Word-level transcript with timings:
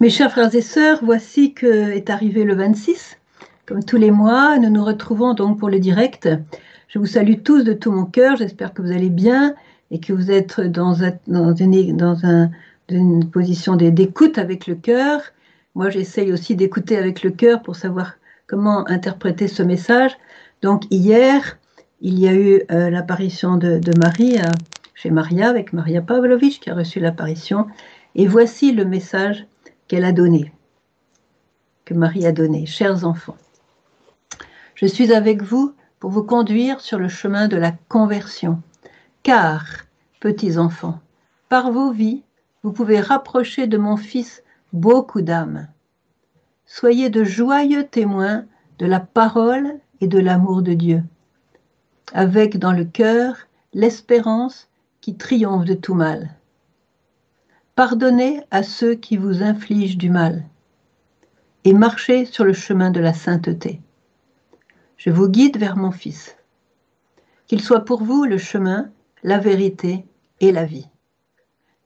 Mes 0.00 0.10
chers 0.10 0.30
frères 0.30 0.54
et 0.54 0.62
sœurs, 0.62 1.00
voici 1.02 1.54
que 1.54 1.90
est 1.90 2.08
arrivé 2.08 2.44
le 2.44 2.54
26. 2.54 3.18
Comme 3.66 3.82
tous 3.82 3.96
les 3.96 4.12
mois, 4.12 4.56
nous 4.56 4.70
nous 4.70 4.84
retrouvons 4.84 5.34
donc 5.34 5.58
pour 5.58 5.68
le 5.68 5.80
direct. 5.80 6.28
Je 6.86 7.00
vous 7.00 7.06
salue 7.06 7.42
tous 7.42 7.64
de 7.64 7.72
tout 7.72 7.90
mon 7.90 8.04
cœur. 8.04 8.36
J'espère 8.36 8.72
que 8.72 8.80
vous 8.80 8.92
allez 8.92 9.08
bien 9.08 9.56
et 9.90 9.98
que 9.98 10.12
vous 10.12 10.30
êtes 10.30 10.60
dans, 10.60 10.94
une, 12.88 13.28
position 13.30 13.74
d'écoute 13.74 14.38
avec 14.38 14.68
le 14.68 14.76
cœur. 14.76 15.20
Moi, 15.74 15.90
j'essaye 15.90 16.32
aussi 16.32 16.54
d'écouter 16.54 16.96
avec 16.96 17.24
le 17.24 17.30
cœur 17.30 17.60
pour 17.60 17.74
savoir 17.74 18.14
comment 18.46 18.88
interpréter 18.88 19.48
ce 19.48 19.64
message. 19.64 20.16
Donc, 20.62 20.84
hier, 20.92 21.58
il 22.00 22.20
y 22.20 22.28
a 22.28 22.34
eu 22.34 22.62
euh, 22.70 22.88
l'apparition 22.88 23.56
de, 23.56 23.80
Marie 23.98 24.38
euh, 24.38 24.48
chez 24.94 25.10
Maria, 25.10 25.48
avec 25.48 25.72
Maria 25.72 26.02
Pavlovich 26.02 26.60
qui 26.60 26.70
a 26.70 26.74
reçu 26.76 27.00
l'apparition. 27.00 27.66
Et 28.14 28.28
voici 28.28 28.70
le 28.70 28.84
message 28.84 29.44
qu'elle 29.88 30.04
a 30.04 30.12
donné, 30.12 30.52
que 31.84 31.94
Marie 31.94 32.26
a 32.26 32.32
donné. 32.32 32.66
Chers 32.66 33.04
enfants, 33.04 33.36
je 34.74 34.86
suis 34.86 35.12
avec 35.12 35.42
vous 35.42 35.74
pour 35.98 36.10
vous 36.10 36.22
conduire 36.22 36.80
sur 36.80 36.98
le 36.98 37.08
chemin 37.08 37.48
de 37.48 37.56
la 37.56 37.72
conversion. 37.88 38.62
Car, 39.22 39.64
petits 40.20 40.58
enfants, 40.58 41.00
par 41.48 41.72
vos 41.72 41.90
vies, 41.90 42.22
vous 42.62 42.72
pouvez 42.72 43.00
rapprocher 43.00 43.66
de 43.66 43.78
mon 43.78 43.96
Fils 43.96 44.42
beaucoup 44.72 45.22
d'âmes. 45.22 45.68
Soyez 46.66 47.08
de 47.08 47.24
joyeux 47.24 47.86
témoins 47.86 48.44
de 48.78 48.86
la 48.86 49.00
parole 49.00 49.80
et 50.00 50.06
de 50.06 50.18
l'amour 50.18 50.62
de 50.62 50.74
Dieu, 50.74 51.02
avec 52.12 52.58
dans 52.58 52.72
le 52.72 52.84
cœur 52.84 53.36
l'espérance 53.72 54.68
qui 55.00 55.16
triomphe 55.16 55.64
de 55.64 55.74
tout 55.74 55.94
mal. 55.94 56.37
Pardonnez 57.78 58.40
à 58.50 58.64
ceux 58.64 58.96
qui 58.96 59.16
vous 59.16 59.44
infligent 59.44 59.98
du 59.98 60.10
mal 60.10 60.42
et 61.62 61.72
marchez 61.72 62.24
sur 62.24 62.44
le 62.44 62.52
chemin 62.52 62.90
de 62.90 62.98
la 62.98 63.14
sainteté. 63.14 63.80
Je 64.96 65.10
vous 65.10 65.28
guide 65.28 65.58
vers 65.58 65.76
mon 65.76 65.92
Fils. 65.92 66.36
Qu'il 67.46 67.60
soit 67.60 67.84
pour 67.84 68.02
vous 68.02 68.24
le 68.24 68.36
chemin, 68.36 68.90
la 69.22 69.38
vérité 69.38 70.04
et 70.40 70.50
la 70.50 70.64
vie. 70.64 70.88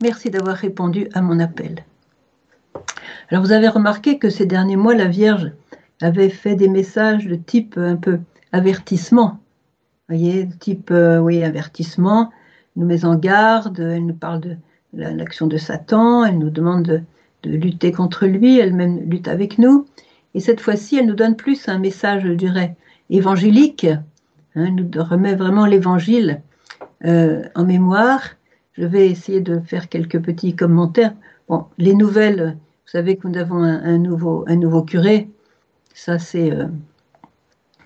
Merci 0.01 0.31
d'avoir 0.31 0.57
répondu 0.57 1.09
à 1.13 1.20
mon 1.20 1.39
appel. 1.39 1.85
Alors 3.31 3.45
vous 3.45 3.53
avez 3.53 3.69
remarqué 3.69 4.19
que 4.19 4.31
ces 4.31 4.47
derniers 4.47 4.77
mois, 4.77 4.95
la 4.95 5.09
Vierge 5.09 5.53
avait 6.01 6.31
fait 6.31 6.55
des 6.55 6.69
messages 6.69 7.27
de 7.27 7.35
type 7.35 7.77
un 7.77 7.97
peu 7.97 8.19
avertissement. 8.53 9.41
Vous 10.09 10.17
voyez, 10.17 10.48
type, 10.59 10.91
euh, 10.91 11.19
oui, 11.19 11.45
avertissement, 11.45 12.31
nous 12.77 12.87
met 12.87 13.05
en 13.05 13.15
garde, 13.15 13.79
elle 13.79 14.07
nous 14.07 14.15
parle 14.15 14.41
de 14.41 14.57
l'action 14.93 15.47
de 15.47 15.57
Satan, 15.57 16.25
elle 16.25 16.39
nous 16.39 16.51
demande 16.51 17.05
de, 17.43 17.51
lutter 17.51 17.93
contre 17.93 18.27
lui, 18.27 18.59
elle-même 18.59 19.09
lutte 19.11 19.29
avec 19.29 19.59
nous. 19.59 19.87
Et 20.35 20.41
cette 20.41 20.61
fois-ci, 20.61 20.97
elle 20.97 21.07
nous 21.07 21.15
donne 21.15 21.37
plus 21.37 21.69
un 21.69 21.79
message, 21.79 22.23
je 22.25 22.33
dirais, 22.33 22.77
évangélique. 23.11 23.85
Hein, 24.55 24.67
elle 24.67 24.75
nous 24.75 24.91
remet 25.03 25.35
vraiment 25.35 25.67
l'évangile 25.67 26.41
euh, 27.05 27.43
en 27.55 27.65
mémoire. 27.65 28.23
Je 28.75 28.85
vais 28.85 29.11
essayer 29.11 29.41
de 29.41 29.61
faire 29.61 29.89
quelques 29.89 30.20
petits 30.20 30.55
commentaires. 30.55 31.15
Bon, 31.48 31.67
les 31.79 31.95
nouvelles, 31.95 32.57
vous 32.57 32.91
savez 32.91 33.17
que 33.17 33.27
nous 33.27 33.39
avons 33.39 33.63
un, 33.63 33.98
nouveau, 33.98 34.45
un 34.47 34.57
nouveau 34.57 34.83
curé. 34.83 35.29
Ça, 35.95 36.19
c'est. 36.19 36.53
Euh, 36.53 36.67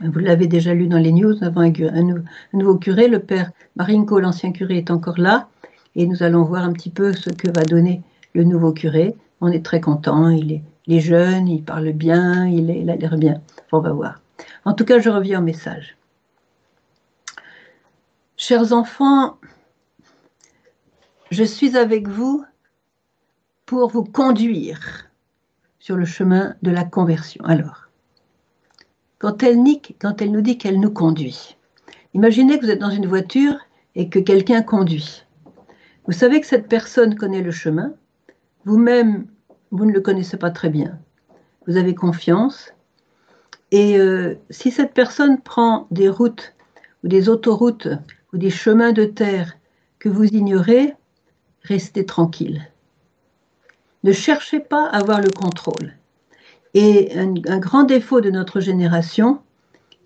vous 0.00 0.18
l'avez 0.18 0.46
déjà 0.46 0.74
lu 0.74 0.88
dans 0.88 0.98
les 0.98 1.10
news, 1.10 1.34
nous 1.34 1.44
avons 1.44 1.62
un, 1.62 1.72
un, 1.72 2.22
nouveau 2.52 2.76
curé, 2.76 3.08
le 3.08 3.18
père 3.18 3.50
Marinko, 3.76 4.20
l'ancien 4.20 4.52
curé, 4.52 4.76
est 4.76 4.90
encore 4.90 5.18
là 5.18 5.48
et 5.96 6.06
nous 6.06 6.22
allons 6.22 6.44
voir 6.44 6.62
un 6.62 6.72
petit 6.72 6.90
peu 6.90 7.14
ce 7.14 7.30
que 7.30 7.50
va 7.50 7.64
donner 7.64 8.02
le 8.34 8.44
nouveau 8.44 8.72
curé. 8.72 9.16
On 9.40 9.50
est 9.50 9.64
très 9.64 9.80
content, 9.80 10.28
il 10.28 10.62
est, 10.86 11.00
jeune, 11.00 11.48
il 11.48 11.64
parle 11.64 11.92
bien, 11.92 12.46
il, 12.46 12.70
a 12.88 12.96
l'air 12.96 13.16
bien. 13.16 13.40
On 13.72 13.80
va 13.80 13.92
voir. 13.92 14.20
En 14.64 14.74
tout 14.74 14.84
cas, 14.84 14.98
je 14.98 15.08
reviens 15.08 15.40
au 15.40 15.42
message. 15.42 15.96
Chers 18.36 18.74
enfants, 18.74 19.38
je 21.30 21.42
suis 21.42 21.76
avec 21.76 22.06
vous 22.06 22.44
pour 23.64 23.88
vous 23.88 24.04
conduire 24.04 25.08
sur 25.78 25.96
le 25.96 26.04
chemin 26.04 26.54
de 26.60 26.70
la 26.70 26.84
conversion. 26.84 27.42
Alors, 27.46 27.88
quand 29.18 29.42
elle, 29.42 29.58
quand 29.98 30.20
elle 30.20 30.30
nous 30.30 30.42
dit 30.42 30.58
qu'elle 30.58 30.78
nous 30.78 30.90
conduit, 30.90 31.56
imaginez 32.12 32.58
que 32.58 32.66
vous 32.66 32.70
êtes 32.70 32.80
dans 32.80 32.90
une 32.90 33.06
voiture 33.06 33.56
et 33.94 34.10
que 34.10 34.18
quelqu'un 34.18 34.62
conduit. 34.62 35.25
Vous 36.06 36.12
savez 36.12 36.40
que 36.40 36.46
cette 36.46 36.68
personne 36.68 37.16
connaît 37.16 37.42
le 37.42 37.50
chemin. 37.50 37.92
Vous-même, 38.64 39.26
vous 39.70 39.84
ne 39.84 39.92
le 39.92 40.00
connaissez 40.00 40.36
pas 40.36 40.50
très 40.50 40.70
bien. 40.70 40.98
Vous 41.66 41.76
avez 41.76 41.94
confiance. 41.94 42.72
Et 43.72 43.98
euh, 43.98 44.36
si 44.50 44.70
cette 44.70 44.94
personne 44.94 45.40
prend 45.40 45.88
des 45.90 46.08
routes 46.08 46.54
ou 47.02 47.08
des 47.08 47.28
autoroutes 47.28 47.88
ou 48.32 48.38
des 48.38 48.50
chemins 48.50 48.92
de 48.92 49.04
terre 49.04 49.56
que 49.98 50.08
vous 50.08 50.24
ignorez, 50.24 50.94
restez 51.62 52.06
tranquille. 52.06 52.62
Ne 54.04 54.12
cherchez 54.12 54.60
pas 54.60 54.86
à 54.86 54.98
avoir 54.98 55.20
le 55.20 55.30
contrôle. 55.30 55.94
Et 56.74 57.18
un, 57.18 57.58
grand 57.58 57.84
défaut 57.84 58.20
de 58.20 58.30
notre 58.30 58.60
génération, 58.60 59.40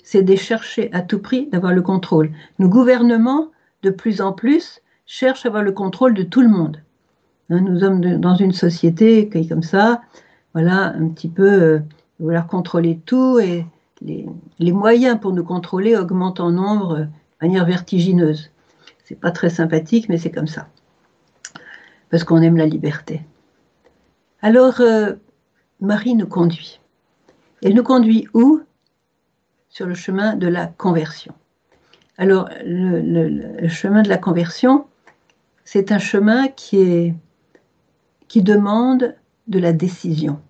c'est 0.03 0.22
de 0.22 0.37
chercher 0.37 0.89
à 0.93 1.03
tout 1.03 1.19
prix 1.19 1.49
d'avoir 1.49 1.75
le 1.75 1.83
contrôle. 1.83 2.31
Nos 2.59 2.69
gouvernements, 2.69 3.50
de 3.83 3.91
plus 3.91 4.21
en 4.21 4.33
plus, 4.33 4.81
cherche 5.10 5.44
à 5.44 5.48
avoir 5.48 5.65
le 5.65 5.72
contrôle 5.72 6.15
de 6.15 6.22
tout 6.22 6.41
le 6.41 6.48
monde. 6.48 6.81
Hein, 7.50 7.62
nous 7.62 7.81
sommes 7.81 8.00
dans 8.21 8.37
une 8.37 8.53
société 8.53 9.28
qui 9.28 9.38
est 9.38 9.48
comme 9.48 9.65
ça, 9.65 10.03
voilà, 10.54 10.94
un 10.94 11.09
petit 11.09 11.28
peu 11.28 11.50
euh, 11.50 11.78
vouloir 12.21 12.47
contrôler 12.47 13.00
tout 13.04 13.41
et 13.41 13.66
les, 14.03 14.72
moyens 14.72 15.19
pour 15.21 15.32
nous 15.32 15.43
contrôler 15.43 15.97
augmentent 15.97 16.38
en 16.38 16.53
nombre 16.53 17.00
de 17.00 17.09
manière 17.43 17.65
vertigineuse. 17.66 18.53
C'est 19.03 19.19
pas 19.19 19.32
très 19.32 19.50
sympathique, 19.50 20.09
mais 20.09 20.16
c'est 20.16 20.31
comme 20.31 20.47
ça. 20.47 20.69
Parce 22.10 22.22
qu'on 22.22 22.41
aime 22.41 22.56
la 22.56 22.66
liberté. 22.66 23.21
Alors, 24.42 24.81
euh, 24.81 25.15
Marie 25.81 26.15
nous 26.15 26.28
conduit. 26.28 26.81
Elle 27.65 27.75
nous 27.75 27.82
conduit 27.82 28.28
où? 28.32 28.60
Sur 29.71 29.87
le 29.87 29.94
chemin 29.94 30.37
de 30.37 30.47
la 30.47 30.69
conversion. 30.69 31.34
Alors, 32.16 32.48
le 32.65 33.69
chemin 33.69 34.03
de 34.03 34.09
la 34.09 34.19
conversion, 34.19 34.87
c'est 35.65 35.93
un 35.93 35.98
chemin 35.98 36.48
qui, 36.48 36.81
est, 36.81 37.15
qui 38.28 38.43
demande 38.43 39.15
de 39.48 39.59
la 39.59 39.72
décision, 39.72 40.41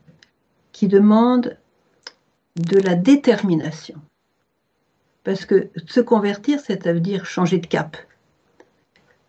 qui 0.73 0.89
demande 0.89 1.57
de 2.57 2.79
la 2.79 2.95
détermination. 2.95 3.97
Parce 5.25 5.45
que 5.45 5.69
se 5.87 6.01
convertir, 6.01 6.61
c'est 6.61 6.87
à 6.87 6.93
dire 6.95 7.25
changer 7.25 7.59
de 7.59 7.67
cap. 7.67 7.97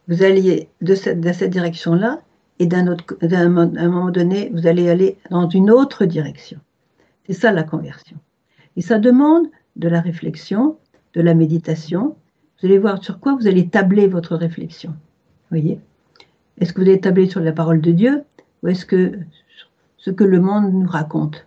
Vous 0.08 0.24
alliez 0.24 0.69
de 0.81 0.96
cette, 0.96 1.19
direction-là, 1.19 2.22
et 2.59 2.68
d'un 2.68 3.50
moment 3.50 4.12
donné, 4.12 4.50
vous 4.53 4.68
allez 4.68 4.90
aller 4.90 5.18
dans 5.30 5.50
une 5.50 5.72
autre 5.72 6.06
direction. 6.06 6.59
C'est 7.25 7.34
ça 7.34 7.52
la 7.52 7.63
conversion. 7.63 8.18
Et 8.75 8.81
ça 8.81 9.00
demande 9.00 9.48
de 9.75 9.88
la 9.88 10.02
réflexion, 10.02 10.78
de 11.13 11.22
la 11.22 11.34
méditation. 11.34 12.16
Vous 12.59 12.68
allez 12.68 12.78
voir 12.78 13.03
sur 13.03 13.19
quoi 13.19 13.36
vous 13.36 13.48
allez 13.48 13.68
tabler 13.68 14.08
votre 14.08 14.36
réflexion 14.36 14.96
voyez 15.51 15.79
Est-ce 16.59 16.73
que 16.73 16.81
vous 16.81 16.89
êtes 16.89 17.03
tablé 17.03 17.29
sur 17.29 17.41
la 17.41 17.51
parole 17.51 17.81
de 17.81 17.91
Dieu 17.91 18.23
ou 18.63 18.69
est-ce 18.69 18.85
que 18.85 19.19
ce 19.97 20.09
que 20.09 20.23
le 20.23 20.39
monde 20.39 20.73
nous 20.73 20.88
raconte? 20.88 21.45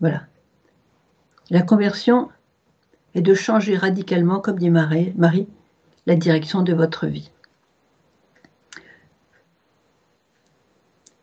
Voilà. 0.00 0.26
La 1.50 1.62
conversion 1.62 2.28
est 3.14 3.22
de 3.22 3.32
changer 3.32 3.76
radicalement, 3.76 4.40
comme 4.40 4.58
dit 4.58 4.70
Marie, 4.70 5.14
Marie 5.16 5.48
la 6.06 6.16
direction 6.16 6.62
de 6.62 6.72
votre 6.72 7.06
vie. 7.06 7.30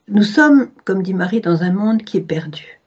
Nous 0.09 0.23
sommes, 0.23 0.69
comme 0.83 1.01
dit 1.01 1.13
Marie, 1.13 1.39
dans 1.39 1.63
un 1.63 1.71
monde 1.71 2.03
qui 2.03 2.17
est 2.17 2.21
perdu. 2.21 2.81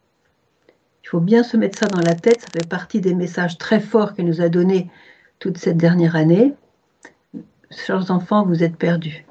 Il 1.03 1.09
faut 1.09 1.21
bien 1.21 1.43
se 1.43 1.57
mettre 1.57 1.79
ça 1.79 1.87
dans 1.87 2.01
la 2.01 2.15
tête, 2.15 2.43
ça 2.43 2.49
fait 2.53 2.69
partie 2.69 3.01
des 3.01 3.15
messages 3.15 3.59
très 3.59 3.81
forts 3.81 4.15
qu'elle 4.15 4.27
nous 4.27 4.43
a 4.43 4.49
donnés 4.49 4.91
toute 5.39 5.57
cette 5.57 5.77
dernière 5.77 6.17
année 6.17 6.55
chers 7.71 8.11
enfants, 8.11 8.45
vous 8.45 8.63
êtes 8.63 8.77
perdus. 8.77 9.25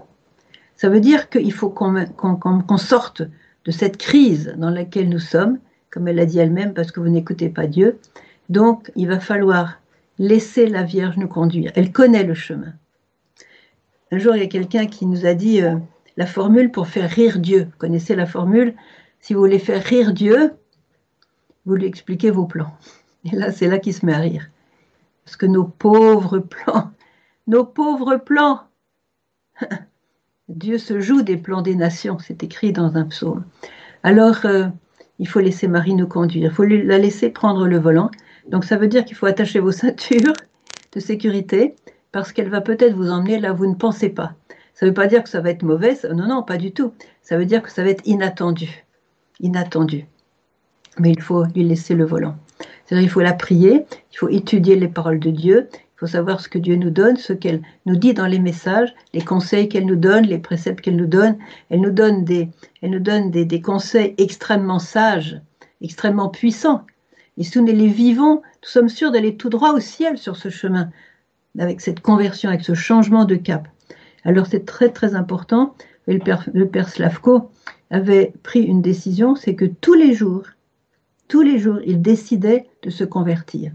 Ça 0.75 0.89
veut 0.89 0.99
dire 0.99 1.29
qu'il 1.29 1.53
faut 1.53 1.69
qu'on 1.69 2.77
sorte 2.77 3.21
de 3.65 3.71
cette 3.71 3.97
crise 3.97 4.53
dans 4.57 4.69
laquelle 4.69 5.09
nous 5.09 5.19
sommes, 5.19 5.59
comme 5.89 6.07
elle 6.07 6.17
l'a 6.17 6.25
dit 6.25 6.39
elle-même, 6.39 6.73
parce 6.73 6.91
que 6.91 6.99
vous 6.99 7.09
n'écoutez 7.09 7.49
pas 7.49 7.67
Dieu. 7.67 7.99
Donc, 8.49 8.91
il 8.95 9.07
va 9.07 9.19
falloir 9.19 9.79
laisser 10.19 10.67
la 10.67 10.83
Vierge 10.83 11.17
nous 11.17 11.27
conduire. 11.27 11.71
Elle 11.75 11.91
connaît 11.91 12.23
le 12.23 12.33
chemin. 12.33 12.73
Un 14.11 14.17
jour, 14.17 14.35
il 14.35 14.41
y 14.41 14.45
a 14.45 14.47
quelqu'un 14.47 14.85
qui 14.85 15.05
nous 15.05 15.25
a 15.25 15.33
dit 15.33 15.61
euh, 15.61 15.77
la 16.17 16.25
formule 16.25 16.71
pour 16.71 16.87
faire 16.87 17.09
rire 17.09 17.39
Dieu. 17.39 17.63
Vous 17.71 17.77
connaissez 17.77 18.15
la 18.15 18.25
formule? 18.25 18.75
Si 19.19 19.33
vous 19.33 19.39
voulez 19.39 19.59
faire 19.59 19.83
rire 19.83 20.13
Dieu, 20.13 20.53
vous 21.65 21.75
lui 21.75 21.85
expliquez 21.85 22.29
vos 22.29 22.45
plans. 22.45 22.73
Et 23.25 23.35
là, 23.35 23.51
c'est 23.51 23.67
là 23.67 23.79
qu'il 23.79 23.93
se 23.93 24.05
met 24.05 24.13
à 24.13 24.19
rire. 24.19 24.49
Parce 25.25 25.37
que 25.37 25.47
nos 25.47 25.63
pauvres 25.63 26.39
plans, 26.39 26.91
nos 27.47 27.65
pauvres 27.65 28.17
plans. 28.17 28.61
Dieu 30.49 30.77
se 30.77 30.99
joue 30.99 31.21
des 31.21 31.37
plans 31.37 31.61
des 31.61 31.75
nations, 31.75 32.17
c'est 32.19 32.43
écrit 32.43 32.71
dans 32.71 32.97
un 32.97 33.05
psaume. 33.05 33.45
alors 34.03 34.45
euh, 34.45 34.67
il 35.17 35.27
faut 35.27 35.39
laisser 35.39 35.67
Marie 35.67 35.93
nous 35.93 36.07
conduire, 36.07 36.51
il 36.51 36.53
faut 36.53 36.65
la 36.65 36.97
laisser 36.97 37.29
prendre 37.29 37.67
le 37.67 37.79
volant. 37.79 38.11
Donc 38.49 38.65
ça 38.65 38.77
veut 38.77 38.87
dire 38.87 39.05
qu'il 39.05 39.15
faut 39.15 39.25
attacher 39.25 39.59
vos 39.59 39.71
ceintures 39.83 40.33
de 40.93 40.99
sécurité 40.99 41.75
parce 42.11 42.31
qu'elle 42.31 42.49
va 42.49 42.61
peut-être 42.61 42.95
vous 42.95 43.09
emmener 43.09 43.39
là 43.39 43.53
où 43.53 43.57
vous 43.57 43.67
ne 43.67 43.75
pensez 43.75 44.09
pas. 44.09 44.33
Ça 44.73 44.85
ne 44.85 44.91
veut 44.91 44.93
pas 44.93 45.07
dire 45.07 45.23
que 45.23 45.29
ça 45.29 45.39
va 45.39 45.49
être 45.49 45.63
mauvais, 45.63 45.97
non, 46.13 46.27
non, 46.27 46.43
pas 46.43 46.57
du 46.57 46.71
tout. 46.73 46.93
Ça 47.21 47.37
veut 47.37 47.45
dire 47.45 47.63
que 47.63 47.71
ça 47.71 47.83
va 47.83 47.89
être 47.89 48.05
inattendu. 48.05 48.85
Inattendu. 49.39 50.05
Mais 50.99 51.11
il 51.11 51.21
faut 51.21 51.45
lui 51.45 51.63
laisser 51.63 51.95
le 51.95 52.05
volant. 52.05 52.35
C'est-à-dire 52.85 53.03
qu'il 53.03 53.11
faut 53.11 53.21
la 53.21 53.33
prier, 53.33 53.85
il 54.11 54.17
faut 54.17 54.29
étudier 54.29 54.75
les 54.75 54.87
paroles 54.87 55.19
de 55.19 55.31
Dieu, 55.31 55.69
il 55.95 55.99
faut 55.99 56.07
savoir 56.07 56.41
ce 56.41 56.49
que 56.49 56.57
Dieu 56.57 56.75
nous 56.75 56.89
donne, 56.89 57.15
ce 57.15 57.31
qu'elle 57.31 57.61
nous 57.85 57.95
dit 57.95 58.13
dans 58.13 58.27
les 58.27 58.39
messages, 58.39 58.93
les 59.13 59.21
conseils 59.21 59.69
qu'elle 59.69 59.85
nous 59.85 59.95
donne, 59.95 60.25
les 60.25 60.39
préceptes 60.39 60.81
qu'elle 60.81 60.97
nous 60.97 61.05
donne. 61.05 61.37
Elle 61.69 61.79
nous 61.79 61.91
donne 61.91 62.25
des, 62.25 62.49
elle 62.81 62.91
nous 62.91 62.99
donne 62.99 63.31
des, 63.31 63.45
des 63.45 63.61
conseils 63.61 64.13
extrêmement 64.17 64.79
sages, 64.79 65.39
extrêmement 65.79 66.27
puissants. 66.27 66.85
Et 67.37 67.43
si 67.43 67.59
nous 67.59 67.67
les 67.67 67.87
vivons, 67.87 68.35
nous 68.35 68.69
sommes 68.69 68.89
sûrs 68.89 69.11
d'aller 69.11 69.37
tout 69.37 69.47
droit 69.47 69.71
au 69.71 69.79
ciel 69.79 70.17
sur 70.17 70.35
ce 70.35 70.49
chemin, 70.49 70.89
avec 71.57 71.79
cette 71.79 72.01
conversion, 72.01 72.49
avec 72.49 72.65
ce 72.65 72.73
changement 72.73 73.23
de 73.23 73.35
cap. 73.35 73.69
Alors 74.25 74.47
c'est 74.47 74.65
très 74.65 74.89
très 74.89 75.15
important. 75.15 75.75
Le 76.07 76.19
le 76.53 76.67
père 76.67 76.89
Slavko 76.89 77.49
avait 77.89 78.33
pris 78.43 78.63
une 78.63 78.81
décision, 78.81 79.35
c'est 79.35 79.55
que 79.55 79.65
tous 79.65 79.93
les 79.93 80.13
jours, 80.13 80.43
tous 81.29 81.41
les 81.41 81.57
jours, 81.57 81.79
il 81.85 82.01
décidait 82.01 82.67
de 82.83 82.89
se 82.89 83.05
convertir. 83.05 83.71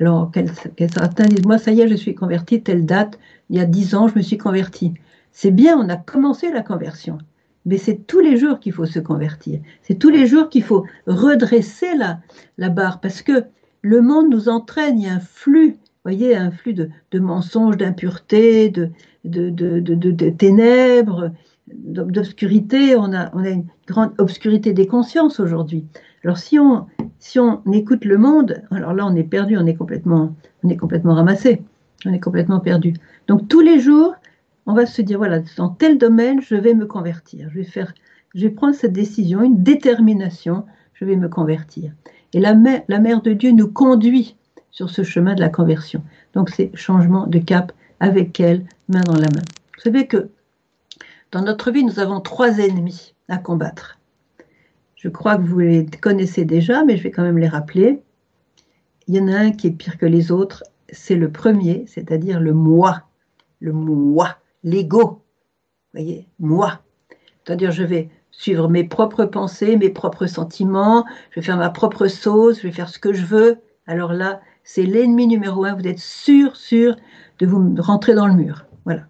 Alors, 0.00 0.32
certains 0.78 1.26
disent, 1.26 1.44
moi, 1.44 1.58
ça 1.58 1.72
y 1.72 1.80
est, 1.82 1.88
je 1.88 1.94
suis 1.94 2.14
converti, 2.14 2.62
telle 2.62 2.86
date, 2.86 3.18
il 3.50 3.56
y 3.56 3.60
a 3.60 3.66
dix 3.66 3.94
ans, 3.94 4.08
je 4.08 4.16
me 4.16 4.22
suis 4.22 4.38
converti. 4.38 4.94
C'est 5.30 5.50
bien, 5.50 5.76
on 5.78 5.88
a 5.90 5.96
commencé 5.96 6.50
la 6.50 6.62
conversion. 6.62 7.18
Mais 7.66 7.76
c'est 7.76 8.06
tous 8.06 8.20
les 8.20 8.38
jours 8.38 8.60
qu'il 8.60 8.72
faut 8.72 8.86
se 8.86 8.98
convertir. 8.98 9.60
C'est 9.82 9.98
tous 9.98 10.08
les 10.08 10.26
jours 10.26 10.48
qu'il 10.48 10.62
faut 10.62 10.86
redresser 11.06 11.88
la, 11.96 12.68
barre 12.70 13.00
parce 13.00 13.20
que 13.20 13.44
le 13.82 14.00
monde 14.00 14.30
nous 14.30 14.48
entraîne, 14.48 14.98
il 14.98 15.06
y 15.06 15.08
a 15.08 15.14
un 15.14 15.20
flux, 15.20 15.76
voyez, 16.04 16.34
un 16.34 16.50
flux 16.50 16.72
de, 16.72 16.88
mensonges, 17.18 17.76
d'impuretés, 17.76 18.70
de, 18.70 20.30
ténèbres, 20.30 21.32
d'obscurité. 21.68 22.96
On 22.96 23.12
a, 23.12 23.30
on 23.34 23.44
a 23.44 23.50
une 23.50 23.66
grande 23.86 24.12
obscurité 24.16 24.72
des 24.72 24.86
consciences 24.86 25.40
aujourd'hui. 25.40 25.84
Alors 26.24 26.38
si 26.38 26.58
on, 26.58 26.86
si 27.18 27.38
on 27.38 27.62
écoute 27.72 28.04
le 28.04 28.18
monde, 28.18 28.62
alors 28.70 28.92
là 28.92 29.06
on 29.06 29.14
est 29.14 29.24
perdu, 29.24 29.56
on 29.56 29.66
est 29.66 29.74
complètement, 29.74 30.34
on 30.62 30.68
est 30.68 30.76
complètement 30.76 31.14
ramassé, 31.14 31.62
on 32.04 32.12
est 32.12 32.20
complètement 32.20 32.60
perdu. 32.60 32.94
Donc 33.26 33.48
tous 33.48 33.60
les 33.60 33.80
jours, 33.80 34.14
on 34.66 34.74
va 34.74 34.86
se 34.86 35.02
dire 35.02 35.18
voilà, 35.18 35.40
dans 35.56 35.70
tel 35.70 35.98
domaine, 35.98 36.40
je 36.42 36.54
vais 36.56 36.74
me 36.74 36.86
convertir, 36.86 37.48
je 37.50 37.58
vais 37.58 37.64
faire, 37.64 37.94
je 38.34 38.42
vais 38.42 38.50
prendre 38.50 38.74
cette 38.74 38.92
décision, 38.92 39.42
une 39.42 39.62
détermination, 39.62 40.64
je 40.94 41.04
vais 41.04 41.16
me 41.16 41.28
convertir. 41.28 41.92
Et 42.32 42.40
la 42.40 42.54
la 42.88 42.98
mère 43.00 43.22
de 43.22 43.32
Dieu 43.32 43.52
nous 43.52 43.68
conduit 43.68 44.36
sur 44.70 44.90
ce 44.90 45.02
chemin 45.02 45.34
de 45.34 45.40
la 45.40 45.48
conversion. 45.48 46.02
Donc 46.34 46.50
c'est 46.50 46.70
changement 46.74 47.26
de 47.26 47.38
cap 47.38 47.72
avec 47.98 48.40
elle, 48.40 48.64
main 48.88 49.00
dans 49.00 49.14
la 49.14 49.28
main. 49.28 49.42
Vous 49.76 49.82
savez 49.82 50.06
que 50.06 50.28
dans 51.32 51.42
notre 51.42 51.70
vie, 51.70 51.84
nous 51.84 52.00
avons 52.00 52.20
trois 52.20 52.58
ennemis 52.58 53.14
à 53.28 53.38
combattre. 53.38 53.99
Je 55.00 55.08
crois 55.08 55.38
que 55.38 55.42
vous 55.42 55.60
les 55.60 55.86
connaissez 55.86 56.44
déjà, 56.44 56.84
mais 56.84 56.98
je 56.98 57.02
vais 57.02 57.10
quand 57.10 57.22
même 57.22 57.38
les 57.38 57.48
rappeler. 57.48 58.02
Il 59.06 59.16
y 59.16 59.20
en 59.20 59.28
a 59.28 59.34
un 59.34 59.50
qui 59.50 59.68
est 59.68 59.70
pire 59.70 59.96
que 59.96 60.04
les 60.04 60.30
autres, 60.30 60.62
c'est 60.90 61.16
le 61.16 61.32
premier, 61.32 61.84
c'est-à-dire 61.86 62.38
le 62.38 62.52
moi, 62.52 63.04
le 63.60 63.72
moi, 63.72 64.36
l'ego. 64.62 65.22
Vous 65.94 66.00
voyez, 66.00 66.28
moi. 66.38 66.82
C'est-à-dire, 67.42 67.70
je 67.70 67.82
vais 67.82 68.10
suivre 68.30 68.68
mes 68.68 68.84
propres 68.84 69.24
pensées, 69.24 69.78
mes 69.78 69.88
propres 69.88 70.26
sentiments, 70.26 71.06
je 71.30 71.40
vais 71.40 71.46
faire 71.46 71.56
ma 71.56 71.70
propre 71.70 72.06
sauce, 72.06 72.58
je 72.58 72.64
vais 72.64 72.72
faire 72.72 72.90
ce 72.90 72.98
que 72.98 73.14
je 73.14 73.24
veux. 73.24 73.56
Alors 73.86 74.12
là, 74.12 74.42
c'est 74.64 74.84
l'ennemi 74.84 75.26
numéro 75.26 75.64
un. 75.64 75.76
Vous 75.76 75.88
êtes 75.88 75.98
sûr, 75.98 76.56
sûr 76.56 76.94
de 77.38 77.46
vous 77.46 77.74
rentrer 77.78 78.14
dans 78.14 78.26
le 78.26 78.34
mur. 78.34 78.66
Voilà. 78.84 79.06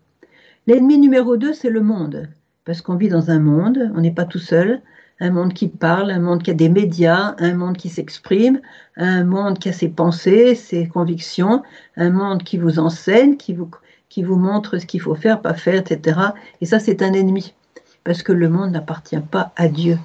L'ennemi 0.69 0.99
numéro 0.99 1.37
deux, 1.37 1.53
c'est 1.53 1.69
le 1.69 1.81
monde. 1.81 2.29
Parce 2.65 2.81
qu'on 2.81 2.95
vit 2.95 3.09
dans 3.09 3.33
un 3.33 3.41
monde, 3.41 3.91
on 3.97 4.01
n'est 4.03 4.15
pas 4.15 4.25
tout 4.25 4.39
seul 4.39 4.83
un 5.21 5.31
monde 5.31 5.53
qui 5.53 5.69
parle, 5.69 6.11
un 6.11 6.19
monde 6.19 6.43
qui 6.43 6.51
a 6.51 6.55
des 6.55 6.69
médias, 6.69 7.35
un 7.39 7.55
monde 7.55 7.77
qui 7.77 7.89
s'exprime, 7.89 8.61
un 8.97 9.25
monde 9.25 9.59
qui 9.59 9.69
a 9.69 9.73
ses 9.73 9.89
pensées, 9.89 10.55
ses 10.55 10.89
convictions, 10.89 11.63
un 11.97 12.11
monde 12.11 12.43
qui 12.43 12.57
vous 12.57 12.79
enseigne, 12.79 13.37
qui 13.37 13.53
vous, 13.53 13.71
qui 14.09 14.23
vous 14.23 14.37
montre 14.37 14.79
ce 14.79 14.87
qu'il 14.87 15.01
faut 15.01 15.15
faire, 15.15 15.41
pas 15.41 15.55
faire, 15.55 15.77
etc. 15.77 16.21
Et 16.61 16.67
ça, 16.67 16.79
c'est 16.79 17.03
un 17.03 17.13
ennemi, 17.13 17.55
parce 18.03 18.23
que 18.23 18.33
le 18.33 18.49
monde 18.49 18.73
n'appartient 18.73 19.21
pas 19.31 19.53
à 19.57 19.69
Dieu. 19.69 19.99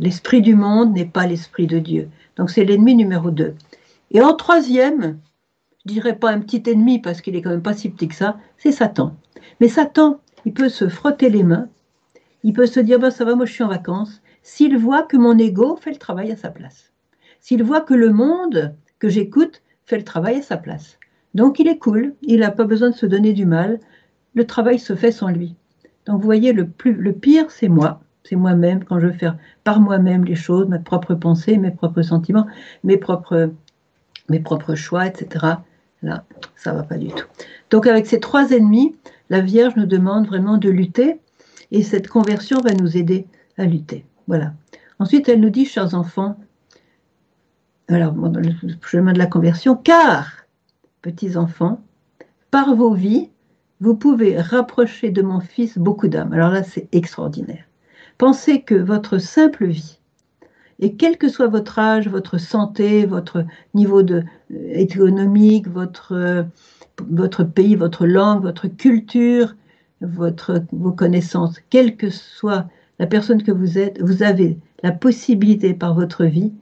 L'esprit 0.00 0.42
du 0.42 0.56
monde 0.56 0.92
n'est 0.92 1.04
pas 1.04 1.26
l'esprit 1.26 1.68
de 1.68 1.78
Dieu. 1.78 2.08
Donc 2.36 2.50
c'est 2.50 2.64
l'ennemi 2.64 2.96
numéro 2.96 3.30
deux. 3.30 3.54
Et 4.10 4.20
en 4.20 4.34
troisième, 4.34 5.18
je 5.84 5.92
dirais 5.92 6.16
pas 6.16 6.30
un 6.30 6.40
petit 6.40 6.68
ennemi 6.68 6.98
parce 6.98 7.20
qu'il 7.20 7.36
est 7.36 7.42
quand 7.42 7.50
même 7.50 7.62
pas 7.62 7.74
si 7.74 7.90
petit 7.90 8.08
que 8.08 8.14
ça, 8.14 8.36
c'est 8.58 8.72
Satan. 8.72 9.14
Mais 9.60 9.68
Satan, 9.68 10.18
il 10.44 10.52
peut 10.52 10.68
se 10.68 10.88
frotter 10.88 11.30
les 11.30 11.44
mains, 11.44 11.68
il 12.44 12.52
peut 12.52 12.66
se 12.66 12.78
dire 12.78 13.00
bah 13.00 13.10
ça 13.10 13.24
va, 13.24 13.34
moi 13.34 13.46
je 13.46 13.52
suis 13.52 13.64
en 13.64 13.68
vacances, 13.68 14.22
s'il 14.42 14.76
voit 14.78 15.02
que 15.02 15.16
mon 15.16 15.36
ego 15.38 15.76
fait 15.76 15.90
le 15.90 15.96
travail 15.96 16.30
à 16.30 16.36
sa 16.36 16.50
place. 16.50 16.92
S'il 17.40 17.64
voit 17.64 17.80
que 17.80 17.94
le 17.94 18.10
monde 18.10 18.76
que 18.98 19.08
j'écoute 19.08 19.62
fait 19.86 19.96
le 19.96 20.04
travail 20.04 20.36
à 20.36 20.42
sa 20.42 20.56
place. 20.56 20.98
Donc 21.34 21.58
il 21.58 21.66
est 21.66 21.78
cool, 21.78 22.14
il 22.22 22.40
n'a 22.40 22.50
pas 22.50 22.64
besoin 22.64 22.90
de 22.90 22.94
se 22.94 23.06
donner 23.06 23.32
du 23.32 23.46
mal, 23.46 23.80
le 24.34 24.46
travail 24.46 24.78
se 24.78 24.94
fait 24.94 25.10
sans 25.10 25.28
lui. 25.28 25.56
Donc 26.06 26.20
vous 26.20 26.26
voyez, 26.26 26.52
le, 26.52 26.68
plus, 26.68 26.92
le 26.92 27.12
pire, 27.12 27.50
c'est 27.50 27.68
moi, 27.68 28.00
c'est 28.24 28.36
moi-même, 28.36 28.84
quand 28.84 29.00
je 29.00 29.06
veux 29.06 29.12
faire 29.12 29.36
par 29.64 29.80
moi-même 29.80 30.24
les 30.24 30.34
choses, 30.34 30.68
mes 30.68 30.78
propres 30.78 31.14
pensées, 31.14 31.56
mes 31.56 31.70
propres 31.70 32.02
sentiments, 32.02 32.46
mes 32.82 32.98
propres, 32.98 33.50
mes 34.28 34.40
propres 34.40 34.74
choix, 34.74 35.06
etc. 35.06 35.46
Là, 36.02 36.24
ça 36.56 36.72
va 36.74 36.82
pas 36.82 36.98
du 36.98 37.08
tout. 37.08 37.26
Donc 37.70 37.86
avec 37.86 38.06
ces 38.06 38.20
trois 38.20 38.50
ennemis, 38.52 38.94
la 39.30 39.40
Vierge 39.40 39.76
nous 39.76 39.86
demande 39.86 40.26
vraiment 40.26 40.58
de 40.58 40.68
lutter 40.68 41.18
et 41.70 41.82
cette 41.82 42.08
conversion 42.08 42.60
va 42.60 42.72
nous 42.74 42.96
aider 42.96 43.26
à 43.56 43.64
lutter. 43.64 44.04
Voilà. 44.26 44.52
Ensuite, 44.98 45.28
elle 45.28 45.40
nous 45.40 45.50
dit, 45.50 45.66
chers 45.66 45.94
enfants, 45.94 46.36
alors, 47.88 48.14
le 48.14 48.50
chemin 48.80 49.12
de 49.12 49.18
la 49.18 49.26
conversion, 49.26 49.76
car, 49.76 50.46
petits 51.02 51.36
enfants, 51.36 51.82
par 52.50 52.74
vos 52.74 52.94
vies, 52.94 53.28
vous 53.80 53.94
pouvez 53.94 54.40
rapprocher 54.40 55.10
de 55.10 55.20
mon 55.20 55.40
Fils 55.40 55.76
beaucoup 55.76 56.08
d'âmes. 56.08 56.32
Alors 56.32 56.50
là, 56.50 56.62
c'est 56.62 56.88
extraordinaire. 56.92 57.64
Pensez 58.16 58.62
que 58.62 58.74
votre 58.74 59.18
simple 59.18 59.66
vie, 59.66 59.98
et 60.78 60.94
quel 60.94 61.18
que 61.18 61.28
soit 61.28 61.48
votre 61.48 61.78
âge, 61.78 62.08
votre 62.08 62.38
santé, 62.38 63.04
votre 63.06 63.44
niveau 63.74 64.02
de, 64.02 64.24
euh, 64.52 64.72
économique, 64.72 65.68
votre, 65.68 66.12
euh, 66.12 66.42
votre 67.10 67.44
pays, 67.44 67.74
votre 67.74 68.06
langue, 68.06 68.42
votre 68.42 68.68
culture, 68.68 69.54
votre, 70.04 70.64
vos 70.72 70.92
connaissances, 70.92 71.58
quel 71.70 71.96
que 71.96 72.10
soit 72.10 72.68
la 72.98 73.06
personne 73.06 73.42
que 73.42 73.52
vous 73.52 73.78
êtes, 73.78 74.00
vous 74.00 74.22
avez 74.22 74.58
la 74.82 74.92
possibilité 74.92 75.74
par 75.74 75.94
votre 75.94 76.24
vie 76.24 76.52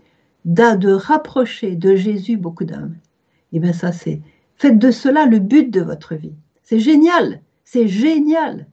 de 0.45 0.93
rapprocher 0.93 1.77
de 1.77 1.95
Jésus 1.95 2.37
beaucoup 2.37 2.65
d'âmes. 2.65 2.97
Et 3.53 3.57
eh 3.57 3.61
bien 3.61 3.73
ça, 3.73 3.93
c'est 3.93 4.21
faites 4.57 4.79
de 4.79 4.91
cela 4.91 5.27
le 5.27 5.39
but 5.39 5.71
de 5.71 5.81
votre 5.81 6.15
vie. 6.15 6.35
C'est 6.63 6.79
génial, 6.79 7.41
c'est 7.65 7.89
génial. 7.89 8.67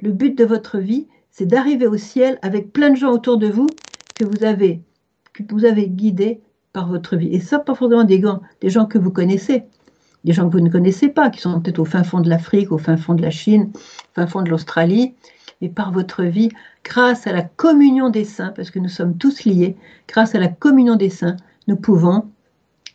Le 0.00 0.12
but 0.12 0.36
de 0.36 0.44
votre 0.44 0.78
vie, 0.78 1.06
c'est 1.30 1.46
d'arriver 1.46 1.86
au 1.86 1.96
ciel 1.96 2.38
avec 2.42 2.72
plein 2.72 2.90
de 2.90 2.96
gens 2.96 3.12
autour 3.12 3.36
de 3.36 3.48
vous 3.48 3.66
que 4.14 4.24
vous 4.24 4.44
avez, 4.44 4.82
que 5.32 5.42
vous 5.50 5.64
avez 5.64 5.88
guidés 5.88 6.40
par 6.72 6.88
votre 6.88 7.16
vie. 7.16 7.34
Et 7.34 7.40
ça, 7.40 7.58
pas 7.58 7.74
forcément 7.74 8.04
des 8.04 8.22
des 8.60 8.70
gens 8.70 8.86
que 8.86 8.98
vous 8.98 9.10
connaissez, 9.10 9.64
des 10.26 10.32
gens 10.32 10.48
que 10.48 10.52
vous 10.52 10.62
ne 10.62 10.68
connaissez 10.68 11.08
pas, 11.08 11.30
qui 11.30 11.40
sont 11.40 11.60
peut-être 11.60 11.78
au 11.78 11.84
fin 11.84 12.02
fond 12.02 12.20
de 12.20 12.28
l'Afrique, 12.28 12.72
au 12.72 12.78
fin 12.78 12.96
fond 12.96 13.14
de 13.14 13.22
la 13.22 13.30
Chine, 13.30 13.70
au 13.72 14.14
fin 14.16 14.26
fond 14.26 14.42
de 14.42 14.50
l'Australie, 14.50 15.14
mais 15.62 15.68
par 15.68 15.92
votre 15.92 16.24
vie, 16.24 16.50
grâce 16.84 17.28
à 17.28 17.32
la 17.32 17.42
communion 17.42 18.10
des 18.10 18.24
saints, 18.24 18.52
parce 18.56 18.72
que 18.72 18.80
nous 18.80 18.88
sommes 18.88 19.16
tous 19.16 19.44
liés, 19.44 19.76
grâce 20.08 20.34
à 20.34 20.40
la 20.40 20.48
communion 20.48 20.96
des 20.96 21.10
saints, 21.10 21.36
nous 21.68 21.76
pouvons 21.76 22.26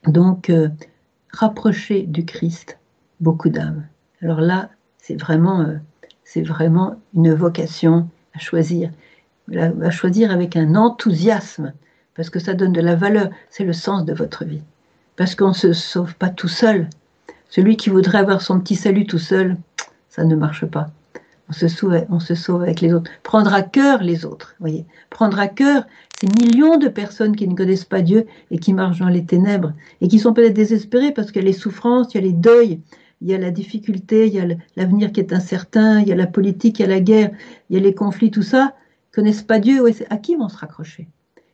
donc 0.05 0.49
euh, 0.49 0.67
rapprocher 1.31 2.01
du 2.01 2.25
Christ 2.25 2.77
beaucoup 3.21 3.49
d'âmes. 3.49 3.87
Alors 4.21 4.41
là, 4.41 4.69
c'est 4.97 5.15
vraiment, 5.15 5.61
euh, 5.61 5.77
c'est 6.25 6.43
vraiment 6.43 6.97
une 7.15 7.33
vocation 7.33 8.09
à 8.33 8.39
choisir, 8.39 8.91
à 9.55 9.89
choisir 9.89 10.31
avec 10.31 10.57
un 10.57 10.75
enthousiasme, 10.75 11.71
parce 12.13 12.29
que 12.29 12.39
ça 12.39 12.55
donne 12.55 12.73
de 12.73 12.81
la 12.81 12.95
valeur, 12.95 13.29
c'est 13.49 13.63
le 13.63 13.71
sens 13.71 14.03
de 14.03 14.13
votre 14.13 14.43
vie. 14.43 14.63
Parce 15.15 15.33
qu'on 15.35 15.49
ne 15.49 15.53
se 15.53 15.71
sauve 15.71 16.15
pas 16.15 16.29
tout 16.29 16.49
seul. 16.49 16.89
Celui 17.51 17.77
qui 17.77 17.91
voudrait 17.91 18.17
avoir 18.17 18.41
son 18.41 18.59
petit 18.59 18.75
salut 18.75 19.05
tout 19.05 19.19
seul, 19.19 19.57
ça 20.09 20.23
ne 20.23 20.35
marche 20.35 20.65
pas 20.65 20.87
on 21.51 21.53
se, 21.53 21.67
sauve, 21.67 22.05
on 22.09 22.21
se 22.21 22.33
sauve 22.33 22.61
avec 22.61 22.79
les 22.79 22.93
autres. 22.93 23.11
Prendre 23.23 23.53
à 23.53 23.61
cœur 23.61 24.01
les 24.03 24.23
autres, 24.23 24.55
voyez. 24.61 24.85
Prendre 25.09 25.37
à 25.37 25.49
cœur 25.49 25.83
ces 26.17 26.27
millions 26.27 26.77
de 26.77 26.87
personnes 26.87 27.35
qui 27.35 27.45
ne 27.45 27.55
connaissent 27.55 27.83
pas 27.83 28.01
Dieu 28.01 28.25
et 28.51 28.57
qui 28.57 28.71
marchent 28.71 28.99
dans 28.99 29.09
les 29.09 29.25
ténèbres 29.25 29.73
et 29.99 30.07
qui 30.07 30.17
sont 30.17 30.33
peut-être 30.33 30.53
désespérées 30.53 31.11
parce 31.11 31.29
qu'il 31.29 31.41
y 31.41 31.45
a 31.45 31.47
les 31.47 31.53
souffrances, 31.53 32.13
il 32.13 32.21
y 32.21 32.23
a 32.23 32.23
les 32.23 32.31
deuils, 32.31 32.79
il 33.19 33.27
y 33.27 33.33
a 33.33 33.37
la 33.37 33.51
difficulté, 33.51 34.27
il 34.27 34.33
y 34.33 34.39
a 34.39 34.45
l'avenir 34.77 35.11
qui 35.11 35.19
est 35.19 35.33
incertain, 35.33 35.99
il 35.99 36.07
y 36.07 36.13
a 36.13 36.15
la 36.15 36.25
politique, 36.25 36.79
il 36.79 36.83
y 36.83 36.85
a 36.85 36.87
la 36.87 37.01
guerre, 37.01 37.31
il 37.69 37.75
y 37.75 37.79
a 37.79 37.83
les 37.83 37.93
conflits, 37.93 38.31
tout 38.31 38.43
ça. 38.43 38.73
connaissent 39.11 39.43
pas 39.43 39.59
Dieu, 39.59 39.83
à 40.09 40.17
qui 40.17 40.37
vont 40.37 40.47
se 40.47 40.57
raccrocher? 40.57 41.09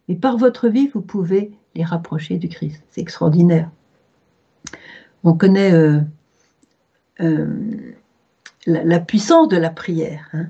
Mais 0.08 0.16
par 0.16 0.38
votre 0.38 0.70
vie, 0.70 0.92
vous 0.94 1.01
pouvez 1.01 1.51
les 1.74 1.84
rapprocher 1.84 2.38
du 2.38 2.50
Christ. 2.50 2.84
C'est 2.92 3.01
extraordinaire. 3.01 3.72
On 5.24 5.34
connaît 5.34 5.74
euh, 5.74 6.00
euh, 7.22 7.48
la, 8.66 9.00
puissance 9.00 9.48
de 9.48 9.58
la 9.58 9.70
prière. 9.70 10.30
Hein. 10.34 10.48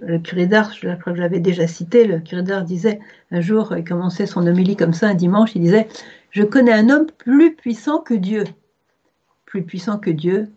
Le 0.00 0.18
curé 0.18 0.46
d'Ars, 0.46 0.72
je 0.72 0.88
que 0.94 1.14
j'avais 1.14 1.40
déjà 1.40 1.66
cité, 1.66 2.06
le 2.06 2.20
curé 2.20 2.42
d'Ars 2.42 2.64
disait 2.64 3.00
un 3.30 3.40
jour, 3.40 3.74
il 3.76 3.84
commençait 3.84 4.26
son 4.26 4.46
homélie 4.46 4.76
comme 4.76 4.94
ça 4.94 5.08
un 5.08 5.14
dimanche, 5.14 5.54
il 5.54 5.62
disait 5.62 5.88
Je 6.30 6.42
connais 6.42 6.72
un 6.72 6.88
homme 6.88 7.06
plus 7.18 7.54
puissant 7.54 7.98
que 7.98 8.14
Dieu. 8.14 8.44
Plus 9.44 9.62
puissant 9.62 9.98
que 9.98 10.10
Dieu. 10.10 10.48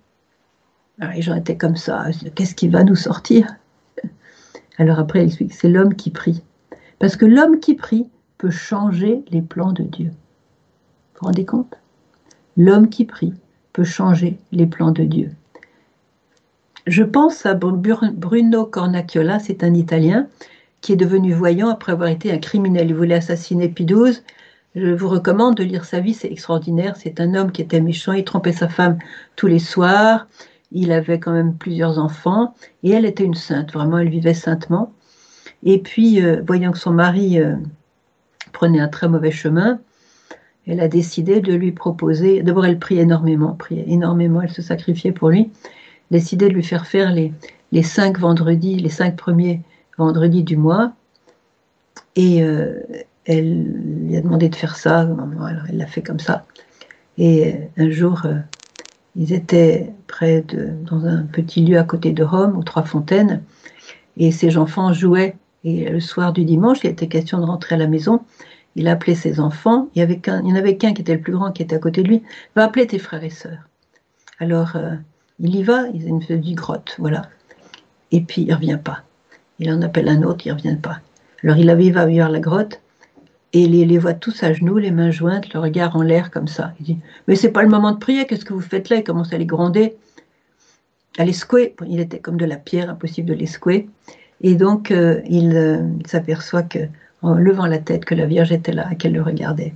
Alors 1.00 1.14
les 1.14 1.22
gens 1.22 1.36
étaient 1.36 1.58
comme 1.58 1.76
ça 1.76 2.06
Qu'est-ce 2.36 2.56
qui 2.56 2.70
va 2.70 2.84
nous 2.84 2.96
sortir? 2.96 3.56
Alors 4.78 5.00
après, 5.00 5.22
il 5.22 5.28
explique 5.28 5.54
c'est 5.54 5.70
l'homme 5.70 5.96
qui 5.96 6.12
prie. 6.12 6.42
Parce 7.00 7.18
que 7.18 7.26
l'homme 7.26 7.60
qui 7.60 7.76
prie 7.76 8.10
peut 8.38 8.52
changer 8.52 9.24
les 9.30 9.42
plans 9.42 9.74
de 9.74 9.84
Dieu. 9.84 10.10
Vous 10.10 11.20
vous 11.22 11.26
rendez 11.28 11.46
compte? 11.46 11.76
L'homme 12.58 12.90
qui 12.90 13.06
prie 13.06 13.34
peut 13.76 13.84
changer 13.84 14.38
les 14.54 14.68
plans 14.68 14.92
de 14.92 15.04
Dieu. 15.04 15.32
Je 16.88 17.04
pense 17.04 17.46
à 17.46 17.56
Bruno 17.56 18.66
Cornacchiola, 18.66 19.40
c'est 19.40 19.66
un 19.66 19.74
Italien 19.74 20.28
qui 20.80 20.94
est 20.94 20.96
devenu 20.96 21.34
voyant 21.34 21.68
après 21.68 21.92
avoir 21.92 22.08
été 22.08 22.32
un 22.32 22.38
criminel. 22.38 22.90
Il 22.90 22.96
voulait 22.96 23.16
assassiner 23.16 23.68
XII. 23.68 24.22
Je 24.76 24.94
vous 24.94 25.10
recommande 25.10 25.56
de 25.56 25.64
lire 25.64 25.84
sa 25.84 26.00
vie, 26.00 26.14
c'est 26.14 26.32
extraordinaire. 26.32 26.96
C'est 26.96 27.20
un 27.20 27.36
homme 27.36 27.52
qui 27.52 27.62
était 27.62 27.82
méchant, 27.82 28.14
il 28.14 28.24
trompait 28.24 28.54
sa 28.54 28.70
femme 28.70 28.98
tous 29.36 29.48
les 29.48 29.60
soirs, 29.60 30.28
il 30.72 30.94
avait 30.94 31.20
quand 31.20 31.34
même 31.34 31.58
plusieurs 31.58 32.00
enfants, 32.00 32.54
et 32.84 32.92
elle 32.92 33.06
était 33.06 33.26
une 33.26 33.34
sainte, 33.34 33.74
vraiment, 33.74 33.98
elle 33.98 34.10
vivait 34.10 34.34
saintement. 34.34 34.94
Et 35.64 35.80
puis, 35.80 36.24
euh, 36.24 36.42
voyant 36.46 36.72
que 36.72 36.78
son 36.78 36.92
mari 36.92 37.40
euh, 37.40 37.56
prenait 38.54 38.80
un 38.80 38.88
très 38.88 39.10
mauvais 39.10 39.32
chemin, 39.32 39.80
elle 40.68 40.80
a 40.80 40.88
décidé 40.88 41.42
de 41.42 41.54
lui 41.54 41.72
proposer, 41.72 42.42
d'abord 42.42 42.66
elle 42.66 42.80
priait 42.80 43.04
énormément, 43.04 43.54
priait 43.54 43.86
énormément, 43.88 44.42
elle 44.42 44.52
se 44.52 44.62
sacrifiait 44.62 45.12
pour 45.12 45.30
lui, 45.30 45.52
décidé 46.12 46.48
de 46.48 46.54
lui 46.54 46.64
faire 46.64 46.88
faire 46.88 47.12
les, 47.14 47.32
cinq 47.84 48.20
vendredis, 48.20 48.78
les 48.78 48.90
cinq 48.90 49.16
premiers 49.16 49.62
vendredis 49.98 50.44
du 50.44 50.58
mois. 50.58 50.94
Et 52.16 52.44
euh, 52.44 52.80
elle 53.26 53.64
lui 54.06 54.18
a 54.18 54.22
demandé 54.22 54.50
de 54.50 54.56
faire 54.56 54.76
ça. 54.76 55.08
Elle 55.70 55.78
l'a 55.78 55.88
fait 55.88 56.02
comme 56.02 56.20
ça. 56.20 56.46
Et 57.18 57.54
euh, 57.54 57.58
un 57.78 57.90
jour, 57.90 58.22
euh, 58.26 58.36
ils 59.16 59.34
étaient 59.34 59.92
près 60.08 60.42
de, 60.42 60.70
dans 60.90 61.06
un 61.06 61.24
petit 61.24 61.64
lieu 61.64 61.78
à 61.78 61.84
côté 61.84 62.12
de 62.12 62.24
Rome, 62.24 62.58
aux 62.58 62.64
Trois 62.64 62.84
Fontaines, 62.84 63.42
et 64.18 64.32
ses 64.32 64.58
enfants 64.58 64.94
jouaient. 64.94 65.36
Et 65.64 65.90
le 65.90 66.00
soir 66.00 66.32
du 66.32 66.46
dimanche, 66.46 66.80
il 66.84 66.92
était 66.92 67.08
question 67.08 67.40
de 67.40 67.46
rentrer 67.46 67.76
à 67.76 67.78
la 67.78 67.88
maison. 67.88 68.22
Il 68.76 68.88
appelait 68.88 69.16
ses 69.16 69.40
enfants. 69.40 69.90
Il 69.96 70.00
y, 70.00 70.02
avait 70.02 70.22
il 70.26 70.50
y 70.50 70.52
en 70.52 70.56
avait 70.56 70.78
qu'un 70.78 70.94
qui 70.94 71.02
était 71.02 71.16
le 71.16 71.22
plus 71.22 71.34
grand, 71.34 71.52
qui 71.52 71.64
était 71.64 71.76
à 71.76 71.80
côté 71.80 72.04
de 72.04 72.10
lui. 72.10 72.24
Va 72.56 72.66
appeler 72.66 72.88
tes 72.88 73.00
frères 73.00 73.24
et 73.24 73.30
sœurs. 73.30 73.70
Alors, 74.40 74.78
il 75.40 75.56
y 75.56 75.64
va, 75.64 75.88
il 75.94 76.06
a 76.06 76.10
une 76.10 76.20
petite 76.20 76.56
grotte, 76.56 76.96
voilà. 76.98 77.24
Et 78.12 78.22
puis 78.22 78.44
il 78.44 78.50
ne 78.50 78.56
revient 78.56 78.80
pas. 78.82 79.04
Il 79.60 79.72
en 79.72 79.82
appelle 79.82 80.10
un 80.10 80.24
autre, 80.24 80.46
il 80.46 80.50
ne 80.50 80.58
revient 80.58 80.78
pas. 80.82 81.00
Alors 81.44 81.58
il, 81.58 81.94
va 81.94 82.06
vers 82.06 82.30
la 82.30 82.40
grotte 82.40 82.82
et 83.54 83.62
il 83.62 83.88
les 83.88 83.98
voit 83.98 84.14
tous 84.14 84.44
à 84.44 84.54
genoux, 84.54 84.78
les 84.78 84.92
mains 84.92 85.12
jointes, 85.12 85.54
le 85.54 85.60
regard 85.60 85.96
en 85.96 86.02
l'air 86.02 86.32
comme 86.32 86.48
ça. 86.48 86.74
Il 86.80 86.86
dit 86.86 86.98
Mais 87.28 87.36
c'est 87.36 87.52
pas 87.52 87.64
le 87.64 87.70
moment 87.70 87.92
de 87.92 87.98
prier, 87.98 88.26
qu'est-ce 88.26 88.46
que 88.46 88.54
vous 88.54 88.62
faites 88.62 88.90
là? 88.90 88.98
Il 88.98 89.04
commence 89.04 89.32
à 89.34 89.38
les 89.38 89.46
gronder, 89.46 89.96
à 91.18 91.26
les 91.26 91.34
secouer. 91.34 91.76
Il 91.88 92.00
était 92.00 92.20
comme 92.20 92.38
de 92.38 92.46
la 92.46 92.58
pierre, 92.58 92.90
impossible 92.90 93.30
de 93.30 93.34
les 93.34 93.46
secouer. 93.46 93.90
Et 94.42 94.56
donc 94.56 94.92
euh, 94.92 95.22
il, 95.30 95.86
s'aperçoit 96.06 96.64
que, 96.64 96.80
en 97.26 97.36
levant 97.36 97.66
la 97.66 97.80
tête, 97.80 98.06
que 98.06 98.16
la 98.16 98.26
Vierge 98.26 98.52
était 98.52 98.72
là 98.72 98.88
et 98.92 98.98
qu'elle 98.98 99.14
le 99.14 99.22
regardait. 99.22 99.74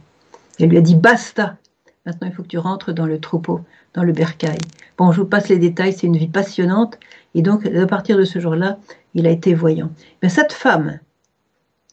Elle 0.59 0.69
lui 0.69 0.77
a 0.77 0.81
dit 0.81 0.95
Basta 0.95 1.57
Maintenant, 2.05 2.27
il 2.27 2.33
faut 2.33 2.43
que 2.43 2.47
tu 2.47 2.57
rentres 2.57 2.93
dans 2.93 3.05
le 3.05 3.19
troupeau, 3.19 3.61
dans 3.93 4.03
le 4.03 4.13
bercail. 4.13 4.57
Bon, 4.97 5.11
je 5.11 5.21
vous 5.21 5.27
passe 5.27 5.49
les 5.49 5.59
détails, 5.59 5.93
c'est 5.93 6.07
une 6.07 6.17
vie 6.17 6.27
passionnante. 6.27 6.97
Et 7.35 7.41
donc, 7.41 7.65
à 7.65 7.85
partir 7.85 8.17
de 8.17 8.23
ce 8.23 8.39
jour-là, 8.39 8.79
il 9.13 9.27
a 9.27 9.29
été 9.29 9.53
voyant. 9.53 9.91
Mais 10.23 10.29
cette 10.29 10.53
femme, 10.53 10.99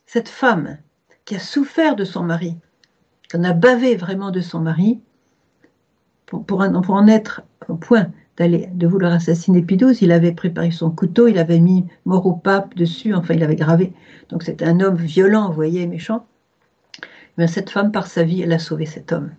cette 0.06 0.28
femme 0.28 0.78
qui 1.24 1.34
a 1.34 1.38
souffert 1.38 1.96
de 1.96 2.04
son 2.04 2.22
mari, 2.22 2.56
qui 3.28 3.36
en 3.36 3.44
a 3.44 3.52
bavé 3.52 3.96
vraiment 3.96 4.30
de 4.30 4.40
son 4.40 4.60
mari, 4.60 5.00
pour, 6.26 6.60
en, 6.60 7.06
être 7.08 7.42
au 7.68 7.74
point 7.74 8.10
d'aller 8.36 8.68
de 8.72 8.86
vouloir 8.86 9.12
assassiner 9.12 9.62
Pidouze, 9.62 10.02
il 10.02 10.12
avait 10.12 10.32
préparé 10.32 10.70
son 10.70 10.90
couteau, 10.90 11.28
il 11.28 11.38
avait 11.38 11.60
mis 11.60 11.86
mort 12.04 12.26
au 12.26 12.34
pape 12.34 12.74
dessus, 12.74 13.14
enfin 13.14 13.34
il 13.34 13.42
avait 13.42 13.56
gravé. 13.56 13.92
Donc 14.28 14.42
c'était 14.42 14.66
un 14.66 14.80
homme 14.80 14.96
violent, 14.96 15.48
vous 15.48 15.54
voyez, 15.54 15.86
méchant. 15.86 16.26
Mais 17.38 17.46
cette 17.46 17.70
femme, 17.70 17.92
par 17.92 18.06
sa 18.06 18.22
vie, 18.22 18.42
elle 18.42 18.52
a 18.52 18.58
sauvé 18.58 18.86
cet 18.86 19.12
homme. 19.12 19.30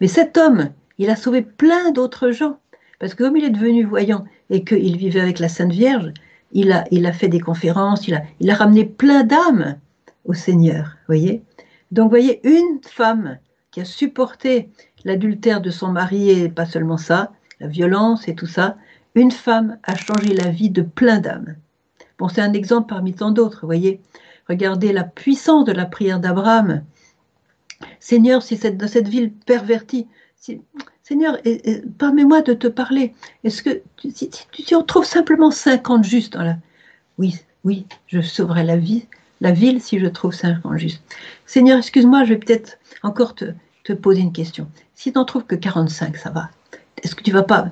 Mais 0.00 0.08
cet 0.08 0.36
homme, 0.36 0.70
il 0.98 1.10
a 1.10 1.16
sauvé 1.16 1.42
plein 1.42 1.92
d'autres 1.92 2.30
gens. 2.30 2.58
Parce 2.98 3.14
que 3.14 3.24
comme 3.24 3.36
il 3.36 3.44
est 3.44 3.50
devenu 3.50 3.84
voyant 3.84 4.24
et 4.50 4.64
qu'il 4.64 4.96
vivait 4.96 5.20
avec 5.20 5.38
la 5.38 5.48
Sainte 5.48 5.72
Vierge, 5.72 6.12
il 6.52 6.72
a, 6.72 6.84
il 6.90 7.06
a 7.06 7.12
fait 7.12 7.28
des 7.28 7.40
conférences, 7.40 8.06
il 8.06 8.14
a, 8.14 8.22
il 8.40 8.50
a 8.50 8.54
ramené 8.54 8.84
plein 8.84 9.24
d'âmes 9.24 9.78
au 10.24 10.34
Seigneur. 10.34 10.96
voyez 11.06 11.42
Donc, 11.90 12.10
voyez, 12.10 12.40
une 12.46 12.80
femme 12.82 13.38
qui 13.70 13.80
a 13.80 13.84
supporté 13.84 14.68
l'adultère 15.04 15.60
de 15.60 15.70
son 15.70 15.88
mari 15.88 16.30
et 16.30 16.48
pas 16.48 16.66
seulement 16.66 16.98
ça, 16.98 17.32
la 17.62 17.68
violence 17.68 18.28
et 18.28 18.34
tout 18.34 18.46
ça, 18.46 18.76
une 19.14 19.30
femme 19.30 19.78
a 19.84 19.94
changé 19.96 20.34
la 20.34 20.50
vie 20.50 20.70
de 20.70 20.82
plein 20.82 21.20
d'âmes. 21.20 21.56
Bon, 22.18 22.28
c'est 22.28 22.42
un 22.42 22.52
exemple 22.52 22.88
parmi 22.88 23.14
tant 23.14 23.30
d'autres, 23.30 23.64
voyez. 23.64 24.00
Regardez 24.48 24.92
la 24.92 25.04
puissance 25.04 25.64
de 25.64 25.72
la 25.72 25.86
prière 25.86 26.20
d'Abraham 26.20 26.82
Seigneur, 28.00 28.42
si 28.42 28.56
cette, 28.56 28.76
dans 28.76 28.88
cette 28.88 29.08
ville 29.08 29.32
pervertie, 29.32 30.06
Seigneur, 31.02 31.38
permets-moi 31.98 32.42
de 32.42 32.52
te 32.52 32.66
parler. 32.66 33.14
Est-ce 33.44 33.62
que 33.62 33.82
si, 34.12 34.30
tu 34.50 34.74
on 34.74 34.82
trouve 34.82 35.04
simplement 35.04 35.50
50 35.50 36.04
justes 36.04 36.32
dans 36.32 36.42
la... 36.42 36.56
Oui, 37.18 37.36
oui, 37.64 37.86
je 38.08 38.20
sauverai 38.20 38.64
la 38.64 38.76
vie, 38.76 39.06
la 39.40 39.52
ville 39.52 39.80
si 39.80 39.98
je 39.98 40.06
trouve 40.06 40.32
50 40.32 40.78
justes. 40.78 41.02
Seigneur, 41.46 41.78
excuse-moi, 41.78 42.24
je 42.24 42.30
vais 42.30 42.38
peut-être 42.38 42.78
encore 43.02 43.34
te, 43.34 43.46
te, 43.84 43.92
poser 43.92 44.20
une 44.20 44.32
question. 44.32 44.68
Si 44.94 45.12
tu 45.12 45.18
n'en 45.18 45.24
trouves 45.24 45.44
que 45.44 45.54
45, 45.54 46.16
ça 46.16 46.30
va. 46.30 46.50
Est-ce 47.02 47.14
que 47.14 47.22
tu 47.22 47.32
vas 47.32 47.42
pas, 47.42 47.70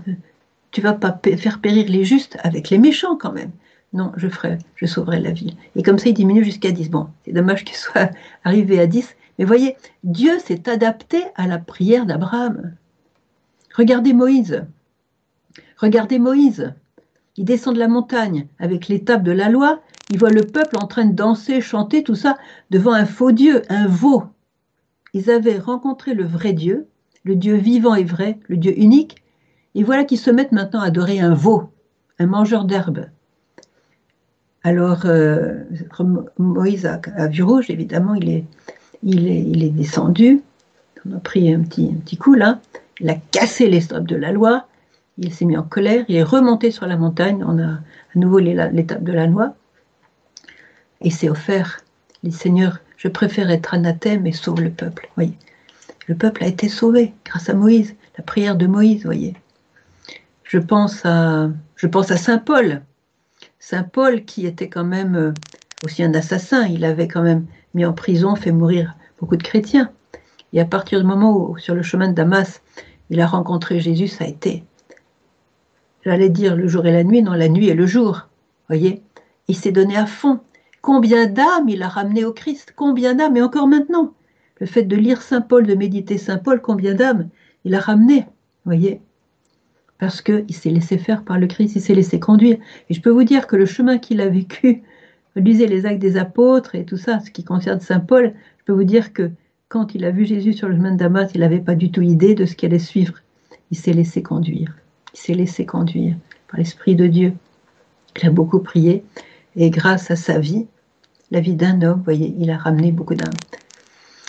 vas 0.78 0.92
pas 0.92 1.18
faire 1.36 1.60
périr 1.60 1.86
les 1.88 2.04
justes 2.04 2.38
avec 2.42 2.70
les 2.70 2.78
méchants 2.78 3.16
quand 3.16 3.32
même? 3.32 3.50
Non, 3.92 4.12
je 4.16 4.28
ferai, 4.28 4.58
je 4.76 4.86
sauverai 4.86 5.18
la 5.20 5.32
ville. 5.32 5.56
Et 5.74 5.82
comme 5.82 5.98
ça, 5.98 6.08
il 6.08 6.14
diminue 6.14 6.44
jusqu'à 6.44 6.70
10. 6.70 6.90
Bon, 6.90 7.08
c'est 7.24 7.32
dommage 7.32 7.64
qu'il 7.64 7.76
soit 7.76 8.10
arrivé 8.44 8.78
à 8.78 8.86
10, 8.86 9.16
mais 9.38 9.44
voyez, 9.44 9.76
Dieu 10.04 10.38
s'est 10.38 10.68
adapté 10.68 11.22
à 11.34 11.46
la 11.46 11.58
prière 11.58 12.06
d'Abraham. 12.06 12.74
Regardez 13.74 14.12
Moïse. 14.12 14.64
Regardez 15.76 16.18
Moïse. 16.18 16.74
Il 17.36 17.44
descend 17.44 17.74
de 17.74 17.78
la 17.80 17.88
montagne 17.88 18.46
avec 18.58 18.88
l'étape 18.88 19.22
de 19.22 19.32
la 19.32 19.48
loi. 19.48 19.80
Il 20.10 20.18
voit 20.18 20.30
le 20.30 20.42
peuple 20.42 20.76
en 20.76 20.86
train 20.86 21.06
de 21.06 21.14
danser, 21.14 21.60
chanter, 21.60 22.02
tout 22.02 22.14
ça, 22.14 22.36
devant 22.70 22.92
un 22.92 23.06
faux 23.06 23.32
Dieu, 23.32 23.62
un 23.68 23.86
veau. 23.86 24.24
Ils 25.14 25.30
avaient 25.30 25.58
rencontré 25.58 26.14
le 26.14 26.24
vrai 26.24 26.52
Dieu, 26.52 26.88
le 27.24 27.36
Dieu 27.36 27.56
vivant 27.56 27.94
et 27.94 28.04
vrai, 28.04 28.38
le 28.48 28.56
Dieu 28.56 28.78
unique. 28.78 29.19
Et 29.74 29.84
voilà 29.84 30.04
qu'ils 30.04 30.18
se 30.18 30.30
mettent 30.30 30.52
maintenant 30.52 30.80
à 30.80 30.86
adorer 30.86 31.20
un 31.20 31.34
veau, 31.34 31.70
un 32.18 32.26
mangeur 32.26 32.64
d'herbes. 32.64 33.06
Alors, 34.62 35.02
euh, 35.06 35.62
Moïse 36.38 36.86
a, 36.86 37.26
vu 37.28 37.42
rouge, 37.42 37.70
évidemment, 37.70 38.14
il 38.14 38.28
est, 38.30 39.70
descendu, 39.70 40.42
on 41.08 41.16
a 41.16 41.20
pris 41.20 41.52
un 41.52 41.60
petit, 41.60 42.16
coup 42.18 42.34
là, 42.34 42.60
il 43.00 43.08
a 43.08 43.14
cassé 43.30 43.68
les 43.68 43.80
de 43.80 44.16
la 44.16 44.32
loi, 44.32 44.66
il 45.16 45.32
s'est 45.32 45.46
mis 45.46 45.56
en 45.56 45.62
colère, 45.62 46.04
il 46.08 46.16
est 46.16 46.22
remonté 46.22 46.70
sur 46.70 46.86
la 46.86 46.98
montagne, 46.98 47.42
on 47.46 47.58
a 47.58 47.70
à 47.70 48.18
nouveau 48.18 48.38
l'étape 48.38 49.02
de 49.02 49.12
la 49.12 49.26
loi, 49.26 49.54
et 51.00 51.10
s'est 51.10 51.30
offert, 51.30 51.80
il 52.22 52.30
dit 52.30 52.36
Seigneur, 52.36 52.80
je 52.98 53.08
préfère 53.08 53.50
être 53.50 53.72
anathème 53.72 54.26
et 54.26 54.32
sauve 54.32 54.60
le 54.60 54.70
peuple. 54.70 55.08
Voyez. 55.16 55.32
Le 56.06 56.14
peuple 56.14 56.44
a 56.44 56.48
été 56.48 56.68
sauvé 56.68 57.14
grâce 57.24 57.48
à 57.48 57.54
Moïse, 57.54 57.94
la 58.18 58.24
prière 58.24 58.56
de 58.56 58.66
Moïse, 58.66 59.04
voyez. 59.06 59.34
Je 60.50 60.58
pense 60.58 61.06
à, 61.06 61.48
Saint 62.16 62.38
Paul. 62.38 62.82
Saint 63.60 63.84
Paul 63.84 64.24
qui 64.24 64.46
était 64.46 64.68
quand 64.68 64.82
même 64.82 65.14
euh, 65.14 65.32
aussi 65.84 66.02
un 66.02 66.12
assassin, 66.12 66.66
il 66.66 66.84
avait 66.84 67.06
quand 67.06 67.22
même 67.22 67.46
mis 67.74 67.84
en 67.84 67.92
prison, 67.92 68.34
fait 68.34 68.50
mourir 68.50 68.96
beaucoup 69.20 69.36
de 69.36 69.44
chrétiens. 69.44 69.92
Et 70.52 70.60
à 70.60 70.64
partir 70.64 70.98
du 70.98 71.06
moment 71.06 71.36
où, 71.36 71.56
sur 71.56 71.76
le 71.76 71.84
chemin 71.84 72.08
de 72.08 72.14
Damas, 72.14 72.62
il 73.10 73.20
a 73.20 73.28
rencontré 73.28 73.78
Jésus, 73.78 74.08
ça 74.08 74.24
a 74.24 74.26
été, 74.26 74.64
j'allais 76.04 76.30
dire 76.30 76.56
le 76.56 76.66
jour 76.66 76.84
et 76.84 76.90
la 76.90 77.04
nuit, 77.04 77.22
non, 77.22 77.34
la 77.34 77.48
nuit 77.48 77.68
et 77.68 77.74
le 77.74 77.86
jour. 77.86 78.26
Voyez, 78.66 79.04
il 79.46 79.54
s'est 79.54 79.70
donné 79.70 79.96
à 79.96 80.06
fond. 80.06 80.40
Combien 80.82 81.28
d'âmes 81.28 81.68
il 81.68 81.84
a 81.84 81.88
ramené 81.88 82.24
au 82.24 82.32
Christ? 82.32 82.72
Combien 82.74 83.14
d'âmes? 83.14 83.36
Et 83.36 83.42
encore 83.42 83.68
maintenant, 83.68 84.14
le 84.58 84.66
fait 84.66 84.82
de 84.82 84.96
lire 84.96 85.22
Saint 85.22 85.42
Paul, 85.42 85.64
de 85.64 85.76
méditer 85.76 86.18
Saint 86.18 86.38
Paul, 86.38 86.60
combien 86.60 86.94
d'âmes 86.94 87.28
il 87.64 87.76
a 87.76 87.78
ramené? 87.78 88.26
Voyez? 88.64 89.00
Parce 90.00 90.22
qu'il 90.22 90.54
s'est 90.54 90.70
laissé 90.70 90.98
faire 90.98 91.22
par 91.22 91.38
le 91.38 91.46
Christ, 91.46 91.76
il 91.76 91.82
s'est 91.82 91.94
laissé 91.94 92.18
conduire. 92.18 92.56
Et 92.88 92.94
je 92.94 93.00
peux 93.00 93.10
vous 93.10 93.24
dire 93.24 93.46
que 93.46 93.56
le 93.56 93.66
chemin 93.66 93.98
qu'il 93.98 94.20
a 94.20 94.28
vécu 94.28 94.82
lisez 95.36 95.66
les 95.66 95.86
actes 95.86 96.00
des 96.00 96.16
apôtres 96.16 96.74
et 96.74 96.84
tout 96.84 96.96
ça, 96.96 97.20
ce 97.20 97.30
qui 97.30 97.44
concerne 97.44 97.80
Saint 97.80 98.00
Paul, 98.00 98.32
je 98.58 98.64
peux 98.64 98.72
vous 98.72 98.84
dire 98.84 99.12
que 99.12 99.30
quand 99.68 99.94
il 99.94 100.04
a 100.04 100.10
vu 100.10 100.24
Jésus 100.24 100.52
sur 100.52 100.68
le 100.68 100.74
chemin 100.74 100.92
de 100.92 100.96
Damas, 100.96 101.30
il 101.34 101.40
n'avait 101.40 101.60
pas 101.60 101.74
du 101.74 101.90
tout 101.90 102.02
idée 102.02 102.34
de 102.34 102.44
ce 102.44 102.56
qui 102.56 102.66
allait 102.66 102.78
suivre. 102.78 103.14
Il 103.70 103.76
s'est 103.76 103.92
laissé 103.92 104.22
conduire. 104.22 104.74
Il 105.14 105.18
s'est 105.20 105.34
laissé 105.34 105.64
conduire 105.64 106.16
par 106.48 106.58
l'Esprit 106.58 106.96
de 106.96 107.06
Dieu. 107.06 107.34
Il 108.20 108.26
a 108.26 108.30
beaucoup 108.30 108.58
prié 108.58 109.04
et 109.54 109.70
grâce 109.70 110.10
à 110.10 110.16
sa 110.16 110.38
vie, 110.38 110.66
la 111.30 111.40
vie 111.40 111.54
d'un 111.54 111.82
homme, 111.82 111.98
vous 111.98 112.04
voyez, 112.04 112.34
il 112.38 112.50
a 112.50 112.56
ramené 112.56 112.90
beaucoup 112.90 113.14
d'âmes. 113.14 113.28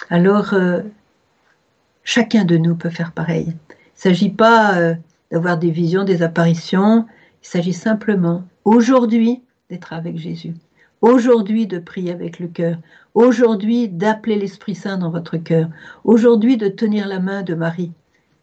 Alors, 0.09 0.53
euh, 0.53 0.81
chacun 2.03 2.45
de 2.45 2.57
nous 2.57 2.75
peut 2.75 2.89
faire 2.89 3.11
pareil. 3.11 3.47
Il 3.47 4.09
ne 4.09 4.13
s'agit 4.13 4.29
pas 4.29 4.77
euh, 4.77 4.95
d'avoir 5.31 5.57
des 5.57 5.71
visions, 5.71 6.03
des 6.03 6.23
apparitions, 6.23 7.05
il 7.43 7.47
s'agit 7.47 7.73
simplement, 7.73 8.43
aujourd'hui, 8.65 9.41
d'être 9.69 9.93
avec 9.93 10.17
Jésus. 10.17 10.53
Aujourd'hui, 11.01 11.65
de 11.65 11.79
prier 11.79 12.11
avec 12.11 12.39
le 12.39 12.47
cœur. 12.47 12.77
Aujourd'hui, 13.15 13.89
d'appeler 13.89 14.35
l'Esprit 14.35 14.75
Saint 14.75 14.97
dans 14.97 15.09
votre 15.09 15.37
cœur. 15.37 15.69
Aujourd'hui, 16.03 16.57
de 16.57 16.67
tenir 16.67 17.07
la 17.07 17.19
main 17.19 17.41
de 17.41 17.55
Marie, 17.55 17.91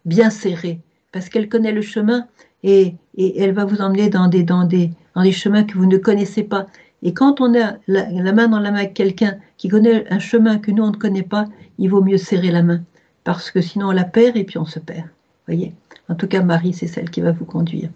bien 0.05 0.29
serrée, 0.29 0.81
parce 1.11 1.29
qu'elle 1.29 1.47
connaît 1.47 1.71
le 1.71 1.81
chemin 1.81 2.27
et, 2.63 2.95
elle 3.17 3.53
va 3.53 3.65
vous 3.65 3.81
emmener 3.81 4.09
dans 4.09 4.27
des, 4.27 4.91
chemins 5.31 5.63
que 5.63 5.77
vous 5.77 5.85
ne 5.85 5.97
connaissez 5.97 6.43
pas. 6.43 6.67
Et 7.01 7.13
quand 7.13 7.39
on 7.39 7.57
a 7.59 7.77
la, 7.87 8.33
main 8.33 8.47
dans 8.49 8.59
la 8.59 8.71
main 8.71 8.79
avec 8.79 8.93
quelqu'un 8.93 9.37
qui 9.57 9.69
connaît 9.69 10.11
un 10.11 10.19
chemin 10.19 10.57
que 10.57 10.71
nous, 10.71 10.83
on 10.83 10.91
ne 10.91 10.97
connaît 10.97 11.23
pas, 11.23 11.45
il 11.77 11.89
vaut 11.89 12.03
mieux 12.03 12.17
serrer 12.17 12.51
la 12.51 12.63
main, 12.63 12.81
parce 13.23 13.51
que 13.51 13.61
sinon 13.61 13.87
on 13.87 13.91
la 13.91 14.03
perd 14.03 14.35
et 14.35 14.43
puis 14.43 14.57
on 14.57 14.65
se 14.65 14.79
perd. 14.79 15.07
Voyez? 15.47 15.73
En 16.09 16.15
tout 16.15 16.27
cas, 16.27 16.41
Marie, 16.41 16.73
c'est 16.73 16.87
celle 16.87 17.09
qui 17.09 17.21
va 17.21 17.31
vous 17.31 17.45
conduire. 17.45 17.89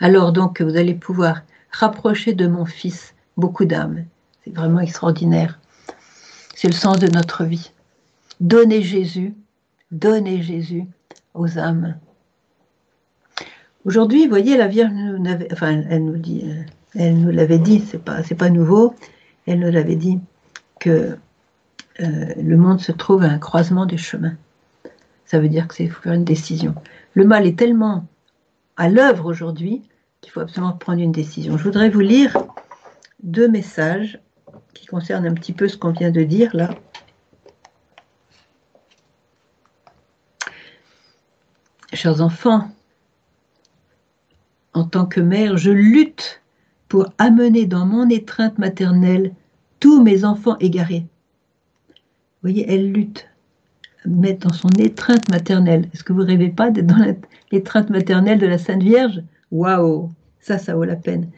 Alors 0.00 0.32
donc, 0.32 0.62
vous 0.62 0.76
allez 0.76 0.94
pouvoir 0.94 1.42
rapprocher 1.70 2.34
de 2.34 2.46
mon 2.46 2.64
Fils 2.64 3.14
beaucoup 3.36 3.64
d'âmes. 3.64 4.04
C'est 4.44 4.54
vraiment 4.54 4.80
extraordinaire. 4.80 5.58
C'est 6.54 6.68
le 6.68 6.74
sens 6.74 6.98
de 6.98 7.08
notre 7.08 7.44
vie. 7.44 7.72
Donnez 8.40 8.82
Jésus, 8.82 9.34
donnez 9.90 10.42
Jésus 10.42 10.84
aux 11.34 11.58
âmes. 11.58 11.96
Aujourd'hui, 13.84 14.24
vous 14.24 14.30
voyez, 14.30 14.56
la 14.56 14.68
Vierge 14.68 14.92
nous 14.92 15.22
elle 15.68 16.04
nous 16.04 16.16
dit, 16.16 16.42
euh, 16.44 16.62
elle 16.94 17.20
nous 17.20 17.30
l'avait 17.30 17.58
dit, 17.58 17.80
c'est 17.80 18.02
pas, 18.02 18.22
pas 18.38 18.50
nouveau. 18.50 18.94
Elle 19.46 19.60
nous 19.60 19.70
l'avait 19.70 19.96
dit 19.96 20.20
que 20.80 21.18
euh, 22.00 22.34
le 22.36 22.56
monde 22.56 22.80
se 22.80 22.92
trouve 22.92 23.22
à 23.22 23.26
un 23.26 23.38
croisement 23.38 23.84
des 23.84 23.98
chemins. 23.98 24.36
Ça 25.34 25.40
veut 25.40 25.48
dire 25.48 25.66
que 25.66 25.74
c'est 25.74 25.88
faire 25.88 26.12
une 26.12 26.24
décision. 26.24 26.76
Le 27.14 27.24
mal 27.24 27.44
est 27.44 27.58
tellement 27.58 28.06
à 28.76 28.88
l'œuvre 28.88 29.26
aujourd'hui 29.26 29.82
qu'il 30.20 30.30
faut 30.30 30.38
absolument 30.38 30.74
prendre 30.74 31.00
une 31.00 31.10
décision. 31.10 31.58
Je 31.58 31.64
voudrais 31.64 31.90
vous 31.90 31.98
lire 31.98 32.36
deux 33.24 33.48
messages 33.48 34.20
qui 34.74 34.86
concernent 34.86 35.26
un 35.26 35.34
petit 35.34 35.52
peu 35.52 35.66
ce 35.66 35.76
qu'on 35.76 35.90
vient 35.90 36.12
de 36.12 36.22
dire 36.22 36.54
là. 36.54 36.70
Chers 41.92 42.20
enfants, 42.20 42.70
en 44.72 44.84
tant 44.84 45.04
que 45.04 45.20
mère, 45.20 45.56
je 45.56 45.72
lutte 45.72 46.42
pour 46.86 47.08
amener 47.18 47.66
dans 47.66 47.86
mon 47.86 48.08
étreinte 48.08 48.58
maternelle 48.58 49.34
tous 49.80 50.00
mes 50.00 50.24
enfants 50.24 50.56
égarés. 50.60 51.08
Vous 51.88 52.50
voyez, 52.50 52.72
elle 52.72 52.92
lutte, 52.92 53.26
mettre 54.06 54.48
dans 54.48 54.54
son 54.54 54.68
étreinte 54.78 55.28
maternelle. 55.30 55.88
Est-ce 55.92 56.04
que 56.04 56.12
vous 56.12 56.24
rêvez 56.24 56.50
pas 56.50 56.70
d'être 56.70 56.86
dans 56.86 57.14
l'étreinte 57.52 57.90
maternelle 57.90 58.38
de 58.38 58.46
la 58.46 58.58
Sainte 58.58 58.82
Vierge? 58.82 59.22
Waouh 59.50 60.10
Ça, 60.40 60.58
ça 60.58 60.74
vaut 60.74 60.84
la 60.84 60.96
peine. 60.96 61.30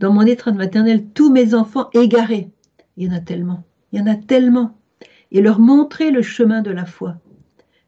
Dans 0.00 0.12
mon 0.12 0.22
étreinte 0.22 0.56
maternelle, 0.56 1.04
tous 1.14 1.30
mes 1.30 1.54
enfants 1.54 1.88
égarés. 1.92 2.50
Il 2.96 3.06
y 3.06 3.10
en 3.10 3.16
a 3.16 3.20
tellement. 3.20 3.64
Il 3.92 3.98
y 3.98 4.02
en 4.02 4.06
a 4.06 4.16
tellement. 4.16 4.76
Et 5.32 5.40
leur 5.40 5.58
montrer 5.58 6.10
le 6.10 6.22
chemin 6.22 6.62
de 6.62 6.70
la 6.70 6.86
foi. 6.86 7.16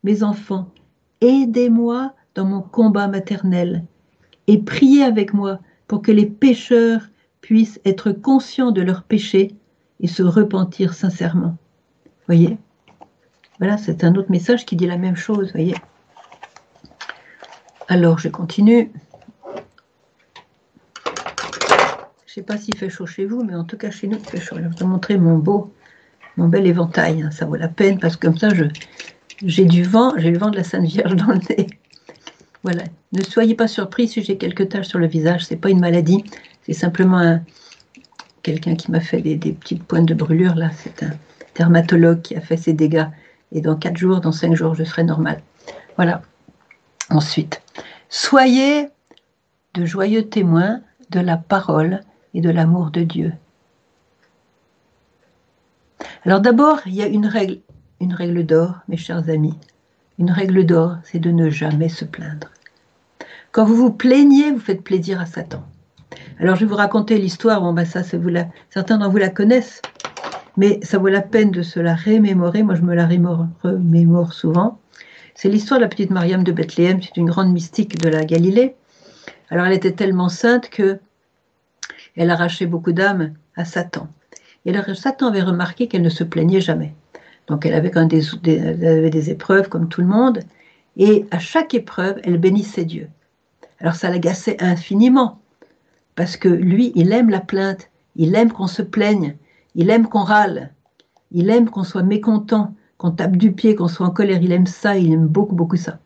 Mes 0.04 0.22
enfants, 0.22 0.72
aidez-moi 1.20 2.14
dans 2.34 2.44
mon 2.44 2.60
combat 2.60 3.08
maternel 3.08 3.84
et 4.46 4.58
priez 4.58 5.02
avec 5.02 5.32
moi 5.32 5.60
pour 5.86 6.02
que 6.02 6.12
les 6.12 6.26
pécheurs 6.26 7.08
puissent 7.40 7.80
être 7.84 8.12
conscients 8.12 8.72
de 8.72 8.82
leurs 8.82 9.04
péchés 9.04 9.54
et 10.00 10.08
se 10.08 10.22
repentir 10.22 10.94
sincèrement. 10.94 11.56
Voyez? 12.26 12.58
Voilà, 13.58 13.78
c'est 13.78 14.04
un 14.04 14.14
autre 14.14 14.30
message 14.30 14.66
qui 14.66 14.76
dit 14.76 14.86
la 14.86 14.98
même 14.98 15.16
chose, 15.16 15.50
voyez 15.52 15.74
Alors, 17.88 18.18
je 18.18 18.28
continue. 18.28 18.90
Je 21.04 21.12
ne 21.12 22.34
sais 22.34 22.42
pas 22.42 22.58
s'il 22.58 22.76
fait 22.76 22.90
chaud 22.90 23.06
chez 23.06 23.24
vous, 23.24 23.42
mais 23.44 23.54
en 23.54 23.64
tout 23.64 23.78
cas 23.78 23.90
chez 23.90 24.08
nous, 24.08 24.18
il 24.18 24.24
fait 24.24 24.40
chaud. 24.40 24.56
je 24.56 24.62
vais 24.62 24.68
vous 24.68 24.86
montrer 24.86 25.16
mon 25.16 25.38
beau, 25.38 25.72
mon 26.36 26.48
bel 26.48 26.66
éventail. 26.66 27.22
Hein. 27.22 27.30
Ça 27.30 27.46
vaut 27.46 27.56
la 27.56 27.68
peine 27.68 27.98
parce 27.98 28.16
que 28.16 28.26
comme 28.26 28.36
ça, 28.36 28.48
j'ai 29.42 29.64
du 29.64 29.82
vent, 29.84 30.12
j'ai 30.18 30.30
le 30.30 30.38
vent 30.38 30.50
de 30.50 30.56
la 30.56 30.64
Sainte 30.64 30.84
Vierge 30.84 31.16
dans 31.16 31.32
le 31.32 31.40
nez. 31.48 31.66
Voilà. 32.62 32.82
Ne 33.12 33.22
soyez 33.22 33.54
pas 33.54 33.68
surpris 33.68 34.08
si 34.08 34.22
j'ai 34.22 34.36
quelques 34.36 34.68
taches 34.68 34.88
sur 34.88 34.98
le 34.98 35.06
visage. 35.06 35.46
C'est 35.46 35.56
pas 35.56 35.70
une 35.70 35.80
maladie. 35.80 36.24
C'est 36.62 36.72
simplement 36.72 37.40
quelqu'un 38.42 38.74
qui 38.74 38.90
m'a 38.90 39.00
fait 39.00 39.22
des, 39.22 39.52
petites 39.52 39.84
pointes 39.84 40.06
de 40.06 40.14
brûlure. 40.14 40.56
Là, 40.56 40.70
c'est 40.76 41.02
un 41.02 41.12
dermatologue 41.54 42.22
qui 42.22 42.36
a 42.36 42.40
fait 42.40 42.56
ses 42.56 42.72
dégâts. 42.72 43.06
Et 43.52 43.60
dans 43.60 43.76
4 43.76 43.96
jours, 43.96 44.20
dans 44.20 44.32
5 44.32 44.54
jours, 44.54 44.74
je 44.74 44.84
serai 44.84 45.04
normal. 45.04 45.42
Voilà. 45.96 46.22
Ensuite, 47.10 47.62
soyez 48.08 48.88
de 49.74 49.84
joyeux 49.84 50.28
témoins 50.28 50.80
de 51.10 51.20
la 51.20 51.36
parole 51.36 52.00
et 52.34 52.40
de 52.40 52.50
l'amour 52.50 52.90
de 52.90 53.02
Dieu. 53.02 53.32
Alors 56.24 56.40
d'abord, 56.40 56.80
il 56.86 56.94
y 56.94 57.02
a 57.02 57.06
une 57.06 57.26
règle, 57.26 57.60
une 58.00 58.12
règle 58.12 58.44
d'or, 58.44 58.80
mes 58.88 58.96
chers 58.96 59.28
amis. 59.28 59.56
Une 60.18 60.30
règle 60.30 60.66
d'or, 60.66 60.96
c'est 61.04 61.20
de 61.20 61.30
ne 61.30 61.50
jamais 61.50 61.88
se 61.88 62.04
plaindre. 62.04 62.50
Quand 63.52 63.64
vous 63.64 63.76
vous 63.76 63.92
plaignez, 63.92 64.50
vous 64.50 64.58
faites 64.58 64.82
plaisir 64.82 65.20
à 65.20 65.26
Satan. 65.26 65.62
Alors 66.40 66.56
je 66.56 66.60
vais 66.60 66.66
vous 66.66 66.76
raconter 66.76 67.18
l'histoire, 67.18 67.60
bon 67.60 67.72
ben 67.72 67.86
ça, 67.86 68.02
certains 68.02 68.98
d'entre 68.98 69.10
vous 69.10 69.18
la 69.18 69.28
connaissent, 69.28 69.80
mais 70.56 70.80
ça 70.82 70.98
vaut 70.98 71.08
la 71.08 71.22
peine 71.22 71.50
de 71.50 71.62
se 71.62 71.80
la 71.80 71.94
remémorer, 71.94 72.62
moi 72.62 72.74
je 72.74 72.82
me 72.82 72.94
la 72.94 73.06
remémore 73.06 74.32
souvent. 74.32 74.78
C'est 75.34 75.48
l'histoire 75.48 75.78
de 75.78 75.84
la 75.84 75.88
petite 75.88 76.10
Mariam 76.10 76.42
de 76.44 76.52
Bethléem, 76.52 77.02
c'est 77.02 77.16
une 77.16 77.26
grande 77.26 77.52
mystique 77.52 77.98
de 78.00 78.08
la 78.08 78.24
Galilée. 78.24 78.74
Alors 79.50 79.66
elle 79.66 79.74
était 79.74 79.92
tellement 79.92 80.28
sainte 80.28 80.70
que 80.70 80.98
elle 82.16 82.30
arrachait 82.30 82.66
beaucoup 82.66 82.92
d'âmes 82.92 83.34
à 83.56 83.64
Satan. 83.64 84.08
Et 84.64 84.70
alors 84.74 84.96
Satan 84.96 85.28
avait 85.28 85.42
remarqué 85.42 85.86
qu'elle 85.86 86.02
ne 86.02 86.08
se 86.08 86.24
plaignait 86.24 86.62
jamais. 86.62 86.94
Donc 87.46 87.66
elle 87.66 87.74
avait 87.74 87.92
des, 88.06 89.10
des, 89.10 89.30
épreuves 89.30 89.68
comme 89.68 89.88
tout 89.88 90.00
le 90.00 90.06
monde, 90.06 90.40
et 90.96 91.26
à 91.30 91.38
chaque 91.38 91.74
épreuve, 91.74 92.18
elle 92.24 92.38
bénissait 92.38 92.84
Dieu. 92.84 93.08
Alors 93.78 93.94
ça 93.94 94.10
l'agaçait 94.10 94.56
infiniment, 94.60 95.40
parce 96.16 96.36
que 96.36 96.48
lui, 96.48 96.92
il 96.94 97.12
aime 97.12 97.30
la 97.30 97.40
plainte, 97.40 97.90
il 98.16 98.34
aime 98.34 98.50
qu'on 98.50 98.66
se 98.66 98.82
plaigne, 98.82 99.36
il 99.76 99.90
aime 99.90 100.08
qu'on 100.08 100.24
râle, 100.24 100.72
il 101.30 101.50
aime 101.50 101.70
qu'on 101.70 101.84
soit 101.84 102.02
mécontent, 102.02 102.74
qu'on 102.98 103.10
tape 103.10 103.36
du 103.36 103.52
pied, 103.52 103.74
qu'on 103.74 103.88
soit 103.88 104.06
en 104.06 104.10
colère, 104.10 104.42
il 104.42 104.50
aime 104.50 104.66
ça, 104.66 104.96
il 104.96 105.12
aime 105.12 105.26
beaucoup, 105.28 105.54
beaucoup 105.54 105.76
ça. 105.76 105.98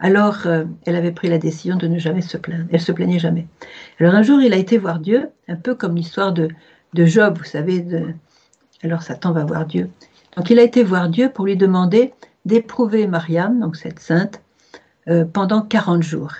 Alors, 0.00 0.46
euh, 0.46 0.64
elle 0.84 0.96
avait 0.96 1.12
pris 1.12 1.28
la 1.28 1.38
décision 1.38 1.76
de 1.76 1.86
ne 1.86 1.98
jamais 1.98 2.20
se 2.20 2.36
plaindre. 2.36 2.66
Elle 2.70 2.80
se 2.80 2.92
plaignait 2.92 3.20
jamais. 3.20 3.46
Alors 4.00 4.14
un 4.14 4.22
jour, 4.22 4.40
il 4.42 4.52
a 4.52 4.56
été 4.56 4.76
voir 4.76 4.98
Dieu, 4.98 5.30
un 5.48 5.56
peu 5.56 5.74
comme 5.74 5.94
l'histoire 5.94 6.32
de, 6.32 6.48
Job, 6.94 7.38
vous 7.38 7.44
savez. 7.44 7.86
Alors 8.82 9.02
Satan 9.02 9.32
va 9.32 9.44
voir 9.44 9.66
Dieu. 9.66 9.88
Donc 10.36 10.50
il 10.50 10.58
a 10.58 10.62
été 10.62 10.82
voir 10.82 11.08
Dieu 11.08 11.30
pour 11.30 11.46
lui 11.46 11.56
demander 11.56 12.12
d'éprouver 12.44 13.06
Mariam, 13.06 13.60
donc 13.60 13.76
cette 13.76 14.00
sainte, 14.00 14.42
euh, 15.08 15.24
pendant 15.24 15.62
40 15.62 16.02
jours, 16.02 16.32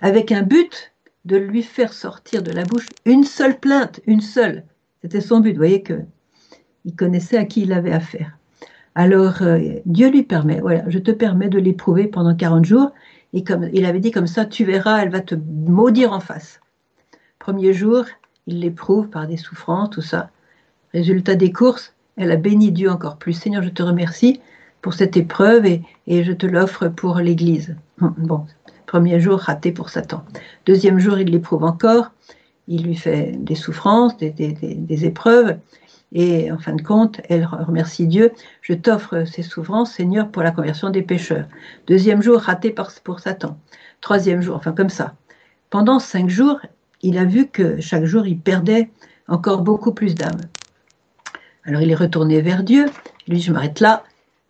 avec 0.00 0.32
un 0.32 0.42
but 0.42 0.92
de 1.24 1.36
lui 1.36 1.62
faire 1.62 1.92
sortir 1.92 2.42
de 2.42 2.50
la 2.50 2.64
bouche 2.64 2.86
une 3.04 3.24
seule 3.24 3.58
plainte, 3.58 4.00
une 4.06 4.20
seule. 4.20 4.64
C'était 5.02 5.20
son 5.20 5.40
but. 5.40 5.52
Vous 5.52 5.58
voyez 5.58 5.82
que 5.82 6.00
il 6.84 6.96
connaissait 6.96 7.36
à 7.36 7.44
qui 7.44 7.62
il 7.62 7.72
avait 7.72 7.92
affaire. 7.92 8.38
Alors 8.94 9.42
euh, 9.42 9.76
Dieu 9.86 10.10
lui 10.10 10.22
permet, 10.22 10.60
voilà, 10.60 10.82
je 10.88 10.98
te 10.98 11.10
permets 11.10 11.48
de 11.48 11.58
l'éprouver 11.58 12.06
pendant 12.06 12.34
40 12.34 12.64
jours. 12.64 12.92
Et 13.32 13.44
comme 13.44 13.68
il 13.72 13.86
avait 13.86 14.00
dit 14.00 14.10
comme 14.10 14.26
ça, 14.26 14.44
tu 14.44 14.64
verras, 14.64 15.02
elle 15.02 15.10
va 15.10 15.20
te 15.20 15.34
maudire 15.34 16.12
en 16.12 16.20
face. 16.20 16.60
Premier 17.38 17.72
jour, 17.72 18.04
il 18.46 18.60
l'éprouve 18.60 19.08
par 19.08 19.26
des 19.26 19.36
souffrances, 19.36 19.90
tout 19.90 20.02
ça. 20.02 20.30
Résultat 20.92 21.36
des 21.36 21.52
courses, 21.52 21.94
elle 22.16 22.30
a 22.30 22.36
béni 22.36 22.70
Dieu 22.72 22.90
encore 22.90 23.16
plus. 23.16 23.32
Seigneur, 23.32 23.62
je 23.62 23.70
te 23.70 23.82
remercie 23.82 24.40
pour 24.82 24.94
cette 24.94 25.16
épreuve 25.16 25.64
et, 25.64 25.82
je 26.06 26.32
te 26.32 26.46
l'offre 26.46 26.88
pour 26.88 27.18
l'Église. 27.18 27.76
Bon, 28.18 28.46
premier 28.86 29.20
jour 29.20 29.38
raté 29.38 29.72
pour 29.72 29.88
Satan. 29.88 30.24
Deuxième 30.66 30.98
jour, 30.98 31.18
il 31.18 31.30
l'éprouve 31.30 31.64
encore. 31.64 32.10
Il 32.68 32.84
lui 32.84 32.94
fait 32.96 33.32
des 33.36 33.54
souffrances, 33.54 34.16
des 34.16 35.04
épreuves. 35.04 35.58
Et 36.14 36.52
en 36.52 36.58
fin 36.58 36.74
de 36.74 36.82
compte, 36.82 37.20
elle 37.28 37.46
remercie 37.46 38.06
Dieu. 38.06 38.32
Je 38.60 38.74
t'offre 38.74 39.24
ces 39.24 39.42
souffrances, 39.42 39.92
Seigneur, 39.92 40.28
pour 40.28 40.42
la 40.42 40.50
conversion 40.50 40.90
des 40.90 41.02
pécheurs. 41.02 41.46
Deuxième 41.86 42.22
jour, 42.22 42.38
raté 42.38 42.74
pour 43.02 43.20
Satan. 43.20 43.58
Troisième 44.00 44.42
jour, 44.42 44.56
enfin 44.56 44.72
comme 44.72 44.90
ça. 44.90 45.14
Pendant 45.70 45.98
cinq 45.98 46.28
jours, 46.28 46.60
il 47.00 47.16
a 47.16 47.24
vu 47.24 47.48
que 47.48 47.80
chaque 47.80 48.04
jour, 48.04 48.26
il 48.26 48.38
perdait 48.38 48.90
encore 49.26 49.62
beaucoup 49.62 49.92
plus 49.92 50.14
d'âmes. 50.14 50.42
Alors 51.64 51.80
il 51.80 51.90
est 51.90 51.96
retourné 51.96 52.42
vers 52.42 52.62
Dieu. 52.62 52.86
Lui, 53.26 53.40
je 53.40 53.52
m'arrête 53.52 53.80
là 53.80 54.04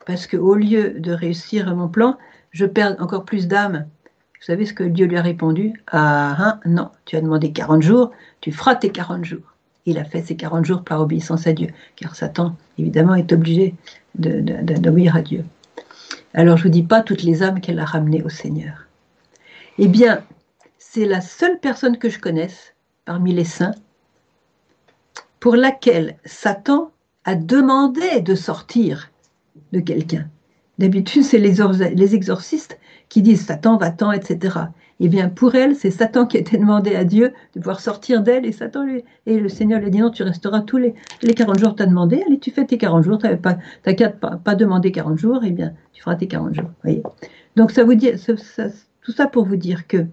parce 0.04 0.26
que 0.26 0.36
au 0.36 0.54
lieu 0.54 0.98
de 0.98 1.12
réussir 1.12 1.74
mon 1.76 1.88
plan, 1.88 2.18
je 2.50 2.66
perds 2.66 2.96
encore 2.98 3.24
plus 3.24 3.46
d'âmes. 3.46 3.86
Vous 4.42 4.46
savez 4.46 4.66
ce 4.66 4.72
que 4.74 4.82
Dieu 4.82 5.06
lui 5.06 5.16
a 5.16 5.22
répondu? 5.22 5.72
Ah, 5.86 6.34
hein, 6.36 6.60
non, 6.66 6.90
tu 7.04 7.14
as 7.14 7.20
demandé 7.20 7.52
40 7.52 7.80
jours, 7.80 8.10
tu 8.40 8.50
feras 8.50 8.74
tes 8.74 8.90
40 8.90 9.24
jours. 9.24 9.54
Il 9.86 9.98
a 9.98 10.04
fait 10.04 10.20
ses 10.20 10.34
40 10.34 10.64
jours 10.64 10.82
par 10.82 11.00
obéissance 11.00 11.46
à 11.46 11.52
Dieu, 11.52 11.68
car 11.94 12.16
Satan, 12.16 12.56
évidemment, 12.76 13.14
est 13.14 13.32
obligé 13.32 13.76
d'obéir 14.16 15.14
à 15.14 15.22
Dieu. 15.22 15.44
Alors 16.34 16.56
je 16.56 16.64
ne 16.64 16.68
vous 16.68 16.72
dis 16.72 16.82
pas 16.82 17.02
toutes 17.02 17.22
les 17.22 17.44
âmes 17.44 17.60
qu'elle 17.60 17.78
a 17.78 17.84
ramenées 17.84 18.24
au 18.24 18.28
Seigneur. 18.28 18.88
Eh 19.78 19.86
bien, 19.86 20.24
c'est 20.76 21.06
la 21.06 21.20
seule 21.20 21.60
personne 21.60 21.96
que 21.96 22.10
je 22.10 22.18
connaisse 22.18 22.74
parmi 23.04 23.32
les 23.32 23.44
saints 23.44 23.76
pour 25.38 25.54
laquelle 25.54 26.16
Satan 26.24 26.90
a 27.24 27.36
demandé 27.36 28.20
de 28.20 28.34
sortir 28.34 29.12
de 29.70 29.78
quelqu'un. 29.78 30.26
D'habitude, 30.78 31.22
c'est 31.22 31.38
les, 31.38 31.54
les, 31.94 32.14
exorcistes 32.16 32.76
qui 33.12 33.20
disent 33.20 33.44
Satan 33.44 33.76
va-t'en, 33.76 34.10
etc. 34.10 34.56
Eh 34.98 35.08
bien, 35.10 35.28
pour 35.28 35.54
elle, 35.54 35.76
c'est 35.76 35.90
Satan 35.90 36.24
qui 36.24 36.38
été 36.38 36.56
demandé 36.56 36.96
à 36.96 37.04
Dieu 37.04 37.34
de 37.54 37.60
pouvoir 37.60 37.80
sortir 37.80 38.22
d'elle, 38.22 38.46
et 38.46 38.52
Satan 38.52 38.84
lui, 38.84 39.04
et 39.26 39.38
le 39.38 39.50
Seigneur 39.50 39.80
lui 39.80 39.90
dit 39.90 39.98
non, 39.98 40.08
tu 40.08 40.22
resteras 40.22 40.62
tous 40.62 40.78
les, 40.78 40.94
les 41.20 41.34
40 41.34 41.58
jours, 41.58 41.76
tu 41.76 41.82
as 41.82 41.86
demandé, 41.86 42.24
allez, 42.26 42.38
tu 42.38 42.50
fais 42.50 42.64
tes 42.64 42.78
40 42.78 43.04
jours, 43.04 43.18
tu 43.18 43.26
n'as 43.26 43.36
pas, 43.36 43.58
pas, 43.84 44.36
pas 44.38 44.54
demandé 44.54 44.92
40 44.92 45.18
jours, 45.18 45.42
eh 45.44 45.50
bien, 45.50 45.74
tu 45.92 46.00
feras 46.00 46.16
tes 46.16 46.26
40 46.26 46.54
jours. 46.54 46.70
Voyez 46.82 47.02
Donc, 47.56 47.70
ça 47.70 47.84
vous 47.84 47.92
dit, 47.92 48.12
tout 49.02 49.12
ça 49.12 49.26
pour 49.26 49.44
vous 49.44 49.56
dire 49.56 49.86
que 49.86 50.06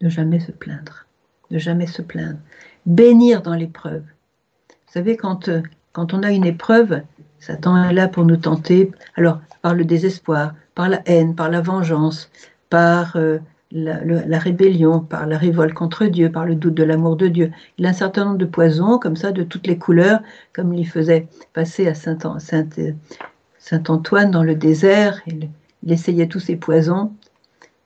ne 0.00 0.08
jamais 0.08 0.40
se 0.40 0.50
plaindre, 0.50 1.06
ne 1.52 1.60
jamais 1.60 1.86
se 1.86 2.02
plaindre, 2.02 2.40
bénir 2.86 3.40
dans 3.42 3.54
l'épreuve. 3.54 4.02
Vous 4.02 4.92
savez, 4.92 5.16
quand, 5.16 5.48
euh, 5.48 5.62
quand 5.96 6.12
on 6.12 6.22
a 6.22 6.30
une 6.30 6.44
épreuve, 6.44 7.00
Satan 7.38 7.82
est 7.82 7.94
là 7.94 8.06
pour 8.06 8.26
nous 8.26 8.36
tenter, 8.36 8.92
alors 9.14 9.40
par 9.62 9.72
le 9.72 9.86
désespoir, 9.86 10.52
par 10.74 10.90
la 10.90 11.00
haine, 11.06 11.34
par 11.34 11.48
la 11.48 11.62
vengeance, 11.62 12.30
par 12.68 13.16
euh, 13.16 13.38
la, 13.72 14.38
rébellion, 14.38 15.00
par 15.00 15.26
la 15.26 15.38
révolte 15.38 15.72
contre 15.72 16.04
Dieu, 16.04 16.30
par 16.30 16.44
le 16.44 16.54
doute 16.54 16.74
de 16.74 16.84
l'amour 16.84 17.16
de 17.16 17.28
Dieu. 17.28 17.50
Il 17.78 17.86
a 17.86 17.88
un 17.88 17.94
certain 17.94 18.26
nombre 18.26 18.36
de 18.36 18.44
poisons, 18.44 18.98
comme 18.98 19.16
ça, 19.16 19.32
de 19.32 19.42
toutes 19.42 19.66
les 19.66 19.78
couleurs, 19.78 20.20
comme 20.52 20.74
il 20.74 20.86
faisait 20.86 21.28
passer 21.54 21.88
à 21.88 21.94
Saint-Antoine 21.94 24.30
dans 24.30 24.42
le 24.42 24.54
désert. 24.54 25.22
Il, 25.26 25.48
essayait 25.90 26.26
tous 26.26 26.40
ces 26.40 26.56
poisons, 26.56 27.10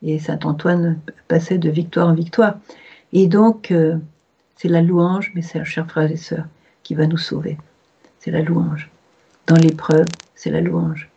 et 0.02 0.18
Saint-Antoine 0.18 0.98
passait 1.28 1.58
de 1.58 1.70
victoire 1.70 2.08
en 2.08 2.14
victoire. 2.14 2.58
Et 3.12 3.28
donc, 3.28 3.70
euh, 3.70 3.98
c'est 4.56 4.66
la 4.66 4.82
louange, 4.82 5.32
c'est, 5.42 5.64
chers 5.64 5.88
frères 5.88 6.10
et 6.10 6.16
sœurs, 6.16 6.48
qui 6.82 6.96
va 6.96 7.06
nous 7.06 7.16
sauver. 7.16 7.56
C'est 8.20 8.30
la 8.30 8.42
louange. 8.42 8.90
Dans 9.46 9.56
l'épreuve, 9.56 10.06
c'est 10.34 10.50
la 10.50 10.60
louange. 10.60 11.08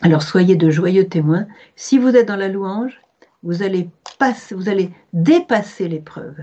Alors 0.00 0.22
soyez 0.22 0.56
de 0.56 0.70
joyeux 0.70 1.08
témoins. 1.08 1.46
Si 1.76 1.98
vous 1.98 2.16
êtes 2.16 2.28
dans 2.28 2.36
la 2.36 2.48
louange, 2.48 3.00
vous 3.42 3.62
allez, 3.62 3.88
passer, 4.18 4.54
vous 4.54 4.68
allez 4.68 4.90
dépasser 5.12 5.88
l'épreuve. 5.88 6.36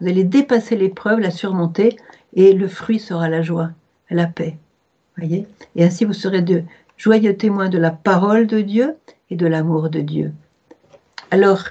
Vous 0.00 0.08
allez 0.08 0.24
dépasser 0.24 0.76
l'épreuve, 0.76 1.20
la 1.20 1.30
surmonter, 1.30 1.96
et 2.34 2.52
le 2.52 2.68
fruit 2.68 3.00
sera 3.00 3.28
la 3.28 3.42
joie, 3.42 3.70
la 4.10 4.26
paix. 4.26 4.56
Voyez? 5.16 5.46
Et 5.74 5.84
ainsi 5.84 6.04
vous 6.04 6.12
serez 6.12 6.42
de 6.42 6.62
joyeux 6.96 7.36
témoins 7.36 7.68
de 7.70 7.78
la 7.78 7.90
parole 7.90 8.46
de 8.46 8.60
Dieu 8.60 8.94
et 9.30 9.36
de 9.36 9.46
l'amour 9.46 9.88
de 9.88 10.00
Dieu. 10.00 10.32
Alors, 11.30 11.64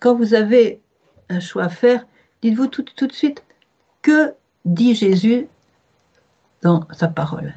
quand 0.00 0.14
vous 0.14 0.34
avez 0.34 0.80
un 1.28 1.40
choix 1.40 1.64
à 1.64 1.68
faire, 1.68 2.06
dites-vous 2.42 2.66
tout, 2.66 2.82
tout 2.82 3.06
de 3.06 3.12
suite, 3.12 3.44
que 4.02 4.34
dit 4.64 4.94
Jésus 4.94 5.46
dans 6.62 6.86
sa 6.92 7.08
parole 7.08 7.54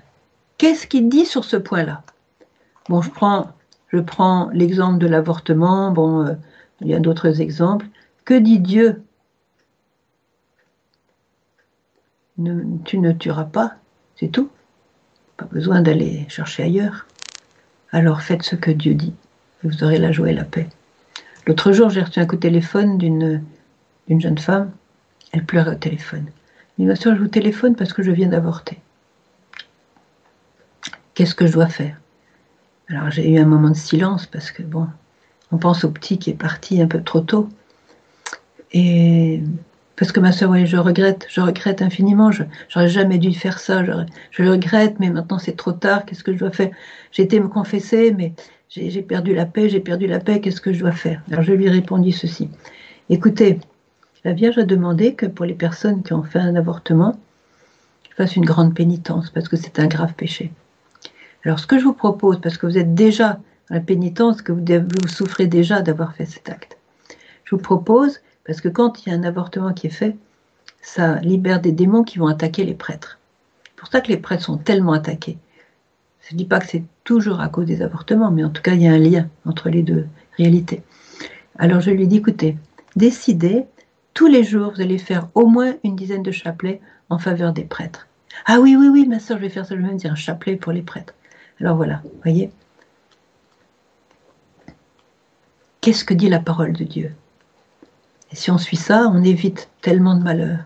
Qu'est-ce 0.58 0.88
qu'il 0.88 1.10
dit 1.10 1.26
sur 1.26 1.44
ce 1.44 1.58
point-là? 1.58 2.04
Bon, 2.90 3.02
je 3.02 3.10
prends, 3.10 3.52
je 3.90 4.00
prends 4.00 4.50
l'exemple 4.54 5.00
de 5.00 5.08
l'avortement, 5.08 5.92
bon, 5.92 6.26
euh, 6.26 6.34
il 6.82 6.88
y 6.88 6.94
a 6.94 7.00
d'autres 7.00 7.42
exemples. 7.42 7.88
Que 8.26 8.34
dit 8.36 8.60
Dieu? 8.60 9.04
Tu 12.86 12.98
ne 12.98 13.12
tueras 13.12 13.46
pas, 13.46 13.76
c'est 14.16 14.30
tout. 14.30 14.50
Pas 15.38 15.46
besoin 15.46 15.82
d'aller 15.82 16.26
chercher 16.30 16.64
ailleurs. 16.64 17.06
Alors 17.92 18.22
faites 18.22 18.44
ce 18.44 18.56
que 18.56 18.72
Dieu 18.72 18.96
dit, 18.96 19.14
et 19.64 19.68
vous 19.68 19.84
aurez 19.84 19.98
la 19.98 20.12
joie 20.12 20.32
et 20.32 20.34
la 20.34 20.44
paix. 20.44 20.68
L'autre 21.46 21.74
jour, 21.74 21.90
j'ai 21.90 22.02
reçu 22.02 22.20
un 22.20 22.26
coup 22.26 22.36
de 22.36 22.42
téléphone 22.42 22.98
d'une 22.98 23.42
jeune 24.08 24.38
femme. 24.38 24.72
Elle 25.32 25.46
pleurait 25.46 25.76
au 25.76 25.80
téléphone. 25.80 26.26
Elle 26.80 26.94
dit, 26.94 27.02
je 27.02 27.10
vous 27.10 27.28
téléphone 27.28 27.76
parce 27.76 27.94
que 27.94 28.02
je 28.02 28.12
viens 28.12 28.30
d'avorter. 28.30 28.80
Qu'est-ce 31.14 31.36
que 31.36 31.46
je 31.46 31.54
dois 31.54 31.68
faire? 31.68 31.98
Alors 32.90 33.12
j'ai 33.12 33.30
eu 33.30 33.38
un 33.40 33.46
moment 33.46 33.70
de 33.70 33.76
silence 33.76 34.26
parce 34.26 34.52
que, 34.52 34.64
bon, 34.64 34.88
on 35.52 35.58
pense 35.58 35.84
au 35.84 35.92
petit 35.92 36.18
qui 36.18 36.32
est 36.32 36.36
parti 36.36 36.82
un 36.82 36.88
peu 36.88 37.02
trop 37.02 37.22
tôt. 37.22 37.50
Et 38.72 39.42
parce 39.96 40.12
que 40.12 40.20
ma 40.20 40.32
soeur, 40.32 40.50
oui, 40.50 40.66
je 40.66 40.78
regrette, 40.78 41.28
je 41.30 41.40
regrette 41.42 41.82
infiniment. 41.84 42.32
Je 42.32 42.44
j'aurais 42.68 42.90
jamais 42.90 43.20
dû 43.20 43.34
faire 43.34 43.60
ça. 43.60 43.86
Je, 43.86 44.42
le 44.42 44.50
regrette, 44.50 45.00
mais 45.00 45.12
maintenant 45.12 45.38
c'est 45.38 45.56
trop 45.56 45.72
tard. 45.72 46.06
Qu'est-ce 46.06 46.24
que 46.24 46.34
je 46.34 46.40
dois 46.40 46.52
faire? 46.52 46.72
J'ai 47.12 47.24
été 47.24 47.40
me 47.40 47.48
confesser, 47.48 48.12
mais 48.12 48.34
j'ai 48.70 49.04
perdu 49.04 49.36
la 49.36 49.46
paix. 49.46 49.70
J'ai 49.70 49.80
perdu 49.80 50.08
la 50.08 50.20
paix. 50.20 50.42
Qu'est-ce 50.42 50.62
que 50.62 50.74
je 50.74 50.80
dois 50.80 50.92
faire? 50.92 51.22
Alors 51.32 51.44
je 51.44 51.54
lui 51.54 51.70
répondis 51.70 52.12
ceci. 52.12 52.50
Écoutez, 53.10 53.60
la 54.24 54.34
Vierge 54.34 54.58
a 54.58 54.64
demandé 54.64 55.14
que 55.14 55.28
pour 55.28 55.46
les 55.46 55.54
personnes 55.54 56.02
qui 56.02 56.14
ont 56.14 56.24
fait 56.24 56.40
un 56.40 56.56
avortement, 56.56 57.20
je 58.10 58.16
fasse 58.16 58.36
une 58.36 58.46
grande 58.46 58.74
pénitence 58.74 59.30
parce 59.30 59.48
que 59.48 59.58
c'est 59.58 59.80
un 59.80 59.88
grave 59.88 60.14
péché. 60.16 60.52
Alors 61.46 61.60
ce 61.60 61.68
que 61.68 61.78
je 61.78 61.84
vous 61.84 61.94
propose, 61.94 62.40
parce 62.40 62.58
que 62.58 62.66
vous 62.66 62.78
êtes 62.78 62.94
déjà 62.94 63.40
dans 63.70 63.76
la 63.76 63.82
pénitence, 63.82 64.42
que 64.42 64.52
vous, 64.52 65.08
souffrez 65.08 65.48
déjà 65.48 65.82
d'avoir 65.82 66.14
fait 66.16 66.26
cet 66.26 66.50
acte, 66.50 66.78
je 67.44 67.56
vous 67.56 67.62
propose 67.62 68.20
parce 68.46 68.62
que 68.62 68.70
quand 68.70 69.06
il 69.06 69.10
y 69.10 69.16
a 69.16 69.18
un 69.18 69.24
avortement 69.24 69.74
qui 69.74 69.88
est 69.88 69.92
fait, 69.92 70.16
ça 70.82 71.16
libère 71.20 71.62
des 71.62 71.72
démons 71.72 72.04
qui 72.04 72.20
vont 72.20 72.28
attaquer 72.28 72.66
les 72.66 72.74
prêtres. 72.74 73.20
C'est 73.66 73.76
pour 73.76 73.88
ça 73.90 74.02
que 74.02 74.10
les 74.10 74.18
prêtres 74.18 74.44
sont 74.44 74.58
tellement 74.58 74.94
attaqués. 74.94 75.38
Je 76.28 76.34
ne 76.34 76.38
dis 76.38 76.46
pas 76.46 76.60
que 76.60 76.68
c'est 76.68 76.84
toujours 77.04 77.42
à 77.42 77.50
cause 77.50 77.66
des 77.66 77.82
avortements, 77.82 78.32
mais 78.32 78.44
en 78.44 78.50
tout 78.50 78.62
cas, 78.62 78.74
il 78.74 78.82
y 78.82 78.88
a 78.88 78.94
un 78.94 78.98
lien 78.98 79.28
entre 79.46 79.70
les 79.70 79.84
deux 79.84 80.08
réalités. 80.38 80.84
Alors 81.58 81.82
je 81.82 81.92
lui 81.92 82.08
dis, 82.08 82.18
écoutez, 82.18 82.58
décidez, 82.96 83.66
tous 84.14 84.28
les 84.28 84.44
jours, 84.44 84.74
vous 84.76 84.82
allez 84.82 84.98
faire 84.98 85.28
au 85.34 85.48
moins 85.48 85.74
une 85.84 85.96
dizaine 85.96 86.24
de 86.24 86.32
chapelets 86.32 86.82
en 87.10 87.18
faveur 87.18 87.52
des 87.52 87.64
prêtres. 87.64 88.08
Ah 88.46 88.60
oui, 88.60 88.76
oui, 88.78 88.88
oui, 88.88 89.08
ma 89.08 89.20
soeur, 89.20 89.38
je 89.38 89.44
vais 89.44 89.50
faire 89.50 89.66
ça, 89.66 89.76
je 89.76 89.82
vais 89.82 89.88
même 89.88 89.98
dire 89.98 90.12
un 90.12 90.16
chapelet 90.16 90.56
pour 90.56 90.72
les 90.72 90.82
prêtres. 90.82 91.14
Alors 91.64 91.78
voilà, 91.78 92.02
voyez. 92.24 92.52
Qu'est-ce 95.80 96.04
que 96.04 96.14
dit 96.14 96.28
la 96.28 96.42
parole 96.42 96.74
de 96.74 96.84
Dieu? 96.84 97.16
Et 98.34 98.36
si 98.36 98.52
on 98.52 98.58
suit 98.58 98.76
ça, 98.76 99.10
on 99.14 99.24
évite 99.24 99.70
tellement 99.80 100.16
de 100.16 100.24
malheurs. 100.24 100.66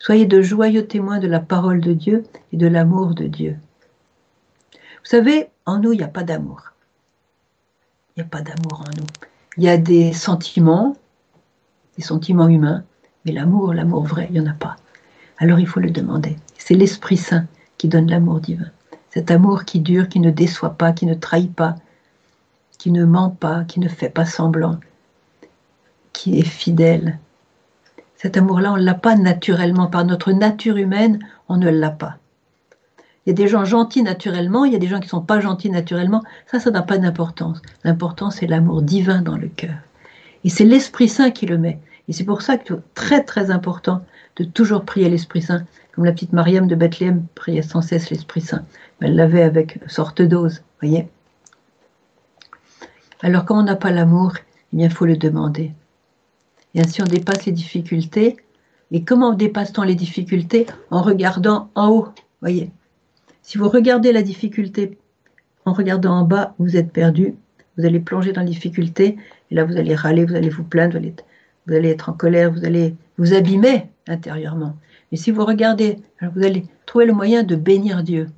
Soyez 0.00 0.26
de 0.26 0.42
joyeux 0.42 0.88
témoins 0.88 1.20
de 1.20 1.28
la 1.28 1.38
parole 1.38 1.80
de 1.80 1.92
Dieu 1.92 2.24
et 2.52 2.56
de 2.56 2.66
l'amour 2.66 3.14
de 3.14 3.28
Dieu. 3.28 3.58
Vous 4.72 5.10
savez, 5.10 5.50
en 5.66 5.78
nous, 5.78 5.92
il 5.92 5.98
n'y 5.98 6.02
a 6.04 6.08
pas 6.08 6.24
d'amour. 6.24 6.72
Il 8.16 8.22
n'y 8.22 8.26
a 8.26 8.28
pas 8.28 8.42
d'amour 8.42 8.80
en 8.80 8.90
nous. 9.00 9.06
Il 9.56 9.62
y 9.62 9.68
a 9.68 9.78
des 9.78 10.12
sentiments, 10.12 10.96
des 11.96 12.02
sentiments 12.02 12.48
humains, 12.48 12.82
mais 13.24 13.30
l'amour, 13.30 13.72
l'amour 13.72 14.02
vrai, 14.02 14.26
il 14.30 14.32
n'y 14.32 14.40
en 14.40 14.50
a 14.50 14.54
pas. 14.54 14.74
Alors 15.38 15.60
il 15.60 15.68
faut 15.68 15.78
le 15.78 15.92
demander. 15.92 16.34
C'est 16.58 16.74
l'Esprit 16.74 17.18
Saint 17.18 17.46
qui 17.78 17.86
donne 17.86 18.10
l'amour 18.10 18.40
divin. 18.40 18.72
Cet 19.16 19.30
amour 19.30 19.64
qui 19.64 19.80
dure, 19.80 20.10
qui 20.10 20.20
ne 20.20 20.30
déçoit 20.30 20.74
pas, 20.74 20.92
qui 20.92 21.06
ne 21.06 21.14
trahit 21.14 21.50
pas, 21.50 21.76
qui 22.76 22.90
ne 22.90 23.06
ment 23.06 23.30
pas, 23.30 23.64
qui 23.64 23.80
ne 23.80 23.88
fait 23.88 24.10
pas 24.10 24.26
semblant, 24.26 24.78
qui 26.12 26.38
est 26.38 26.44
fidèle. 26.44 27.18
Cet 28.16 28.36
amour-là, 28.36 28.74
on 28.74 28.76
ne 28.76 28.82
l'a 28.82 28.92
pas 28.92 29.16
naturellement. 29.16 29.86
Par 29.86 30.04
notre 30.04 30.32
nature 30.32 30.76
humaine, 30.76 31.18
on 31.48 31.56
ne 31.56 31.70
l'a 31.70 31.88
pas. 31.88 32.18
Il 33.24 33.30
y 33.30 33.32
a 33.32 33.34
des 33.34 33.48
gens 33.48 33.64
gentils 33.64 34.02
naturellement, 34.02 34.66
il 34.66 34.74
y 34.74 34.76
a 34.76 34.78
des 34.78 34.86
gens 34.86 35.00
qui 35.00 35.06
ne 35.06 35.10
sont 35.10 35.22
pas 35.22 35.40
gentils 35.40 35.70
naturellement. 35.70 36.22
Ça, 36.46 36.60
ça 36.60 36.70
n'a 36.70 36.82
pas 36.82 36.98
d'importance. 36.98 37.62
L'important, 37.84 38.30
c'est 38.30 38.46
l'amour 38.46 38.82
divin 38.82 39.22
dans 39.22 39.38
le 39.38 39.48
cœur. 39.48 39.78
Et 40.44 40.50
c'est 40.50 40.66
l'Esprit 40.66 41.08
Saint 41.08 41.30
qui 41.30 41.46
le 41.46 41.56
met. 41.56 41.78
Et 42.08 42.12
c'est 42.12 42.24
pour 42.24 42.42
ça 42.42 42.58
que 42.58 42.74
c'est 42.74 42.94
très 42.94 43.24
très 43.24 43.50
important 43.50 44.04
de 44.36 44.44
toujours 44.44 44.84
prier 44.84 45.08
l'Esprit 45.08 45.40
Saint. 45.40 45.64
Comme 45.96 46.04
la 46.04 46.12
petite 46.12 46.34
Mariam 46.34 46.66
de 46.66 46.74
Bethléem 46.74 47.26
priait 47.34 47.62
sans 47.62 47.80
cesse 47.80 48.10
l'Esprit 48.10 48.42
Saint. 48.42 48.66
Elle 49.00 49.16
l'avait 49.16 49.42
avec 49.42 49.80
sorte 49.86 50.20
dose, 50.20 50.62
voyez. 50.80 51.08
Alors 53.22 53.46
quand 53.46 53.58
on 53.58 53.62
n'a 53.62 53.76
pas 53.76 53.90
l'amour, 53.90 54.34
eh 54.36 54.76
bien 54.76 54.88
il 54.88 54.92
faut 54.92 55.06
le 55.06 55.16
demander. 55.16 55.72
Et 56.74 56.80
ainsi, 56.80 57.00
on 57.00 57.06
dépasse 57.06 57.46
les 57.46 57.52
difficultés. 57.52 58.36
Et 58.90 59.04
comment 59.04 59.32
dépasse-t-on 59.32 59.82
les 59.82 59.94
difficultés? 59.94 60.66
En 60.90 61.00
regardant 61.00 61.70
en 61.74 61.88
haut. 61.88 62.08
Voyez. 62.42 62.70
Si 63.40 63.56
vous 63.56 63.70
regardez 63.70 64.12
la 64.12 64.20
difficulté 64.20 64.98
en 65.64 65.72
regardant 65.72 66.12
en 66.12 66.24
bas, 66.24 66.54
vous 66.58 66.76
êtes 66.76 66.92
perdu. 66.92 67.34
Vous 67.78 67.86
allez 67.86 68.00
plonger 68.00 68.32
dans 68.32 68.42
la 68.42 68.46
difficulté. 68.46 69.16
Et 69.50 69.54
là, 69.54 69.64
vous 69.64 69.78
allez 69.78 69.94
râler, 69.94 70.26
vous 70.26 70.34
allez 70.34 70.50
vous 70.50 70.64
plaindre, 70.64 70.98
vous 71.66 71.74
allez, 71.74 71.88
être, 71.88 72.10
en 72.10 72.12
colère, 72.12 72.52
vous 72.52 72.66
allez 72.66 72.94
vous 73.16 73.32
abîmait 73.32 73.88
intérieurement. 74.06 74.76
Mais 75.10 75.18
si 75.18 75.30
vous 75.30 75.44
regardez, 75.44 75.98
vous 76.20 76.44
allez 76.44 76.64
trouver 76.84 77.06
le 77.06 77.12
moyen 77.12 77.42
de 77.42 77.56
bénir 77.56 78.02
Dieu. 78.02 78.28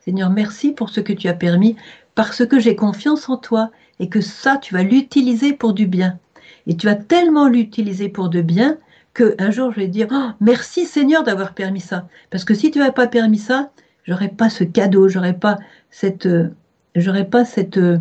Seigneur, 0.00 0.30
merci 0.30 0.72
pour 0.72 0.90
ce 0.90 1.00
que 1.00 1.12
tu 1.12 1.28
as 1.28 1.34
permis, 1.34 1.76
parce 2.14 2.44
que 2.46 2.58
j'ai 2.58 2.76
confiance 2.76 3.28
en 3.28 3.36
toi 3.36 3.70
et 4.00 4.08
que 4.08 4.20
ça, 4.20 4.58
tu 4.58 4.74
vas 4.74 4.82
l'utiliser 4.82 5.52
pour 5.52 5.72
du 5.72 5.86
bien. 5.86 6.18
Et 6.66 6.76
tu 6.76 6.86
vas 6.86 6.94
tellement 6.94 7.48
l'utiliser 7.48 8.08
pour 8.08 8.28
de 8.28 8.40
bien 8.40 8.78
qu'un 9.14 9.50
jour 9.50 9.72
je 9.72 9.80
vais 9.80 9.88
dire 9.88 10.08
oh, 10.10 10.30
merci 10.40 10.86
Seigneur 10.86 11.22
d'avoir 11.22 11.54
permis 11.54 11.80
ça. 11.80 12.08
Parce 12.30 12.44
que 12.44 12.54
si 12.54 12.70
tu 12.70 12.78
n'avais 12.78 12.92
pas 12.92 13.06
permis 13.06 13.38
ça, 13.38 13.70
j'aurais 14.04 14.28
pas 14.28 14.50
ce 14.50 14.64
cadeau, 14.64 15.08
j'aurais 15.08 15.38
pas 15.38 15.58
cette, 15.90 16.26
euh, 16.26 16.48
j'aurais 16.96 17.24
pas 17.24 17.44
cette, 17.44 17.78
euh, 17.78 17.98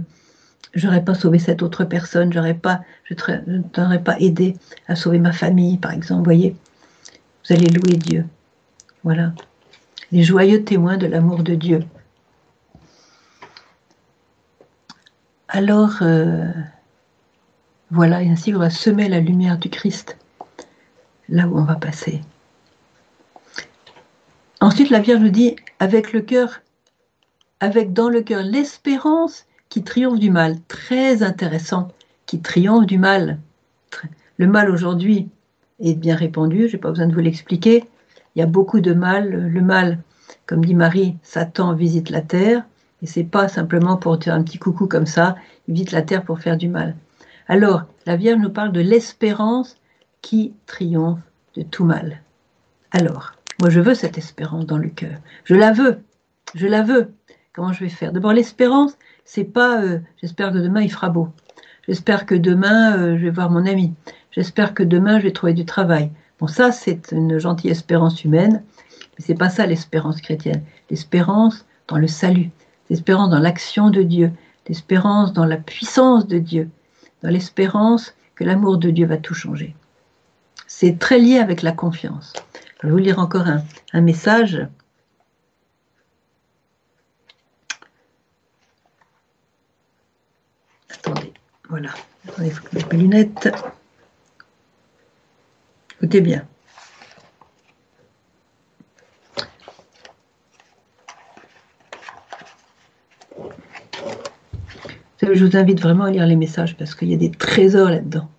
j'aurais 0.73 1.03
pas 1.03 1.13
sauvé 1.13 1.39
cette 1.39 1.61
autre 1.61 1.85
personne, 1.85 2.33
j'aurais 2.33 2.55
pas, 2.55 2.81
je 3.03 3.13
t'aurais 3.13 4.03
pas 4.03 4.19
aidé 4.19 4.55
à 4.87 4.95
sauver 4.95 5.19
ma 5.19 5.31
famille, 5.31 5.77
par 5.77 5.91
exemple. 5.91 6.23
Voyez, 6.23 6.55
vous 7.43 7.55
allez 7.55 7.67
louer 7.67 7.97
Dieu. 7.97 8.25
Voilà, 9.03 9.33
les 10.11 10.23
joyeux 10.23 10.63
témoins 10.63 10.97
de 10.97 11.07
l'amour 11.07 11.43
de 11.43 11.55
Dieu. 11.55 11.83
Alors, 15.49 15.97
euh, 16.01 16.45
voilà, 17.91 18.23
et 18.23 18.29
ainsi 18.29 18.53
on 18.55 18.59
va 18.59 18.69
semer 18.69 19.09
la 19.09 19.19
lumière 19.19 19.57
du 19.57 19.69
Christ 19.69 20.17
là 21.29 21.47
où 21.47 21.57
on 21.57 21.63
va 21.63 21.75
passer. 21.75 22.21
Ensuite, 24.61 24.89
la 24.89 24.99
Vierge 24.99 25.21
nous 25.21 25.29
dit, 25.29 25.55
avec 25.79 26.13
le 26.13 26.21
cœur, 26.21 26.61
avec 27.59 27.91
dans 27.91 28.09
le 28.09 28.21
cœur 28.21 28.43
l'espérance 28.43 29.45
qui 29.67 29.83
triomphe 29.83 30.19
du 30.19 30.31
mal. 30.31 30.57
Très 30.67 31.23
intéressant, 31.23 31.89
qui 32.25 32.41
triomphe 32.41 32.85
du 32.85 32.97
mal. 32.97 33.39
Le 34.37 34.47
mal 34.47 34.69
aujourd'hui 34.71 35.29
est 35.79 35.95
bien 35.95 36.15
répandu, 36.15 36.67
je 36.67 36.73
n'ai 36.73 36.79
pas 36.79 36.89
besoin 36.89 37.07
de 37.07 37.13
vous 37.13 37.19
l'expliquer. 37.19 37.85
Il 38.35 38.39
y 38.39 38.41
a 38.41 38.47
beaucoup 38.47 38.79
de 38.79 38.93
mal. 38.93 39.29
Le 39.29 39.61
mal, 39.61 39.99
comme 40.45 40.65
dit 40.65 40.75
Marie, 40.75 41.17
Satan 41.23 41.73
visite 41.73 42.09
la 42.09 42.21
terre. 42.21 42.63
Et 43.01 43.05
c'est 43.05 43.23
pas 43.23 43.47
simplement 43.47 43.97
pour 43.97 44.17
dire 44.17 44.33
un 44.33 44.43
petit 44.43 44.57
coucou 44.57 44.87
comme 44.87 45.05
ça, 45.05 45.35
il 45.67 45.73
visite 45.73 45.91
la 45.91 46.03
terre 46.03 46.23
pour 46.23 46.39
faire 46.39 46.55
du 46.55 46.69
mal. 46.69 46.95
Alors, 47.47 47.83
la 48.05 48.15
Vierge 48.15 48.39
nous 48.39 48.49
parle 48.49 48.71
de 48.71 48.79
l'espérance 48.79 49.75
qui 50.21 50.53
triomphe 50.65 51.19
de 51.55 51.63
tout 51.63 51.83
mal. 51.83 52.21
Alors, 52.91 53.33
moi 53.59 53.69
je 53.69 53.81
veux 53.81 53.93
cette 53.93 54.17
espérance 54.17 54.65
dans 54.65 54.77
le 54.77 54.89
cœur. 54.89 55.17
Je 55.43 55.55
la 55.55 55.73
veux. 55.73 55.99
Je 56.55 56.67
la 56.67 56.81
veux. 56.81 57.11
Comment 57.53 57.73
je 57.73 57.81
vais 57.81 57.89
faire? 57.89 58.13
D'abord, 58.13 58.33
l'espérance, 58.33 58.97
c'est 59.25 59.43
pas 59.43 59.83
euh, 59.83 59.99
j'espère 60.21 60.51
que 60.51 60.57
demain 60.57 60.81
il 60.81 60.91
fera 60.91 61.09
beau. 61.09 61.29
J'espère 61.87 62.25
que 62.25 62.35
demain 62.35 62.97
euh, 62.97 63.17
je 63.17 63.25
vais 63.25 63.31
voir 63.31 63.49
mon 63.49 63.65
ami. 63.65 63.93
J'espère 64.33 64.73
que 64.73 64.83
demain 64.83 65.19
je 65.19 65.23
vais 65.23 65.31
trouver 65.31 65.53
du 65.53 65.65
travail. 65.65 66.11
Bon, 66.39 66.47
ça 66.47 66.71
c'est 66.71 67.11
une 67.11 67.37
gentille 67.37 67.69
espérance 67.69 68.23
humaine, 68.23 68.63
mais 68.99 69.25
c'est 69.25 69.35
pas 69.35 69.49
ça 69.49 69.67
l'espérance 69.67 70.21
chrétienne. 70.21 70.63
L'espérance 70.89 71.65
dans 71.87 71.97
le 71.97 72.07
salut, 72.07 72.49
l'espérance 72.89 73.29
dans 73.29 73.39
l'action 73.39 73.91
de 73.91 74.01
Dieu, 74.01 74.31
l'espérance 74.67 75.33
dans 75.33 75.45
la 75.45 75.57
puissance 75.57 76.27
de 76.27 76.39
Dieu, 76.39 76.69
dans 77.21 77.29
l'espérance 77.29 78.15
que 78.35 78.43
l'amour 78.43 78.77
de 78.77 78.89
Dieu 78.89 79.05
va 79.05 79.17
tout 79.17 79.35
changer. 79.35 79.75
C'est 80.65 80.97
très 80.97 81.19
lié 81.19 81.37
avec 81.37 81.61
la 81.61 81.71
confiance. 81.71 82.33
Je 82.81 82.87
vais 82.87 82.91
vous 82.91 82.97
lire 82.97 83.19
encore 83.19 83.45
un, 83.47 84.01
message. 84.01 84.67
Attendez, 90.89 91.33
voilà. 91.69 91.89
Attendez, 92.27 92.47
il 92.47 92.51
faut 92.51 92.63
que 92.63 92.69
je 92.71 92.77
mette 92.77 92.93
mes 92.93 92.99
lunettes. 92.99 93.49
Écoutez 96.03 96.19
bien. 96.19 96.45
Je 105.21 105.45
vous 105.45 105.55
invite 105.55 105.79
vraiment 105.79 106.03
à 106.03 106.11
lire 106.11 106.27
les 106.27 106.35
messages 106.35 106.75
parce 106.75 106.93
qu'il 106.93 107.07
y 107.07 107.13
a 107.13 107.17
des 107.17 107.31
trésors 107.31 107.89
là-dedans. 107.89 108.29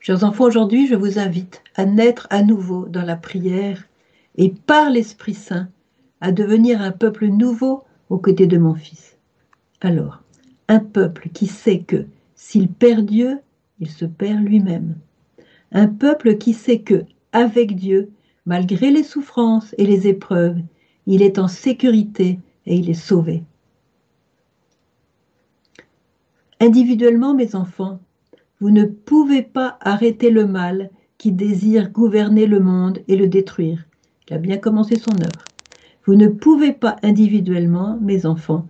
Chers 0.00 0.22
enfants, 0.22 0.44
aujourd'hui, 0.44 0.86
je 0.86 0.96
vous 0.96 1.18
invite 1.18 1.62
à 1.76 1.86
naître 1.86 2.26
à 2.28 2.42
nouveau 2.42 2.84
dans 2.84 3.04
la 3.04 3.16
prière 3.16 3.84
et 4.36 4.50
par 4.50 4.90
l'Esprit 4.90 5.32
Saint 5.32 5.70
à 6.20 6.30
devenir 6.30 6.82
un 6.82 6.92
peuple 6.92 7.28
nouveau 7.28 7.84
aux 8.10 8.18
côtés 8.18 8.46
de 8.46 8.58
mon 8.58 8.74
Fils. 8.74 9.16
Alors, 9.80 10.20
un 10.68 10.80
peuple 10.80 11.30
qui 11.30 11.46
sait 11.46 11.80
que 11.80 12.06
s'il 12.34 12.68
perd 12.68 13.06
Dieu, 13.06 13.40
il 13.80 13.90
se 13.90 14.04
perd 14.04 14.40
lui-même. 14.40 14.96
Un 15.72 15.88
peuple 15.88 16.36
qui 16.38 16.52
sait 16.52 16.80
que, 16.80 17.04
avec 17.32 17.74
Dieu, 17.74 18.10
malgré 18.46 18.90
les 18.90 19.02
souffrances 19.02 19.74
et 19.78 19.86
les 19.86 20.06
épreuves, 20.06 20.58
il 21.06 21.22
est 21.22 21.38
en 21.38 21.48
sécurité 21.48 22.38
et 22.66 22.76
il 22.76 22.88
est 22.90 22.94
sauvé. 22.94 23.42
Individuellement, 26.60 27.34
mes 27.34 27.54
enfants, 27.54 28.00
vous 28.60 28.70
ne 28.70 28.84
pouvez 28.84 29.42
pas 29.42 29.76
arrêter 29.80 30.30
le 30.30 30.46
mal 30.46 30.90
qui 31.18 31.32
désire 31.32 31.90
gouverner 31.90 32.46
le 32.46 32.60
monde 32.60 33.00
et 33.08 33.16
le 33.16 33.28
détruire. 33.28 33.86
Il 34.28 34.34
a 34.34 34.38
bien 34.38 34.56
commencé 34.56 34.96
son 34.96 35.12
œuvre. 35.20 35.44
Vous 36.06 36.14
ne 36.14 36.28
pouvez 36.28 36.72
pas 36.72 36.96
individuellement, 37.02 37.98
mes 38.00 38.26
enfants, 38.26 38.66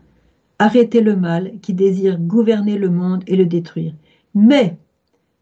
arrêter 0.65 1.03
le 1.03 1.15
mal 1.15 1.53
qui 1.61 1.75
désire 1.75 2.19
gouverner 2.19 2.79
le 2.79 2.89
monde 2.89 3.23
et 3.27 3.37
le 3.37 3.45
détruire. 3.45 3.93
Mais, 4.35 4.79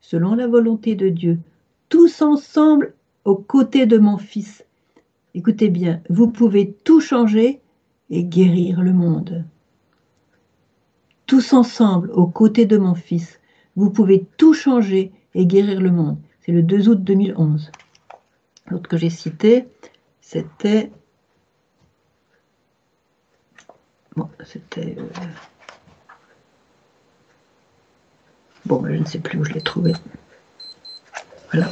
selon 0.00 0.34
la 0.34 0.48
volonté 0.48 0.96
de 0.96 1.10
Dieu, 1.10 1.38
tous 1.88 2.22
ensemble 2.22 2.92
aux 3.24 3.36
côtés 3.36 3.86
de 3.86 3.98
mon 3.98 4.18
Fils, 4.18 4.64
écoutez 5.32 5.68
bien, 5.68 6.00
vous 6.10 6.28
pouvez 6.28 6.72
tout 6.82 7.00
changer 7.00 7.60
et 8.10 8.24
guérir 8.24 8.82
le 8.82 8.92
monde. 8.92 9.44
Tous 11.26 11.52
ensemble 11.52 12.10
aux 12.10 12.26
côtés 12.26 12.66
de 12.66 12.76
mon 12.76 12.96
Fils, 12.96 13.38
vous 13.76 13.90
pouvez 13.90 14.26
tout 14.38 14.54
changer 14.54 15.12
et 15.36 15.46
guérir 15.46 15.80
le 15.80 15.92
monde. 15.92 16.18
C'est 16.40 16.50
le 16.50 16.64
2 16.64 16.88
août 16.88 17.00
2011. 17.00 17.70
L'autre 18.66 18.88
que 18.88 18.96
j'ai 18.96 19.10
cité, 19.10 19.66
c'était. 20.20 20.90
Bon, 24.16 24.28
c'était. 24.44 24.96
Euh, 24.98 25.08
bon, 28.66 28.84
je 28.86 28.92
ne 28.92 29.04
sais 29.04 29.18
plus 29.18 29.38
où 29.38 29.44
je 29.44 29.52
l'ai 29.52 29.60
trouvé. 29.60 29.94
Voilà. 31.52 31.68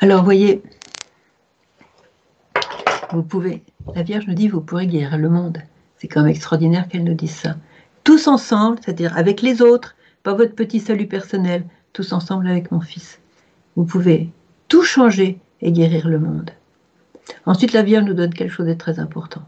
Alors, 0.00 0.24
voyez, 0.24 0.62
vous 3.12 3.22
pouvez, 3.22 3.62
la 3.94 4.02
Vierge 4.02 4.26
nous 4.26 4.34
dit, 4.34 4.48
vous 4.48 4.60
pourrez 4.60 4.86
guérir 4.86 5.18
le 5.18 5.28
monde. 5.28 5.58
C'est 5.98 6.08
quand 6.08 6.22
même 6.22 6.30
extraordinaire 6.30 6.88
qu'elle 6.88 7.04
nous 7.04 7.14
dise 7.14 7.34
ça 7.34 7.56
tous 8.04 8.26
ensemble, 8.26 8.78
c'est-à-dire 8.82 9.16
avec 9.16 9.42
les 9.42 9.62
autres, 9.62 9.96
pas 10.22 10.34
votre 10.34 10.54
petit 10.54 10.80
salut 10.80 11.06
personnel, 11.06 11.64
tous 11.92 12.12
ensemble 12.12 12.48
avec 12.48 12.70
mon 12.70 12.80
Fils. 12.80 13.20
Vous 13.76 13.84
pouvez 13.84 14.30
tout 14.68 14.82
changer 14.82 15.38
et 15.60 15.72
guérir 15.72 16.08
le 16.08 16.18
monde. 16.18 16.50
Ensuite, 17.46 17.72
la 17.72 17.82
Vierge 17.82 18.04
nous 18.04 18.14
donne 18.14 18.34
quelque 18.34 18.52
chose 18.52 18.66
de 18.66 18.74
très 18.74 18.98
important. 18.98 19.42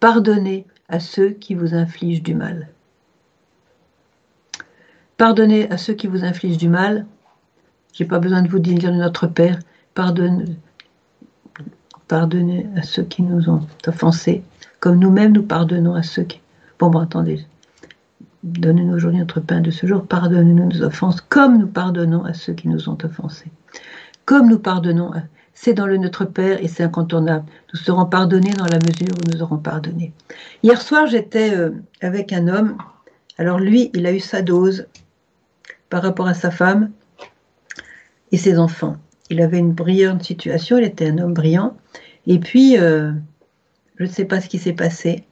Pardonnez 0.00 0.66
à 0.88 1.00
ceux 1.00 1.30
qui 1.30 1.54
vous 1.54 1.74
infligent 1.74 2.22
du 2.22 2.34
mal. 2.34 2.68
Pardonnez 5.16 5.70
à 5.70 5.78
ceux 5.78 5.94
qui 5.94 6.06
vous 6.06 6.24
infligent 6.24 6.58
du 6.58 6.68
mal. 6.68 7.06
J'ai 7.92 8.04
pas 8.04 8.18
besoin 8.18 8.42
de 8.42 8.48
vous 8.48 8.58
dire 8.58 8.92
notre 8.92 9.26
Père. 9.26 9.58
Pardonne, 9.94 10.56
pardonnez 12.08 12.66
à 12.76 12.82
ceux 12.82 13.04
qui 13.04 13.22
nous 13.22 13.48
ont 13.50 13.66
offensés, 13.86 14.42
comme 14.80 14.98
nous-mêmes 14.98 15.32
nous 15.32 15.42
pardonnons 15.42 15.94
à 15.94 16.02
ceux 16.02 16.24
qui. 16.24 16.40
Bon, 16.78 16.88
bon, 16.88 17.00
attendez, 17.00 17.44
Donne-nous 18.42 18.92
aujourd'hui 18.92 19.20
notre 19.20 19.40
pain 19.40 19.60
de 19.60 19.70
ce 19.70 19.86
jour. 19.86 20.04
Pardonne-nous 20.04 20.68
nos 20.68 20.82
offenses 20.82 21.20
comme 21.20 21.58
nous 21.58 21.68
pardonnons 21.68 22.24
à 22.24 22.34
ceux 22.34 22.54
qui 22.54 22.68
nous 22.68 22.88
ont 22.88 22.98
offensés. 23.04 23.52
Comme 24.24 24.48
nous 24.48 24.58
pardonnons, 24.58 25.12
c'est 25.54 25.74
dans 25.74 25.86
le 25.86 25.96
Notre 25.96 26.24
Père 26.24 26.62
et 26.62 26.68
c'est 26.68 26.82
incontournable. 26.82 27.44
Nous 27.72 27.78
serons 27.78 28.06
pardonnés 28.06 28.52
dans 28.52 28.66
la 28.66 28.78
mesure 28.78 29.14
où 29.14 29.30
nous 29.30 29.42
aurons 29.42 29.58
pardonné. 29.58 30.12
Hier 30.62 30.80
soir, 30.80 31.06
j'étais 31.06 31.54
euh, 31.54 31.70
avec 32.00 32.32
un 32.32 32.48
homme. 32.48 32.76
Alors 33.38 33.58
lui, 33.58 33.90
il 33.94 34.06
a 34.06 34.12
eu 34.12 34.20
sa 34.20 34.42
dose 34.42 34.86
par 35.88 36.02
rapport 36.02 36.26
à 36.26 36.34
sa 36.34 36.50
femme 36.50 36.90
et 38.32 38.38
ses 38.38 38.58
enfants. 38.58 38.96
Il 39.30 39.40
avait 39.40 39.58
une 39.58 39.72
brillante 39.72 40.22
situation, 40.22 40.78
il 40.78 40.84
était 40.84 41.08
un 41.08 41.18
homme 41.18 41.34
brillant. 41.34 41.76
Et 42.26 42.38
puis, 42.38 42.78
euh, 42.78 43.12
je 43.96 44.04
ne 44.04 44.08
sais 44.08 44.24
pas 44.24 44.40
ce 44.40 44.48
qui 44.48 44.58
s'est 44.58 44.72
passé. 44.72 45.24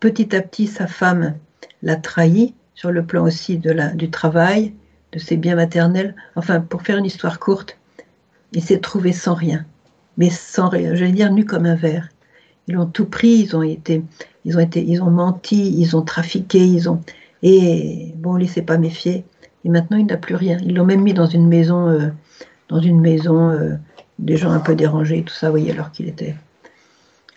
Petit 0.00 0.34
à 0.34 0.40
petit, 0.40 0.66
sa 0.66 0.86
femme 0.86 1.34
l'a 1.82 1.96
trahi 1.96 2.54
sur 2.74 2.90
le 2.90 3.04
plan 3.04 3.24
aussi 3.24 3.58
de 3.58 3.70
la, 3.70 3.88
du 3.88 4.10
travail, 4.10 4.72
de 5.12 5.18
ses 5.18 5.36
biens 5.36 5.56
maternels. 5.56 6.14
Enfin, 6.36 6.60
pour 6.60 6.82
faire 6.82 6.96
une 6.96 7.04
histoire 7.04 7.38
courte, 7.38 7.76
il 8.52 8.62
s'est 8.62 8.80
trouvé 8.80 9.12
sans 9.12 9.34
rien, 9.34 9.64
mais 10.16 10.30
sans 10.30 10.68
rien, 10.68 10.94
j'allais 10.94 11.12
dire 11.12 11.32
nu 11.32 11.44
comme 11.44 11.66
un 11.66 11.76
verre. 11.76 12.08
Ils 12.68 12.78
ont 12.78 12.86
tout 12.86 13.06
pris, 13.06 13.38
ils 13.38 13.56
ont 13.56 13.62
été, 13.62 14.02
ils 14.44 14.56
ont 14.56 14.60
été, 14.60 14.84
ils 14.84 15.02
ont 15.02 15.10
menti, 15.10 15.74
ils 15.76 15.96
ont 15.96 16.02
trafiqué, 16.02 16.64
ils 16.64 16.88
ont 16.88 17.00
et 17.42 18.12
bon, 18.16 18.36
il 18.38 18.48
s'est 18.48 18.62
pas 18.62 18.78
méfié. 18.78 19.24
Et 19.64 19.68
maintenant, 19.68 19.96
il 19.96 20.06
n'a 20.06 20.16
plus 20.16 20.34
rien. 20.34 20.58
Ils 20.62 20.74
l'ont 20.74 20.84
même 20.84 21.02
mis 21.02 21.14
dans 21.14 21.26
une 21.26 21.48
maison, 21.48 21.88
euh, 21.88 22.08
dans 22.68 22.80
une 22.80 23.00
maison, 23.00 23.50
euh, 23.50 23.74
des 24.18 24.36
gens 24.36 24.50
un 24.50 24.60
peu 24.60 24.74
dérangés, 24.74 25.22
tout 25.22 25.34
ça, 25.34 25.46
vous 25.46 25.52
voyez, 25.52 25.72
alors 25.72 25.90
qu'il 25.90 26.08
était. 26.08 26.34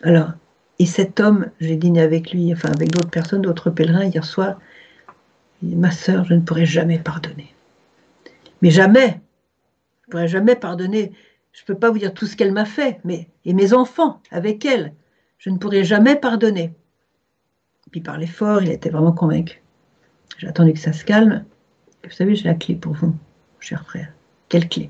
Alors, 0.02 0.32
et 0.80 0.86
cet 0.86 1.20
homme, 1.20 1.48
j'ai 1.62 1.78
dîné 1.78 2.02
avec 2.02 2.32
lui, 2.32 2.52
enfin 2.52 2.70
avec 2.72 2.92
d'autres 2.92 3.10
personnes, 3.10 3.42
d'autres 3.42 3.70
pèlerins 3.70 4.06
hier 4.06 4.26
soir. 4.26 4.60
Ma 5.62 5.92
sœur, 5.92 6.26
je 6.26 6.34
ne 6.34 6.42
pourrais 6.42 6.66
jamais 6.66 7.00
pardonner. 7.00 7.54
Mais 8.62 8.70
jamais. 8.70 9.22
Je 10.04 10.08
ne 10.08 10.12
pourrais 10.12 10.28
jamais 10.28 10.56
pardonner. 10.56 11.12
Je 11.54 11.62
ne 11.62 11.66
peux 11.66 11.76
pas 11.76 11.92
vous 11.92 12.00
dire 12.00 12.14
tout 12.14 12.26
ce 12.26 12.36
qu'elle 12.36 12.52
m'a 12.52 12.66
fait, 12.66 13.00
mais 13.04 13.30
et 13.46 13.54
mes 13.54 13.74
enfants 13.74 14.22
avec 14.32 14.66
elle, 14.66 14.94
je 15.38 15.50
ne 15.50 15.58
pourrais 15.58 15.84
jamais 15.84 16.16
pardonner. 16.16 16.74
Puis 17.92 18.02
par 18.02 18.18
l'effort, 18.18 18.62
il 18.64 18.72
était 18.72 18.90
vraiment 18.90 19.12
convaincu. 19.12 19.62
J'ai 20.38 20.48
attendu 20.48 20.74
que 20.74 20.80
ça 20.80 20.94
se 20.94 21.06
calme. 21.06 21.46
Vous 22.04 22.12
savez, 22.12 22.36
j'ai 22.36 22.46
la 22.46 22.56
clé 22.56 22.76
pour 22.76 22.94
vous, 22.94 23.16
cher 23.60 23.86
frère. 23.86 24.12
Quelle 24.50 24.68
clé? 24.68 24.90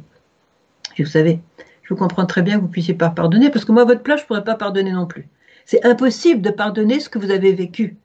Et 0.97 1.03
vous 1.03 1.09
savez, 1.09 1.39
je 1.83 1.93
comprends 1.93 2.25
très 2.25 2.41
bien 2.41 2.55
que 2.55 2.61
vous 2.61 2.69
puissiez 2.69 2.93
pas 2.93 3.09
pardonner, 3.09 3.49
parce 3.49 3.65
que 3.65 3.71
moi, 3.71 3.83
à 3.83 3.85
votre 3.85 4.03
place, 4.03 4.19
je 4.19 4.23
ne 4.23 4.27
pourrais 4.27 4.43
pas 4.43 4.55
pardonner 4.55 4.91
non 4.91 5.05
plus. 5.05 5.27
C'est 5.65 5.85
impossible 5.85 6.41
de 6.41 6.49
pardonner 6.49 6.99
ce 6.99 7.09
que 7.09 7.19
vous 7.19 7.31
avez 7.31 7.53
vécu. 7.53 7.97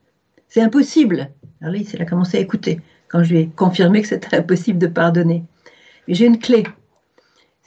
C'est 0.47 0.61
impossible. 0.61 1.31
Alors 1.61 1.73
là, 1.73 1.79
il 1.79 2.01
a 2.01 2.05
commencé 2.05 2.37
à 2.37 2.41
écouter 2.41 2.81
quand 3.07 3.23
je 3.23 3.33
lui 3.33 3.39
ai 3.39 3.47
confirmé 3.47 4.01
que 4.01 4.07
c'était 4.07 4.37
impossible 4.37 4.79
de 4.79 4.87
pardonner. 4.87 5.43
Mais 6.07 6.13
j'ai 6.13 6.25
une 6.25 6.39
clé. 6.39 6.63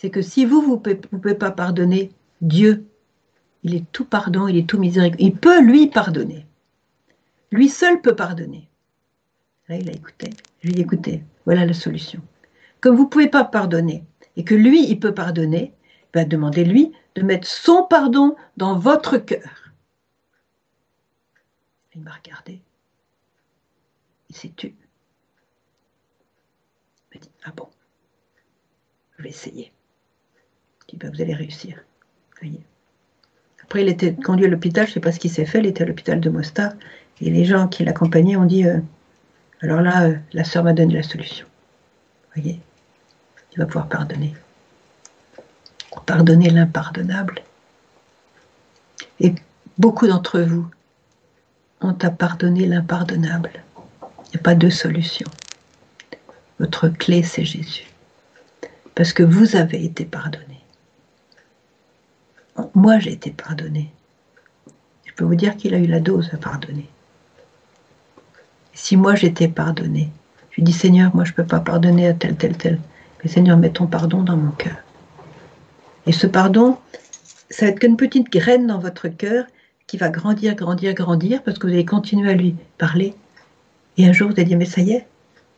C'est 0.02 0.10
que 0.10 0.20
si 0.20 0.44
vous, 0.44 0.60
vous 0.60 0.82
ne 0.84 0.94
pouvez, 0.94 1.36
pas 1.36 1.52
pardonner, 1.52 2.10
Dieu, 2.40 2.84
il 3.62 3.76
est 3.76 3.84
tout 3.92 4.04
pardon, 4.04 4.48
il 4.48 4.56
est 4.56 4.68
tout 4.68 4.80
miséricordieux. 4.80 5.28
Il 5.28 5.36
peut 5.36 5.62
lui 5.62 5.86
pardonner. 5.86 6.44
Lui 7.52 7.68
seul 7.68 8.00
peut 8.00 8.16
pardonner. 8.16 8.68
Là, 9.68 9.76
il 9.76 9.88
a 9.88 9.92
écouté. 9.92 10.30
Je 10.60 10.70
lui 10.70 10.78
ai 10.78 10.80
écouté. 10.80 11.22
Voilà 11.44 11.64
la 11.64 11.72
solution. 11.72 12.20
Comme 12.80 12.96
vous 12.96 13.04
ne 13.04 13.08
pouvez 13.08 13.28
pas 13.28 13.44
pardonner 13.44 14.04
et 14.34 14.42
que 14.42 14.56
lui, 14.56 14.90
il 14.90 14.98
peut 14.98 15.14
pardonner, 15.14 15.72
ben 16.12 16.26
demandez-lui 16.26 16.90
de 17.14 17.22
mettre 17.22 17.46
son 17.46 17.84
pardon 17.84 18.34
dans 18.56 18.76
votre 18.76 19.18
cœur. 19.18 19.72
Il 21.94 22.00
m'a 22.00 22.10
regardé. 22.10 22.60
Il 24.30 24.34
s'est 24.34 24.52
tu. 24.56 24.74
Il 27.12 27.14
m'a 27.14 27.20
dit 27.20 27.30
Ah 27.44 27.52
bon, 27.54 27.68
je 29.16 29.22
vais 29.22 29.28
essayer. 29.28 29.72
Vous 31.00 31.20
allez 31.20 31.35
réussir. 31.35 31.76
Après, 33.62 33.83
il 33.83 33.88
était 33.88 34.14
conduit 34.14 34.46
à 34.46 34.48
l'hôpital, 34.48 34.85
je 34.87 34.90
ne 34.90 34.94
sais 34.94 35.00
pas 35.00 35.12
ce 35.12 35.18
qu'il 35.18 35.31
s'est 35.31 35.46
fait, 35.46 35.59
il 35.61 35.66
était 35.66 35.85
à 35.85 35.87
l'hôpital 35.87 36.20
de 36.20 36.28
Mostar, 36.28 36.72
et 37.20 37.31
les 37.31 37.44
gens 37.44 37.68
qui 37.68 37.85
l'accompagnaient 37.85 38.37
ont 38.37 38.44
dit 38.44 38.66
euh, 38.66 38.78
Alors 39.61 39.81
là, 39.81 40.05
euh, 40.05 40.16
la 40.33 40.44
sœur 40.44 40.64
m'a 40.64 40.72
donné 40.72 40.94
la 40.94 41.02
solution. 41.02 41.46
Voyez, 42.35 42.61
il 43.52 43.59
va 43.59 43.66
pouvoir 43.66 43.88
pardonner. 43.88 44.35
Pardonner 46.05 46.50
l'impardonnable. 46.50 47.42
Et 49.20 49.35
beaucoup 49.78 50.07
d'entre 50.07 50.40
vous 50.40 50.66
ont 51.81 51.96
à 52.02 52.11
pardonner 52.11 52.66
l'impardonnable. 52.66 53.52
Il 54.26 54.37
n'y 54.37 54.40
a 54.40 54.42
pas 54.42 54.55
de 54.55 54.68
solution. 54.68 55.28
Votre 56.59 56.88
clé, 56.88 57.22
c'est 57.22 57.44
Jésus. 57.44 57.87
Parce 58.94 59.12
que 59.12 59.22
vous 59.22 59.57
avez 59.57 59.85
été 59.85 60.05
pardonné. 60.05 60.51
Moi, 62.74 62.98
j'ai 62.98 63.12
été 63.12 63.30
pardonné. 63.30 63.92
Je 65.04 65.12
peux 65.14 65.24
vous 65.24 65.34
dire 65.34 65.56
qu'il 65.56 65.74
a 65.74 65.78
eu 65.78 65.86
la 65.86 66.00
dose 66.00 66.30
à 66.32 66.36
pardonner. 66.36 66.88
Si 68.74 68.96
moi 68.96 69.14
j'étais 69.14 69.48
pardonné, 69.48 70.10
je 70.50 70.56
lui 70.56 70.62
dis 70.62 70.72
Seigneur, 70.72 71.14
moi 71.14 71.24
je 71.24 71.32
ne 71.32 71.36
peux 71.36 71.44
pas 71.44 71.60
pardonner 71.60 72.08
à 72.08 72.14
tel, 72.14 72.36
tel, 72.36 72.56
tel. 72.56 72.80
Mais 73.22 73.30
Seigneur, 73.30 73.58
mets 73.58 73.70
ton 73.70 73.86
pardon 73.86 74.22
dans 74.22 74.36
mon 74.36 74.50
cœur. 74.52 74.76
Et 76.06 76.12
ce 76.12 76.26
pardon, 76.26 76.78
ça 77.50 77.66
va 77.66 77.72
être 77.72 77.78
qu'une 77.78 77.96
petite 77.96 78.30
graine 78.30 78.66
dans 78.66 78.78
votre 78.78 79.08
cœur 79.08 79.44
qui 79.86 79.98
va 79.98 80.08
grandir, 80.08 80.54
grandir, 80.54 80.94
grandir, 80.94 81.42
parce 81.42 81.58
que 81.58 81.66
vous 81.66 81.72
allez 81.72 81.84
continuer 81.84 82.30
à 82.30 82.34
lui 82.34 82.56
parler. 82.78 83.14
Et 83.98 84.06
un 84.06 84.12
jour, 84.12 84.28
vous 84.28 84.34
allez 84.34 84.44
dire, 84.44 84.58
mais 84.58 84.64
ça 84.64 84.80
y 84.80 84.92
est, 84.92 85.06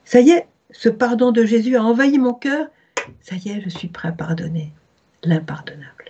ça 0.05 0.21
y 0.21 0.31
est, 0.31 0.47
ce 0.73 0.89
pardon 0.89 1.31
de 1.31 1.45
Jésus 1.45 1.77
a 1.77 1.85
envahi 1.85 2.19
mon 2.19 2.35
cœur. 2.35 2.67
Ça 3.23 3.37
y 3.37 3.51
est, 3.51 3.61
je 3.61 3.69
suis 3.69 3.89
prêt 3.89 4.09
à 4.09 4.13
pardonner 4.13 4.73
l'impardonnable. 5.23 6.04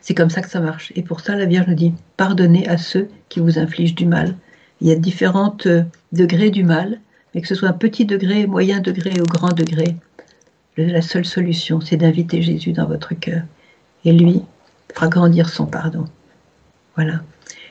C'est 0.00 0.14
comme 0.14 0.30
ça 0.30 0.42
que 0.42 0.48
ça 0.48 0.60
marche. 0.60 0.92
Et 0.96 1.02
pour 1.02 1.20
ça, 1.20 1.36
la 1.36 1.46
Vierge 1.46 1.66
nous 1.68 1.74
dit, 1.74 1.94
pardonnez 2.16 2.68
à 2.68 2.78
ceux 2.78 3.08
qui 3.28 3.40
vous 3.40 3.58
infligent 3.58 3.94
du 3.94 4.06
mal. 4.06 4.36
Il 4.80 4.88
y 4.88 4.92
a 4.92 4.96
différents 4.96 5.56
euh, 5.66 5.82
degrés 6.12 6.50
du 6.50 6.64
mal, 6.64 7.00
mais 7.34 7.40
que 7.40 7.48
ce 7.48 7.54
soit 7.54 7.68
un 7.68 7.72
petit 7.72 8.04
degré, 8.04 8.46
moyen 8.46 8.80
degré 8.80 9.12
ou 9.20 9.24
grand 9.24 9.52
degré, 9.52 9.96
la 10.76 11.02
seule 11.02 11.24
solution, 11.24 11.80
c'est 11.80 11.96
d'inviter 11.96 12.42
Jésus 12.42 12.72
dans 12.72 12.86
votre 12.86 13.14
cœur. 13.14 13.42
Et 14.04 14.12
lui 14.12 14.42
fera 14.94 15.08
grandir 15.08 15.48
son 15.48 15.66
pardon. 15.66 16.04
Voilà. 16.94 17.20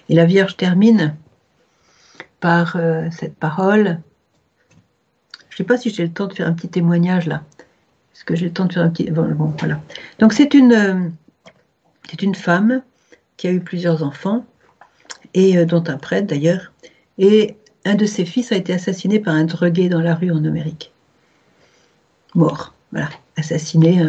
Et 0.10 0.16
la 0.16 0.26
Vierge 0.26 0.58
termine 0.58 1.16
par 2.40 2.76
euh, 2.76 3.08
cette 3.12 3.36
parole. 3.36 4.00
Je 5.50 5.56
ne 5.56 5.58
sais 5.58 5.64
pas 5.64 5.78
si 5.78 5.90
j'ai 5.90 6.04
le 6.04 6.12
temps 6.12 6.28
de 6.28 6.34
faire 6.34 6.48
un 6.48 6.54
petit 6.54 6.68
témoignage 6.68 7.28
là. 7.28 7.44
Est-ce 8.14 8.24
que 8.24 8.36
j'ai 8.36 8.46
le 8.46 8.54
temps 8.54 8.66
de 8.66 8.74
faire 8.74 8.84
un 8.84 8.90
petit. 8.90 9.10
Bon, 9.10 9.54
voilà. 9.60 9.82
Donc 10.20 10.34
c'est 10.34 10.54
une, 10.54 10.74
euh, 10.74 11.10
c'est 12.16 12.26
une 12.26 12.36
femme 12.36 12.82
qui 13.36 13.48
a 13.48 13.52
eu 13.52 13.60
plusieurs 13.60 14.02
enfants, 14.02 14.46
et 15.34 15.58
euh, 15.58 15.66
dont 15.66 15.84
un 15.88 15.98
prêtre 15.98 16.28
d'ailleurs. 16.28 16.72
Et 17.18 17.58
un 17.84 17.96
de 17.96 18.06
ses 18.06 18.24
fils 18.24 18.54
a 18.54 18.56
été 18.56 18.72
assassiné 18.72 19.20
par 19.20 19.36
un 19.36 19.44
drogué 19.44 19.90
dans 19.90 20.00
la 20.00 20.16
rue 20.16 20.32
en 20.32 20.46
Amérique. 20.46 20.94
Mort 22.34 22.74
voilà, 22.92 23.10
assassiné 23.36 24.02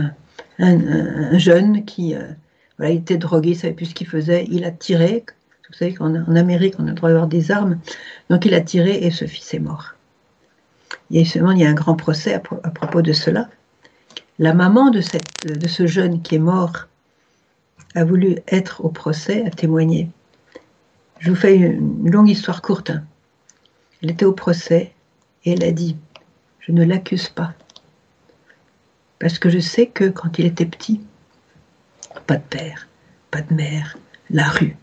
un, 0.61 1.38
jeune 1.38 1.85
qui 1.85 2.14
euh, 2.14 2.29
voilà, 2.79 2.92
il 2.92 2.99
était 2.99 3.16
drogué, 3.16 3.51
il 3.51 3.57
savait 3.57 3.75
plus 3.75 3.87
ce 3.87 3.95
qu'il 3.95 4.07
faisait, 4.07 4.47
il 4.49 4.64
a 4.64 4.71
tiré. 4.71 5.25
Vous 5.69 5.75
savez 5.75 5.95
qu'en 5.95 6.14
en 6.14 6.37
Amérique, 6.37 6.75
on 6.79 6.85
a 6.85 6.90
le 6.90 6.95
droit 6.95 7.09
d'avoir 7.09 7.27
des 7.27 7.51
armes. 7.51 7.81
Donc 8.31 8.45
il 8.45 8.55
a 8.55 8.61
tiré 8.61 9.05
et 9.05 9.11
ce 9.11 9.25
fils 9.25 9.53
est 9.53 9.59
mort. 9.59 9.95
Et 11.11 11.25
seulement, 11.25 11.51
il 11.51 11.59
y 11.59 11.64
a 11.64 11.69
un 11.69 11.75
grand 11.75 11.97
procès 11.97 12.35
à, 12.35 12.38
propos 12.38 13.03
de 13.03 13.12
cela. 13.12 13.49
La 14.38 14.55
maman 14.55 14.90
de 14.90 15.01
ce 15.01 15.87
jeune 15.87 16.23
qui 16.23 16.37
est 16.37 16.40
mort 16.40 16.87
a 17.95 18.05
voulu 18.05 18.37
être 18.49 18.85
au 18.85 18.89
procès, 18.89 19.45
a 19.47 19.51
témoigné. 19.51 20.11
Je 21.19 21.31
vous 21.31 21.37
fais 21.37 21.57
une 21.57 22.11
longue 22.11 22.29
histoire 22.29 22.62
courte. 22.62 22.93
Elle 24.03 24.11
était 24.11 24.25
au 24.25 24.33
procès 24.33 24.93
et 25.45 25.53
elle 25.53 25.65
a 25.65 25.73
dit, 25.73 25.97
je 26.61 26.73
ne 26.73 26.85
l'accuse 26.85 27.29
pas. 27.29 27.55
Parce 29.19 29.39
que 29.39 29.49
je 29.49 29.61
sais 29.61 29.87
que 29.87 30.05
quand 30.05 30.39
il 30.39 30.47
était 30.47 30.67
petit, 30.67 31.01
pas 32.27 32.37
de 32.37 32.43
père, 32.43 32.87
pas 33.31 33.41
de 33.41 33.55
mère, 33.55 33.97
la 34.31 34.49
rue, 34.49 34.77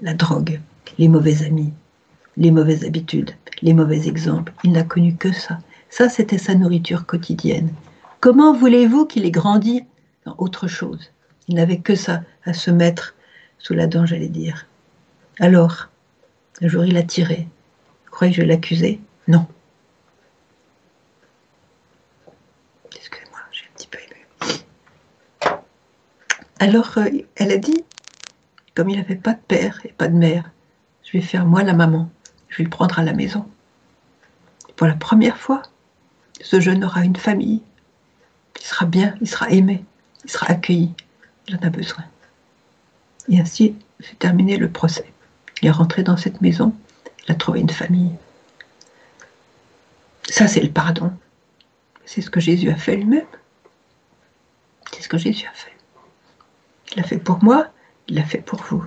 la 0.00 0.14
drogue, 0.14 0.60
les 0.98 1.08
mauvais 1.08 1.44
amis, 1.44 1.72
les 2.36 2.50
mauvaises 2.50 2.84
habitudes, 2.84 3.32
les 3.62 3.72
mauvais 3.72 4.08
exemples, 4.08 4.52
il 4.64 4.72
n'a 4.72 4.82
connu 4.82 5.14
que 5.16 5.32
ça. 5.32 5.58
Ça, 5.90 6.08
c'était 6.08 6.38
sa 6.38 6.54
nourriture 6.54 7.06
quotidienne. 7.06 7.70
Comment 8.20 8.52
voulez-vous 8.52 9.06
qu'il 9.06 9.24
ait 9.24 9.30
grandi 9.30 9.84
dans 10.26 10.34
autre 10.38 10.66
chose? 10.68 11.12
Il 11.48 11.54
n'avait 11.54 11.78
que 11.78 11.94
ça 11.94 12.22
se 12.52 12.70
mettre 12.70 13.14
sous 13.58 13.74
la 13.74 13.86
dent, 13.86 14.06
j'allais 14.06 14.28
dire. 14.28 14.66
Alors, 15.40 15.88
un 16.60 16.68
jour, 16.68 16.84
il 16.84 16.96
a 16.96 17.02
tiré. 17.02 17.48
Croyez 18.10 18.34
que 18.34 18.42
je 18.42 18.46
l'accuser 18.46 19.00
Non. 19.26 19.46
Alors, 26.60 26.98
euh, 26.98 27.08
elle 27.36 27.52
a 27.52 27.56
dit, 27.56 27.84
comme 28.74 28.88
il 28.88 28.96
n'avait 28.96 29.14
pas 29.14 29.34
de 29.34 29.40
père 29.46 29.80
et 29.84 29.92
pas 29.92 30.08
de 30.08 30.16
mère, 30.16 30.50
je 31.04 31.12
vais 31.12 31.22
faire 31.22 31.46
moi 31.46 31.62
la 31.62 31.72
maman, 31.72 32.10
je 32.48 32.58
vais 32.58 32.64
le 32.64 32.70
prendre 32.70 32.98
à 32.98 33.04
la 33.04 33.12
maison. 33.12 33.46
Pour 34.74 34.88
la 34.88 34.94
première 34.94 35.36
fois, 35.36 35.62
ce 36.40 36.58
jeune 36.58 36.84
aura 36.84 37.04
une 37.04 37.14
famille, 37.14 37.62
il 38.58 38.66
sera 38.66 38.86
bien, 38.86 39.14
il 39.20 39.28
sera 39.28 39.50
aimé, 39.50 39.84
il 40.24 40.30
sera 40.30 40.50
accueilli, 40.50 40.92
il 41.46 41.56
en 41.56 41.60
a 41.60 41.70
besoin. 41.70 42.04
Et 43.28 43.40
ainsi 43.40 43.74
s'est 44.00 44.16
terminé 44.16 44.56
le 44.56 44.70
procès. 44.70 45.12
Il 45.60 45.68
est 45.68 45.72
rentré 45.72 46.02
dans 46.02 46.16
cette 46.16 46.40
maison, 46.40 46.74
il 47.26 47.32
a 47.32 47.34
trouvé 47.34 47.60
une 47.60 47.70
famille. 47.70 48.12
Ça, 50.28 50.46
c'est 50.46 50.60
le 50.60 50.70
pardon. 50.70 51.12
C'est 52.04 52.20
ce 52.20 52.30
que 52.30 52.40
Jésus 52.40 52.70
a 52.70 52.76
fait 52.76 52.96
lui-même. 52.96 53.26
C'est 54.92 55.02
ce 55.02 55.08
que 55.08 55.18
Jésus 55.18 55.46
a 55.46 55.52
fait. 55.52 55.76
Il 56.92 56.96
l'a 56.98 57.02
fait 57.02 57.18
pour 57.18 57.42
moi, 57.42 57.68
il 58.08 58.16
l'a 58.16 58.24
fait 58.24 58.40
pour 58.40 58.60
vous. 58.62 58.84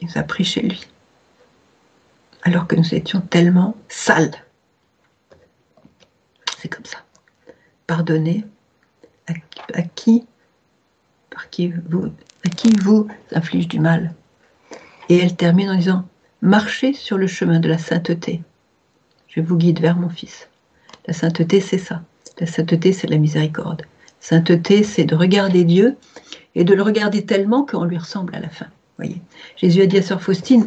Il 0.00 0.08
nous 0.08 0.18
a 0.18 0.22
pris 0.22 0.44
chez 0.44 0.62
lui. 0.62 0.86
Alors 2.42 2.66
que 2.66 2.76
nous 2.76 2.94
étions 2.94 3.20
tellement 3.20 3.76
sales. 3.88 4.44
C'est 6.58 6.68
comme 6.68 6.84
ça. 6.84 6.98
Pardonnez 7.86 8.44
à, 9.26 9.82
qui, 9.94 10.26
qui 11.46 11.72
vous, 11.88 12.06
à 12.44 12.48
qui 12.48 12.70
vous 12.72 13.08
inflige 13.32 13.68
du 13.68 13.80
mal. 13.80 14.14
Et 15.08 15.18
elle 15.18 15.36
termine 15.36 15.70
en 15.70 15.76
disant 15.76 16.08
Marchez 16.42 16.92
sur 16.92 17.18
le 17.18 17.26
chemin 17.26 17.60
de 17.60 17.68
la 17.68 17.78
sainteté. 17.78 18.42
Je 19.28 19.40
vous 19.40 19.56
guide 19.56 19.80
vers 19.80 19.96
mon 19.96 20.08
Fils. 20.08 20.48
La 21.06 21.14
sainteté, 21.14 21.60
c'est 21.60 21.78
ça. 21.78 22.02
La 22.38 22.46
sainteté, 22.46 22.92
c'est 22.92 23.08
la 23.08 23.18
miséricorde. 23.18 23.82
Sainteté, 24.20 24.82
c'est 24.82 25.04
de 25.04 25.14
regarder 25.14 25.64
Dieu 25.64 25.96
et 26.54 26.64
de 26.64 26.74
le 26.74 26.82
regarder 26.82 27.24
tellement 27.24 27.64
qu'on 27.64 27.84
lui 27.84 27.98
ressemble 27.98 28.34
à 28.34 28.40
la 28.40 28.48
fin. 28.48 28.66
Voyez. 28.96 29.20
Jésus 29.56 29.82
a 29.82 29.86
dit 29.86 29.98
à 29.98 30.02
Sœur 30.02 30.22
Faustine 30.22 30.66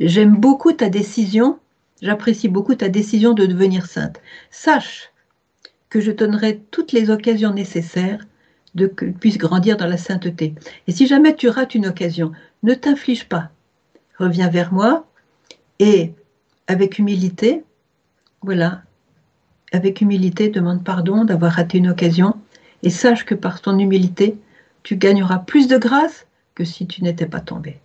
J'aime 0.00 0.36
beaucoup 0.36 0.72
ta 0.72 0.88
décision, 0.88 1.58
j'apprécie 2.02 2.48
beaucoup 2.48 2.74
ta 2.74 2.88
décision 2.88 3.32
de 3.32 3.46
devenir 3.46 3.86
sainte. 3.86 4.20
Sache 4.50 5.10
que 5.88 6.00
je 6.00 6.10
donnerai 6.10 6.60
toutes 6.70 6.92
les 6.92 7.10
occasions 7.10 7.52
nécessaires 7.52 8.24
de 8.74 8.86
puisses 8.86 9.38
grandir 9.38 9.76
dans 9.76 9.86
la 9.86 9.96
sainteté. 9.96 10.54
Et 10.86 10.92
si 10.92 11.06
jamais 11.06 11.36
tu 11.36 11.48
rates 11.48 11.74
une 11.74 11.86
occasion, 11.86 12.32
ne 12.62 12.74
t'inflige 12.74 13.28
pas. 13.28 13.50
Reviens 14.18 14.48
vers 14.48 14.72
moi 14.72 15.06
et 15.78 16.12
avec 16.66 16.98
humilité, 16.98 17.64
voilà, 18.42 18.82
avec 19.72 20.00
humilité, 20.00 20.48
demande 20.48 20.84
pardon 20.84 21.24
d'avoir 21.24 21.52
raté 21.52 21.78
une 21.78 21.88
occasion 21.88 22.36
et 22.82 22.90
sache 22.90 23.24
que 23.24 23.34
par 23.34 23.60
ton 23.60 23.78
humilité, 23.78 24.36
tu 24.82 24.96
gagneras 24.96 25.38
plus 25.38 25.68
de 25.68 25.78
grâce 25.78 26.26
que 26.54 26.64
si 26.64 26.86
tu 26.86 27.02
n'étais 27.02 27.26
pas 27.26 27.40
tombé. 27.40 27.80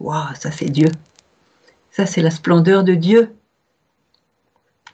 Waouh, 0.00 0.34
ça 0.34 0.50
c'est 0.50 0.68
Dieu. 0.68 0.88
Ça 1.90 2.06
c'est 2.06 2.22
la 2.22 2.30
splendeur 2.30 2.84
de 2.84 2.94
Dieu. 2.94 3.34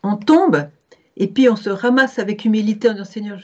On 0.03 0.17
tombe 0.17 0.69
et 1.17 1.27
puis 1.27 1.49
on 1.49 1.57
se 1.57 1.71
ramasse 1.71 2.19
avec 2.19 2.45
humilité 2.45 2.89
en 2.89 2.93
disant 2.93 3.05
Seigneur, 3.05 3.39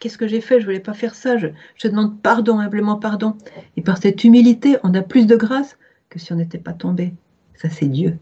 qu'est-ce 0.00 0.18
que 0.18 0.26
j'ai 0.26 0.40
fait? 0.40 0.56
Je 0.56 0.60
ne 0.60 0.64
voulais 0.64 0.80
pas 0.80 0.94
faire 0.94 1.14
ça. 1.14 1.36
Je, 1.36 1.48
demande 1.88 2.20
pardon, 2.20 2.58
humblement 2.58 2.96
pardon. 2.96 3.36
Et 3.76 3.82
par 3.82 3.98
cette 3.98 4.24
humilité, 4.24 4.78
on 4.82 4.92
a 4.94 5.02
plus 5.02 5.26
de 5.26 5.36
grâce 5.36 5.76
que 6.08 6.18
si 6.18 6.32
on 6.32 6.36
n'était 6.36 6.58
pas 6.58 6.72
tombé. 6.72 7.14
Ça 7.54 7.68
c'est 7.68 7.86
Dieu. 7.86 8.18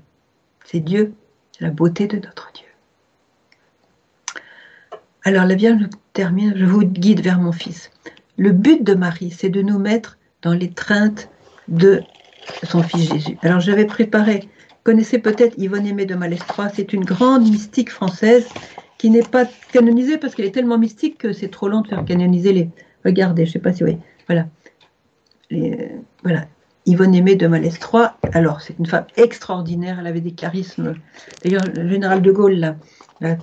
C'est 0.64 0.80
Dieu, 0.80 1.14
la 1.60 1.70
beauté 1.70 2.06
de 2.06 2.16
notre 2.16 2.52
Dieu. 2.52 2.66
Alors 5.24 5.46
la 5.46 5.54
Vierge 5.54 5.88
termine, 6.12 6.52
je 6.56 6.64
vous 6.64 6.84
guide 6.84 7.20
vers 7.20 7.38
mon 7.38 7.52
Fils. 7.52 7.90
Le 8.36 8.52
but 8.52 8.84
de 8.84 8.94
Marie, 8.94 9.30
c'est 9.30 9.48
de 9.48 9.62
nous 9.62 9.78
mettre 9.78 10.18
dans 10.42 10.52
l'étreinte 10.52 11.30
de 11.68 12.02
son 12.64 12.82
Fils 12.82 13.10
Jésus. 13.10 13.38
Alors 13.42 13.60
j'avais 13.60 13.84
préparé, 13.84 14.48
connaissez 14.84 15.18
peut-être 15.18 15.58
Yvonne 15.58 15.86
Aimée 15.86 16.06
de 16.06 16.14
Malestroit, 16.14 16.68
c'est 16.68 16.92
une 16.92 17.04
grande 17.04 17.42
mystique 17.42 17.90
française 17.90 18.48
qui 18.98 19.10
n'est 19.10 19.22
pas 19.22 19.46
canonisée 19.72 20.18
parce 20.18 20.34
qu'elle 20.34 20.46
est 20.46 20.54
tellement 20.54 20.76
mystique 20.76 21.18
que 21.18 21.32
c'est 21.32 21.48
trop 21.48 21.68
long 21.68 21.80
de 21.80 21.88
faire 21.88 22.04
canoniser 22.04 22.52
les... 22.52 22.68
Regardez, 23.04 23.46
je 23.46 23.50
ne 23.50 23.52
sais 23.54 23.58
pas 23.60 23.72
si 23.72 23.84
vous 23.84 23.90
voyez. 23.90 24.00
Voilà. 24.26 24.48
voilà. 26.24 26.46
Yvonne 26.84 27.14
Aimée 27.14 27.36
de 27.36 27.46
Malestroit, 27.46 28.16
alors 28.32 28.62
c'est 28.62 28.78
une 28.78 28.86
femme 28.86 29.04
extraordinaire, 29.16 29.98
elle 30.00 30.06
avait 30.06 30.22
des 30.22 30.32
charismes. 30.32 30.94
D'ailleurs, 31.44 31.62
le 31.76 31.86
général 31.86 32.22
de 32.22 32.32
Gaulle 32.32 32.54
là, 33.20 33.36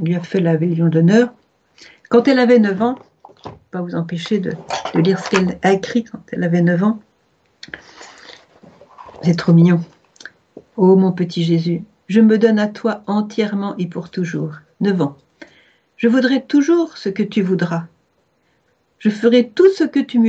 lui 0.00 0.14
a 0.14 0.20
fait 0.20 0.40
la 0.40 0.54
Légion 0.54 0.88
d'honneur. 0.88 1.32
Quand 2.08 2.28
elle 2.28 2.38
avait 2.38 2.60
9 2.60 2.82
ans, 2.82 2.98
pas 3.72 3.82
vous 3.82 3.96
empêcher 3.96 4.38
de, 4.38 4.52
lire 4.94 5.18
ce 5.18 5.30
qu'elle 5.30 5.58
a 5.62 5.72
écrit 5.72 6.04
quand 6.04 6.20
elle 6.30 6.44
avait 6.44 6.62
9 6.62 6.84
ans. 6.84 7.00
C'est 9.22 9.36
trop 9.36 9.52
mignon. 9.52 9.80
Oh 10.76 10.94
mon 10.94 11.10
petit 11.10 11.42
Jésus, 11.42 11.82
je 12.06 12.20
me 12.20 12.38
donne 12.38 12.60
à 12.60 12.68
toi 12.68 13.02
entièrement 13.06 13.76
et 13.76 13.88
pour 13.88 14.10
toujours. 14.10 14.52
9 14.84 15.00
ans. 15.00 15.16
Je 15.96 16.08
voudrais 16.08 16.42
toujours 16.42 16.98
ce 16.98 17.08
que 17.08 17.22
tu 17.22 17.40
voudras. 17.40 17.86
Je 18.98 19.08
ferai 19.08 19.48
tout 19.48 19.70
ce 19.70 19.84
que 19.84 19.98
tu 19.98 20.20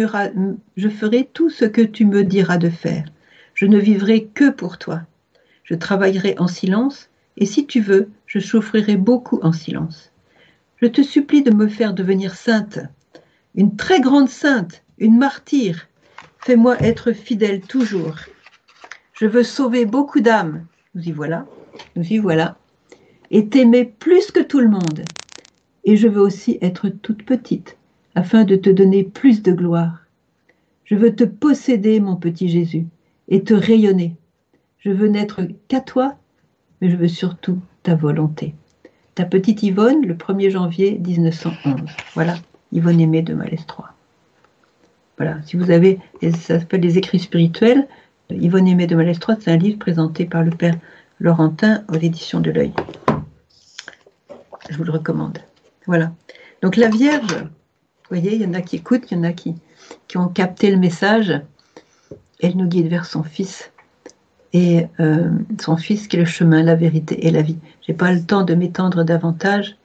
je 0.77 0.89
ferai 0.89 1.29
tout 1.33 1.49
ce 1.49 1.65
que 1.65 1.81
tu 1.81 2.05
me 2.05 2.23
diras 2.23 2.57
de 2.57 2.69
faire. 2.69 3.03
Je 3.53 3.65
ne 3.65 3.77
vivrai 3.77 4.25
que 4.33 4.49
pour 4.49 4.77
toi. 4.77 5.01
Je 5.65 5.75
travaillerai 5.75 6.35
en 6.39 6.47
silence 6.47 7.09
et 7.35 7.45
si 7.45 7.65
tu 7.67 7.81
veux, 7.81 8.09
je 8.27 8.39
souffrirai 8.39 8.95
beaucoup 8.95 9.39
en 9.43 9.51
silence. 9.51 10.11
Je 10.81 10.87
te 10.87 11.01
supplie 11.01 11.43
de 11.43 11.53
me 11.53 11.67
faire 11.67 11.93
devenir 11.93 12.33
sainte, 12.35 12.79
une 13.55 13.75
très 13.75 13.99
grande 13.99 14.29
sainte, 14.29 14.83
une 14.99 15.17
martyre. 15.17 15.87
Fais-moi 16.39 16.77
être 16.81 17.11
fidèle 17.11 17.59
toujours. 17.59 18.19
Je 19.11 19.25
veux 19.25 19.43
sauver 19.43 19.85
beaucoup 19.85 20.21
d'âmes. 20.21 20.65
Nous 20.93 21.09
y 21.09 21.11
voilà, 21.11 21.45
nous 21.97 22.05
y 22.05 22.19
voilà. 22.19 22.57
Et 23.31 23.47
t'aimer 23.47 23.85
plus 23.85 24.31
que 24.31 24.41
tout 24.41 24.59
le 24.59 24.69
monde. 24.69 25.03
Et 25.83 25.97
je 25.97 26.07
veux 26.07 26.21
aussi 26.21 26.57
être 26.61 26.89
toute 26.89 27.23
petite, 27.23 27.77
afin 28.15 28.43
de 28.43 28.55
te 28.55 28.69
donner 28.69 29.03
plus 29.03 29.41
de 29.41 29.51
gloire. 29.51 29.99
Je 30.83 30.95
veux 30.95 31.15
te 31.15 31.23
posséder, 31.23 31.99
mon 31.99 32.15
petit 32.15 32.49
Jésus, 32.49 32.85
et 33.27 33.43
te 33.43 33.53
rayonner. 33.53 34.15
Je 34.79 34.91
veux 34.91 35.07
n'être 35.07 35.41
qu'à 35.67 35.81
toi 35.81 36.15
mais 36.81 36.89
je 36.89 36.95
veux 36.95 37.07
surtout 37.07 37.59
ta 37.83 37.95
volonté. 37.95 38.53
Ta 39.15 39.25
petite 39.25 39.63
Yvonne, 39.63 40.05
le 40.05 40.13
1er 40.13 40.49
janvier 40.49 40.99
1911. 40.99 41.89
Voilà, 42.13 42.35
Yvonne 42.71 42.99
Aimée 42.99 43.21
de 43.21 43.33
Malestroit. 43.33 43.91
Voilà, 45.17 45.37
si 45.45 45.55
vous 45.55 45.71
avez, 45.71 45.99
ça 46.21 46.59
s'appelle 46.59 46.81
les 46.81 46.97
écrits 46.97 47.19
spirituels, 47.19 47.87
Yvonne 48.29 48.67
Aimée 48.67 48.87
de 48.87 48.95
Malestroit, 48.95 49.37
c'est 49.39 49.51
un 49.51 49.57
livre 49.57 49.79
présenté 49.79 50.25
par 50.25 50.43
le 50.43 50.51
père 50.51 50.75
Laurentin 51.19 51.83
aux 51.87 51.97
éditions 51.97 52.41
de 52.41 52.51
l'œil. 52.51 52.73
Je 54.69 54.77
vous 54.77 54.83
le 54.83 54.91
recommande. 54.91 55.39
Voilà. 55.85 56.11
Donc 56.61 56.75
la 56.75 56.89
Vierge, 56.89 57.35
vous 57.35 58.09
voyez, 58.09 58.35
il 58.35 58.41
y 58.41 58.45
en 58.45 58.53
a 58.53 58.61
qui 58.61 58.77
écoutent, 58.77 59.11
il 59.11 59.17
y 59.17 59.19
en 59.19 59.23
a 59.23 59.33
qui, 59.33 59.55
qui 60.07 60.17
ont 60.17 60.27
capté 60.27 60.71
le 60.71 60.77
message. 60.77 61.39
Elle 62.41 62.57
nous 62.57 62.67
guide 62.67 62.87
vers 62.87 63.05
son 63.05 63.23
Fils 63.23 63.71
et 64.55 64.87
euh, 65.01 65.29
son 65.59 65.75
fils 65.75 66.07
qui 66.07 66.15
est 66.15 66.19
le 66.19 66.25
chemin, 66.25 66.63
la 66.63 66.75
vérité 66.75 67.27
et 67.27 67.31
la 67.31 67.41
vie. 67.41 67.57
J'ai 67.81 67.93
pas 67.93 68.13
le 68.13 68.23
temps 68.23 68.43
de 68.43 68.55
m'étendre 68.55 69.03
davantage. 69.03 69.75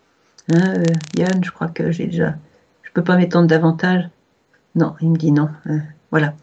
Hein, 0.53 0.75
euh, 0.77 0.85
Yann, 1.19 1.43
je 1.43 1.51
crois 1.51 1.67
que 1.67 1.91
j'ai 1.91 2.07
déjà. 2.07 2.37
Je 2.85 2.93
peux 2.93 3.03
pas 3.03 3.17
m'étendre 3.17 3.49
davantage. 3.49 4.09
Non, 4.77 4.95
il 5.01 5.11
me 5.11 5.17
dit 5.17 5.33
non. 5.33 5.49
Hein, 5.67 5.81
voilà. 6.13 6.35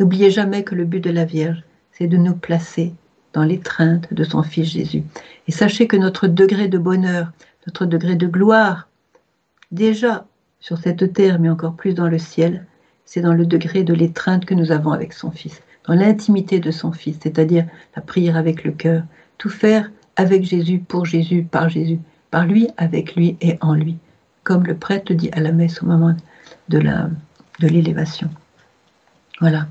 N'oubliez 0.00 0.32
jamais 0.32 0.64
que 0.64 0.74
le 0.74 0.84
but 0.84 0.98
de 0.98 1.10
la 1.10 1.24
Vierge, 1.24 1.62
c'est 1.92 2.08
de 2.08 2.16
nous 2.16 2.34
placer 2.34 2.94
dans 3.32 3.44
l'étreinte 3.44 4.12
de 4.12 4.24
son 4.24 4.42
Fils 4.42 4.70
Jésus. 4.70 5.04
Et 5.46 5.52
sachez 5.52 5.86
que 5.86 5.96
notre 5.96 6.26
degré 6.26 6.66
de 6.66 6.78
bonheur, 6.78 7.30
notre 7.68 7.84
degré 7.84 8.16
de 8.16 8.26
gloire, 8.26 8.88
déjà 9.72 10.24
sur 10.58 10.78
cette 10.78 11.12
terre, 11.12 11.38
mais 11.38 11.50
encore 11.50 11.74
plus 11.74 11.92
dans 11.92 12.08
le 12.08 12.18
ciel, 12.18 12.64
c'est 13.04 13.20
dans 13.20 13.34
le 13.34 13.44
degré 13.44 13.84
de 13.84 13.92
l'étreinte 13.92 14.46
que 14.46 14.54
nous 14.54 14.72
avons 14.72 14.92
avec 14.92 15.12
son 15.12 15.30
Fils 15.30 15.60
dans 15.86 15.92
l'intimité 15.94 16.60
de 16.60 16.70
son 16.70 16.92
Fils, 16.92 17.18
c'est-à-dire 17.22 17.66
la 17.94 18.00
prière 18.00 18.38
avec 18.38 18.64
le 18.64 18.72
cœur, 18.72 19.02
tout 19.36 19.50
faire 19.50 19.90
avec 20.16 20.44
Jésus, 20.44 20.78
pour 20.78 21.04
Jésus, 21.04 21.42
par 21.42 21.68
Jésus, 21.68 21.98
par 22.30 22.46
lui, 22.46 22.68
avec 22.78 23.14
lui 23.16 23.36
et 23.42 23.58
en 23.60 23.74
lui, 23.74 23.98
comme 24.44 24.64
le 24.64 24.74
prêtre 24.74 25.12
dit 25.12 25.30
à 25.32 25.40
la 25.40 25.52
messe 25.52 25.82
au 25.82 25.86
moment 25.86 26.16
de 26.70 26.80
l'élévation. 27.60 28.30
voilà, 29.40 29.66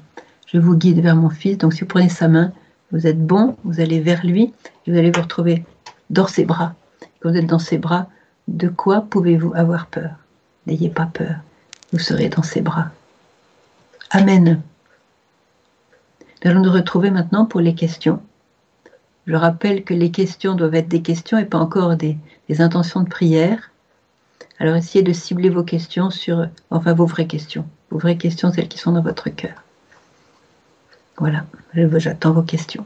je 0.45 0.59
vous 0.59 0.77
guide 0.77 1.01
vers 1.01 1.15
mon 1.15 1.31
Fils, 1.31 1.57
donc 1.57 1.73
si 1.73 1.81
vous 1.81 1.87
prenez 1.87 2.09
sa 2.09 2.27
main, 2.27 2.51
vous 2.91 3.07
êtes 3.07 3.25
bon, 3.25 3.57
vous 3.63 3.79
allez 3.79 3.99
vers 3.99 4.23
lui, 4.23 4.53
et 4.85 4.91
vous 4.91 4.97
allez 4.97 5.11
vous 5.11 5.21
retrouver 5.21 5.65
dans 6.11 6.27
ses 6.27 6.45
bras. 6.45 6.75
Quand 7.19 7.29
vous 7.29 7.37
êtes 7.37 7.47
dans 7.47 7.59
ses 7.59 7.77
bras, 7.77 8.07
de 8.47 8.67
quoi 8.67 9.01
pouvez-vous 9.01 9.53
avoir 9.55 9.87
peur? 9.87 10.11
N'ayez 10.65 10.89
pas 10.89 11.05
peur, 11.05 11.35
vous 11.91 11.99
serez 11.99 12.29
dans 12.29 12.43
ses 12.43 12.61
bras. 12.61 12.89
Amen. 14.11 14.61
Nous 16.43 16.51
allons 16.51 16.61
nous 16.61 16.71
retrouver 16.71 17.11
maintenant 17.11 17.45
pour 17.45 17.61
les 17.61 17.75
questions. 17.75 18.21
Je 19.25 19.35
rappelle 19.35 19.83
que 19.83 19.93
les 19.93 20.11
questions 20.11 20.55
doivent 20.55 20.75
être 20.75 20.87
des 20.87 21.01
questions 21.01 21.37
et 21.37 21.45
pas 21.45 21.57
encore 21.57 21.97
des, 21.97 22.17
intentions 22.59 23.01
de 23.01 23.09
prière. 23.09 23.71
Alors 24.59 24.75
essayez 24.75 25.03
de 25.03 25.13
cibler 25.13 25.49
vos 25.49 25.63
questions 25.63 26.09
sur, 26.09 26.47
enfin 26.71 26.93
vos 26.93 27.05
vraies 27.05 27.27
questions, 27.27 27.67
vos 27.91 27.99
vraies 27.99 28.17
questions, 28.17 28.51
celles 28.51 28.69
qui 28.69 28.77
sont 28.77 28.93
dans 28.93 29.01
votre 29.01 29.29
cœur. 29.29 29.63
Voilà, 31.17 31.45
j'attends 31.73 32.31
vos 32.31 32.43
questions. 32.43 32.85